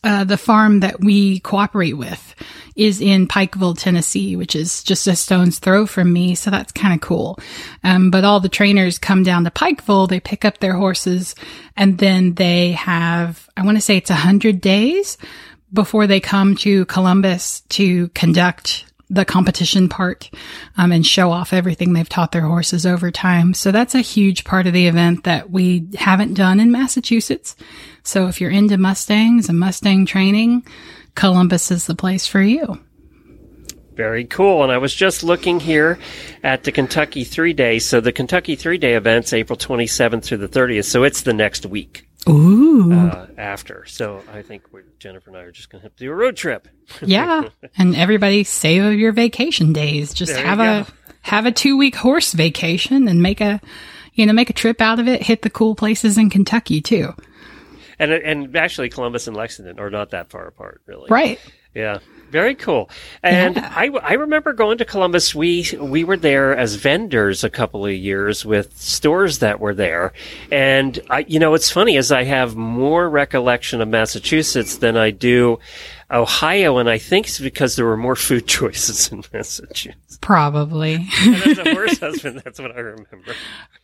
uh, 0.04 0.24
the 0.24 0.36
farm 0.36 0.80
that 0.80 1.00
we 1.00 1.40
cooperate 1.40 1.94
with 1.94 2.34
is 2.76 3.00
in 3.00 3.26
Pikeville, 3.26 3.78
Tennessee, 3.78 4.36
which 4.36 4.54
is 4.54 4.82
just 4.82 5.06
a 5.06 5.16
stone's 5.16 5.58
throw 5.58 5.86
from 5.86 6.12
me. 6.12 6.34
So 6.34 6.50
that's 6.50 6.72
kind 6.72 6.92
of 6.92 7.00
cool. 7.00 7.38
Um, 7.82 8.10
but 8.10 8.24
all 8.24 8.40
the 8.40 8.48
trainers 8.50 8.98
come 8.98 9.22
down 9.22 9.44
to 9.44 9.50
Pikeville, 9.50 10.08
they 10.08 10.20
pick 10.20 10.44
up 10.44 10.58
their 10.58 10.74
horses, 10.74 11.34
and 11.76 11.96
then 11.96 12.34
they 12.34 12.72
have, 12.72 13.48
I 13.56 13.64
want 13.64 13.78
to 13.78 13.80
say 13.80 13.96
it's 13.96 14.10
a 14.10 14.14
hundred 14.14 14.60
days 14.60 15.16
before 15.72 16.06
they 16.06 16.20
come 16.20 16.54
to 16.56 16.84
Columbus 16.84 17.62
to 17.70 18.08
conduct 18.08 18.84
the 19.10 19.24
competition 19.24 19.88
part 19.88 20.30
um, 20.76 20.92
and 20.92 21.06
show 21.06 21.30
off 21.30 21.52
everything 21.52 21.92
they've 21.92 22.08
taught 22.08 22.32
their 22.32 22.46
horses 22.46 22.86
over 22.86 23.10
time. 23.10 23.54
So 23.54 23.70
that's 23.70 23.94
a 23.94 24.00
huge 24.00 24.44
part 24.44 24.66
of 24.66 24.72
the 24.72 24.86
event 24.86 25.24
that 25.24 25.50
we 25.50 25.86
haven't 25.94 26.34
done 26.34 26.60
in 26.60 26.72
Massachusetts. 26.72 27.56
So 28.02 28.28
if 28.28 28.40
you're 28.40 28.50
into 28.50 28.78
Mustangs 28.78 29.48
and 29.48 29.58
Mustang 29.58 30.06
training, 30.06 30.66
Columbus 31.14 31.70
is 31.70 31.86
the 31.86 31.94
place 31.94 32.26
for 32.26 32.42
you. 32.42 32.80
Very 33.94 34.24
cool. 34.24 34.62
And 34.62 34.72
I 34.72 34.78
was 34.78 34.94
just 34.94 35.22
looking 35.22 35.60
here 35.60 35.98
at 36.42 36.64
the 36.64 36.72
Kentucky 36.72 37.24
three 37.24 37.52
day. 37.52 37.78
So 37.78 38.00
the 38.00 38.12
Kentucky 38.12 38.56
three 38.56 38.78
day 38.78 38.94
event's 38.94 39.32
April 39.32 39.56
27th 39.56 40.24
through 40.24 40.38
the 40.38 40.48
30th. 40.48 40.84
So 40.84 41.04
it's 41.04 41.22
the 41.22 41.32
next 41.32 41.66
week 41.66 42.08
Ooh. 42.28 42.92
uh, 42.92 43.26
after. 43.38 43.84
So 43.86 44.22
I 44.32 44.42
think 44.42 44.64
we're, 44.72 44.84
Jennifer 44.98 45.30
and 45.30 45.38
I 45.38 45.42
are 45.42 45.52
just 45.52 45.70
going 45.70 45.80
to 45.80 45.86
have 45.86 45.96
to 45.96 46.04
do 46.04 46.10
a 46.10 46.14
road 46.14 46.36
trip. 46.36 46.68
yeah. 47.02 47.48
And 47.78 47.94
everybody 47.94 48.44
save 48.44 48.98
your 48.98 49.12
vacation 49.12 49.72
days. 49.72 50.12
Just 50.12 50.32
There 50.32 50.44
have 50.44 50.60
a 50.60 50.86
have 51.22 51.46
a 51.46 51.52
two 51.52 51.76
week 51.76 51.96
horse 51.96 52.32
vacation 52.32 53.08
and 53.08 53.22
make 53.22 53.40
a 53.40 53.60
you 54.14 54.26
know, 54.26 54.32
make 54.32 54.50
a 54.50 54.54
trip 54.54 54.80
out 54.80 55.00
of 55.00 55.08
it, 55.08 55.22
hit 55.22 55.42
the 55.42 55.50
cool 55.50 55.74
places 55.74 56.16
in 56.16 56.30
Kentucky 56.30 56.80
too. 56.80 57.14
And, 57.98 58.12
and 58.12 58.56
actually, 58.56 58.88
Columbus 58.88 59.26
and 59.26 59.36
Lexington 59.36 59.78
are 59.78 59.90
not 59.90 60.10
that 60.10 60.30
far 60.30 60.46
apart, 60.46 60.82
really. 60.86 61.08
Right. 61.10 61.38
Yeah, 61.74 61.98
very 62.34 62.56
cool. 62.56 62.90
And 63.22 63.54
Yeah. 63.54 63.72
I, 63.72 63.90
I 64.02 64.12
remember 64.14 64.52
going 64.52 64.78
to 64.78 64.84
Columbus. 64.84 65.36
We 65.36 65.64
we 65.78 66.02
were 66.02 66.16
there 66.16 66.54
as 66.56 66.74
vendors 66.74 67.44
a 67.44 67.48
couple 67.48 67.86
of 67.86 67.92
years 67.92 68.44
with 68.44 68.76
stores 68.76 69.38
that 69.38 69.60
were 69.60 69.72
there, 69.72 70.12
and 70.50 70.98
I, 71.08 71.20
you 71.28 71.38
know, 71.38 71.54
it's 71.54 71.70
funny 71.70 71.96
as 71.96 72.10
I 72.10 72.24
have 72.24 72.56
more 72.56 73.08
recollection 73.08 73.80
of 73.80 73.86
Massachusetts 73.86 74.78
than 74.78 74.96
I 74.96 75.12
do 75.12 75.60
Ohio, 76.14 76.78
and 76.78 76.88
I 76.88 76.98
think 76.98 77.26
it's 77.26 77.40
because 77.40 77.76
there 77.76 77.84
were 77.84 77.96
more 77.96 78.16
food 78.16 78.46
choices 78.48 79.10
in 79.12 79.22
Massachusetts. 79.32 80.18
Probably. 80.20 81.06
As 81.20 81.58
a 81.58 81.74
horse 81.74 81.98
husband, 81.98 82.40
that's 82.44 82.58
what 82.60 82.70
I 82.74 82.80
remember. 82.80 83.34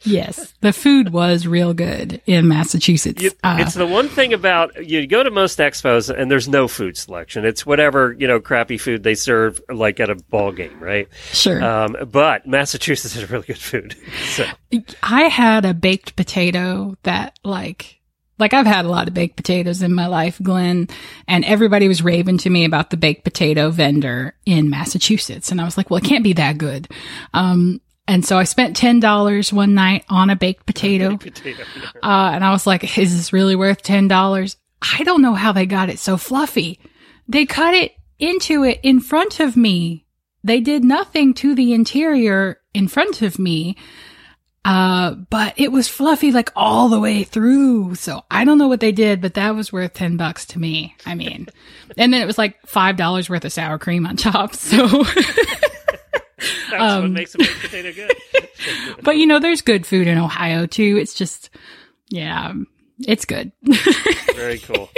yes. 0.03 0.55
The 0.61 0.73
food 0.73 1.13
was 1.13 1.47
real 1.47 1.75
good 1.75 2.23
in 2.27 2.49
Massachusetts. 2.49 3.23
You, 3.23 3.31
Uh, 3.43 3.59
it's 3.61 3.75
the 3.75 3.87
one 3.87 4.09
thing 4.09 4.33
about 4.33 4.87
you 4.87 5.07
go 5.07 5.23
to 5.23 5.31
most 5.31 5.59
expos 5.59 6.09
and 6.15 6.31
there's 6.31 6.49
no 6.49 6.69
food 6.69 6.97
selection. 6.97 7.45
It's 7.45 7.67
whatever 7.67 8.13
you 8.19 8.27
know, 8.27 8.41
crappy 8.41 8.79
food 8.79 9.03
they 9.03 9.15
serve, 9.15 9.61
like 9.69 10.01
at 10.01 10.09
a 10.09 10.15
ball 10.15 10.53
game, 10.53 10.79
right? 10.81 11.09
sure. 11.33 11.63
Um, 11.63 11.97
but 12.11 12.47
Massachusetts 12.47 13.15
has 13.15 13.29
really 13.31 13.47
good 13.47 13.59
food. 13.59 13.97
So 14.31 14.47
I 15.03 15.23
had 15.25 15.65
a 15.65 15.75
baked 15.75 16.15
potato 16.17 16.97
that 17.03 17.39
like 17.45 18.00
like 18.41 18.55
I've 18.55 18.67
had 18.67 18.85
a 18.85 18.89
lot 18.91 19.07
of 19.07 19.15
baked 19.15 19.37
potatoes 19.37 19.83
in 19.83 19.95
my 19.95 20.07
life, 20.07 20.41
Glenn, 20.43 20.89
and 21.29 21.45
everybody 21.45 21.87
was 21.87 22.03
raving 22.03 22.39
to 22.39 22.51
me 22.51 22.65
about 22.65 22.91
the 22.91 22.97
baked 22.97 23.25
potato 23.25 23.71
vendor 23.71 24.35
in 24.47 24.71
Massachusetts. 24.71 25.53
And 25.53 25.61
I 25.61 25.65
was 25.65 25.77
like, 25.77 25.91
well, 25.91 25.99
it 25.99 26.05
can't 26.05 26.25
be 26.25 26.33
that 26.35 26.59
good. 26.59 26.89
Um, 27.35 27.81
and 28.09 28.25
so 28.25 28.39
I 28.39 28.45
spent 28.45 28.77
$10 28.77 29.53
one 29.53 29.75
night 29.75 30.05
on 30.09 30.31
a 30.31 30.37
baked 30.37 30.67
potato. 30.67 31.17
potato. 31.19 31.63
Uh, 32.03 32.33
and 32.35 32.45
I 32.45 32.51
was 32.51 32.67
like, 32.67 32.99
is 32.99 33.17
this 33.17 33.33
really 33.33 33.55
worth 33.55 33.83
$10? 33.83 34.57
I 34.83 35.05
don't 35.05 35.23
know 35.23 35.35
how 35.35 35.53
they 35.53 35.67
got 35.67 35.91
it 35.91 35.99
so 35.99 36.17
fluffy. 36.17 36.81
They 37.29 37.47
cut 37.47 37.75
it 37.75 37.93
into 38.19 38.65
it 38.65 38.81
in 38.83 39.01
front 39.01 39.39
of 39.39 39.57
me. 39.57 40.07
They 40.43 40.61
did 40.61 40.83
nothing 40.83 41.35
to 41.35 41.55
the 41.55 41.73
interior 41.73 42.61
in 42.75 42.89
front 42.89 43.23
of 43.23 43.39
me. 43.39 43.77
Uh, 44.65 45.13
but 45.15 45.55
it 45.57 45.73
was 45.73 45.89
fluffy 45.89 46.33
like 46.33 46.51
all 46.55 46.89
the 46.91 47.01
way 47.01 47.23
through. 47.25 47.95
So 47.95 48.25
I 48.31 48.45
don't 48.45 48.59
know 48.59 48.69
what 48.69 48.81
they 48.81 48.93
did, 48.93 49.21
but 49.23 49.35
that 49.35 49.55
was 49.55 49.73
worth 49.73 49.95
10 49.95 50.17
bucks 50.19 50.45
to 50.47 50.59
me. 50.59 50.95
I 51.07 51.15
mean, 51.15 51.49
and 51.97 52.13
then 52.13 52.21
it 52.23 52.27
was 52.27 52.37
like 52.39 52.61
$5 52.67 53.31
worth 53.31 53.45
of 53.45 53.53
sour 53.53 53.79
cream 53.79 54.07
on 54.07 54.17
top. 54.17 54.55
So, 54.55 54.87
That's 56.43 56.71
what 56.71 56.81
Um, 56.81 57.13
makes 57.15 57.35
a 57.35 57.39
baked 57.39 57.61
potato 57.61 57.93
good. 57.93 58.49
but 59.03 59.17
you 59.17 59.27
know, 59.27 59.39
there's 59.39 59.63
good 59.63 59.87
food 59.87 60.07
in 60.07 60.19
Ohio 60.19 60.67
too. 60.67 60.99
It's 61.01 61.15
just, 61.15 61.51
yeah, 62.11 62.53
it's 63.07 63.25
good. 63.25 63.53
Very 64.35 64.59
cool. 64.59 64.91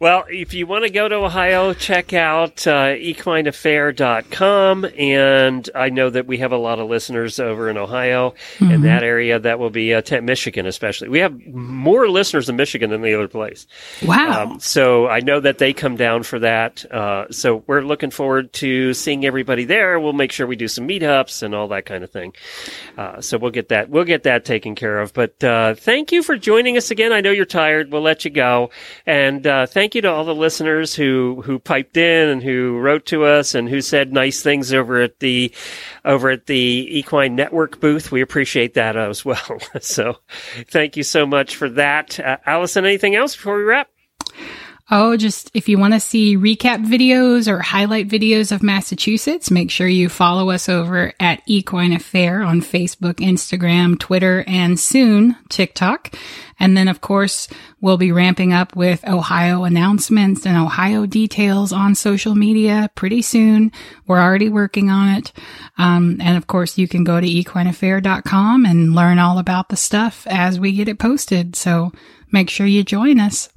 Well, 0.00 0.24
if 0.28 0.54
you 0.54 0.68
want 0.68 0.84
to 0.84 0.90
go 0.90 1.08
to 1.08 1.16
Ohio, 1.16 1.74
check 1.74 2.12
out 2.12 2.66
uh, 2.68 2.94
equineaffaire.com. 2.94 4.86
And 4.96 5.68
I 5.74 5.88
know 5.88 6.08
that 6.08 6.26
we 6.26 6.38
have 6.38 6.52
a 6.52 6.56
lot 6.56 6.78
of 6.78 6.88
listeners 6.88 7.40
over 7.40 7.68
in 7.68 7.76
Ohio 7.76 8.34
in 8.60 8.82
that 8.82 9.02
area. 9.02 9.40
That 9.40 9.58
will 9.58 9.70
be 9.70 9.92
uh, 9.94 10.02
te- 10.02 10.20
Michigan, 10.20 10.66
especially. 10.66 11.08
We 11.08 11.18
have 11.18 11.44
more 11.46 12.08
listeners 12.08 12.48
in 12.48 12.54
Michigan 12.54 12.90
than 12.90 13.02
the 13.02 13.12
other 13.14 13.26
place. 13.26 13.66
wow. 14.06 14.44
Um, 14.44 14.60
so 14.60 15.08
I 15.08 15.18
know 15.18 15.40
that 15.40 15.58
they 15.58 15.72
come 15.72 15.96
down 15.96 16.22
for 16.22 16.38
that. 16.38 16.84
Uh, 16.92 17.26
so 17.32 17.64
we're 17.66 17.82
looking 17.82 18.10
forward 18.10 18.52
to 18.54 18.94
seeing 18.94 19.24
everybody 19.26 19.64
there. 19.64 19.98
We'll 19.98 20.12
make 20.12 20.30
sure 20.30 20.46
we 20.46 20.54
do 20.54 20.68
some 20.68 20.86
meetups 20.86 21.42
and 21.42 21.56
all 21.56 21.66
that 21.68 21.86
kind 21.86 22.04
of 22.04 22.10
thing. 22.12 22.34
Uh, 22.96 23.20
so 23.20 23.36
we'll 23.36 23.50
get 23.50 23.68
that 23.70 23.88
we'll 23.90 24.04
get 24.04 24.22
that 24.22 24.44
taken 24.44 24.76
care 24.76 25.00
of. 25.00 25.12
But 25.12 25.42
uh, 25.42 25.74
thank 25.74 26.12
you 26.12 26.22
for 26.22 26.36
joining 26.36 26.76
us 26.76 26.92
again. 26.92 27.12
I 27.12 27.20
know 27.20 27.32
you're 27.32 27.44
tired. 27.44 27.90
We'll 27.90 28.02
let 28.02 28.24
you 28.24 28.30
go. 28.30 28.70
And 29.06 29.44
uh, 29.44 29.66
thank 29.88 29.94
you 29.94 30.02
to 30.02 30.12
all 30.12 30.24
the 30.26 30.34
listeners 30.34 30.94
who 30.94 31.40
who 31.46 31.58
piped 31.58 31.96
in 31.96 32.28
and 32.28 32.42
who 32.42 32.76
wrote 32.76 33.06
to 33.06 33.24
us 33.24 33.54
and 33.54 33.70
who 33.70 33.80
said 33.80 34.12
nice 34.12 34.42
things 34.42 34.70
over 34.70 35.00
at 35.00 35.18
the 35.20 35.50
over 36.04 36.28
at 36.28 36.44
the 36.44 36.86
Equine 36.98 37.34
Network 37.34 37.80
booth. 37.80 38.12
We 38.12 38.20
appreciate 38.20 38.74
that 38.74 38.98
as 38.98 39.24
well. 39.24 39.58
so 39.80 40.18
thank 40.66 40.98
you 40.98 41.02
so 41.02 41.24
much 41.24 41.56
for 41.56 41.70
that. 41.70 42.20
Uh, 42.20 42.36
Allison, 42.44 42.84
anything 42.84 43.16
else 43.16 43.34
before 43.34 43.56
we 43.56 43.62
wrap? 43.62 43.88
Oh, 44.90 45.18
just 45.18 45.50
if 45.52 45.68
you 45.68 45.76
want 45.76 45.92
to 45.92 46.00
see 46.00 46.38
recap 46.38 46.82
videos 46.82 47.46
or 47.46 47.58
highlight 47.58 48.08
videos 48.08 48.52
of 48.52 48.62
Massachusetts, 48.62 49.50
make 49.50 49.70
sure 49.70 49.86
you 49.86 50.08
follow 50.08 50.48
us 50.48 50.66
over 50.66 51.12
at 51.20 51.42
Equine 51.46 51.92
Affaire 51.92 52.42
on 52.42 52.62
Facebook, 52.62 53.16
Instagram, 53.16 53.98
Twitter, 53.98 54.44
and 54.46 54.80
soon 54.80 55.36
TikTok. 55.50 56.14
And 56.58 56.74
then, 56.74 56.88
of 56.88 57.02
course, 57.02 57.48
we'll 57.82 57.98
be 57.98 58.12
ramping 58.12 58.54
up 58.54 58.76
with 58.76 59.06
Ohio 59.06 59.64
announcements 59.64 60.46
and 60.46 60.56
Ohio 60.56 61.04
details 61.04 61.70
on 61.70 61.94
social 61.94 62.34
media 62.34 62.90
pretty 62.94 63.20
soon. 63.20 63.72
We're 64.06 64.22
already 64.22 64.48
working 64.48 64.88
on 64.88 65.16
it. 65.16 65.34
Um, 65.76 66.18
and 66.22 66.38
of 66.38 66.46
course, 66.46 66.78
you 66.78 66.88
can 66.88 67.04
go 67.04 67.20
to 67.20 67.26
equineaffaire.com 67.26 68.64
and 68.64 68.94
learn 68.94 69.18
all 69.18 69.38
about 69.38 69.68
the 69.68 69.76
stuff 69.76 70.26
as 70.28 70.58
we 70.58 70.72
get 70.72 70.88
it 70.88 70.98
posted. 70.98 71.56
So 71.56 71.92
make 72.32 72.48
sure 72.48 72.66
you 72.66 72.84
join 72.84 73.20
us. 73.20 73.50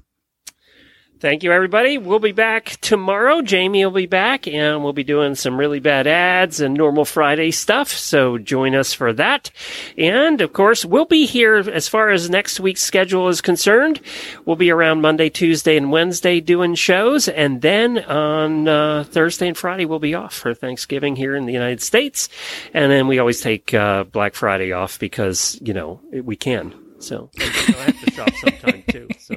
Thank 1.22 1.44
you, 1.44 1.52
everybody. 1.52 2.00
We'll 2.00 2.18
be 2.18 2.32
back 2.32 2.78
tomorrow. 2.82 3.44
Jamie 3.44 3.86
will 3.86 3.92
be 3.92 4.08
back, 4.08 4.48
and 4.48 4.84
we'll 4.84 4.92
be 4.92 5.04
doing 5.04 5.36
some 5.36 5.56
really 5.56 5.80
bad 5.80 6.08
ads 6.08 6.60
and 6.60 6.74
normal 6.74 7.06
Friday 7.06 7.52
stuff. 7.52 7.90
So 7.90 8.40
join 8.40 8.74
us 8.74 8.92
for 8.92 9.14
that. 9.14 9.52
And 10.00 10.42
of 10.42 10.52
course, 10.52 10.84
we'll 10.84 11.06
be 11.06 11.28
here 11.28 11.58
as 11.58 11.88
far 11.88 12.10
as 12.10 12.32
next 12.32 12.60
week's 12.60 12.82
schedule 12.82 13.30
is 13.30 13.40
concerned. 13.40 14.02
We'll 14.46 14.56
be 14.56 14.72
around 14.72 15.02
Monday, 15.02 15.30
Tuesday, 15.30 15.78
and 15.78 15.92
Wednesday 15.92 16.40
doing 16.40 16.74
shows, 16.74 17.28
and 17.28 17.62
then 17.62 18.00
on 18.00 18.68
uh, 18.68 19.04
Thursday 19.04 19.48
and 19.48 19.58
Friday 19.58 19.86
we'll 19.86 20.00
be 20.00 20.16
off 20.16 20.34
for 20.34 20.56
Thanksgiving 20.56 21.16
here 21.16 21.36
in 21.36 21.46
the 21.46 21.54
United 21.54 21.84
States, 21.84 22.30
and 22.74 22.92
then 22.92 23.08
we 23.08 23.20
always 23.20 23.42
take 23.42 23.76
uh, 23.76 24.06
Black 24.06 24.34
Friday 24.34 24.72
off 24.72 24.98
because 24.98 25.56
you 25.62 25.76
know 25.76 26.02
we 26.12 26.36
can. 26.36 26.74
So 26.98 27.30
I 27.40 27.44
have 27.44 28.06
to 28.06 28.12
shop 28.12 28.34
sometime 28.42 28.84
too. 28.90 29.08
So. 29.20 29.36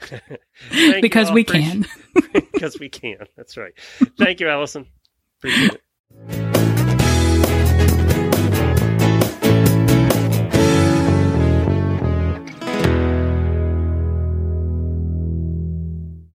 because 1.00 1.30
we 1.30 1.44
can. 1.44 1.86
because 2.32 2.78
we 2.78 2.88
can. 2.88 3.26
That's 3.36 3.56
right. 3.56 3.72
Thank 4.18 4.40
you, 4.40 4.48
Allison. 4.48 4.86
Appreciate 5.38 5.74
it. 5.74 5.82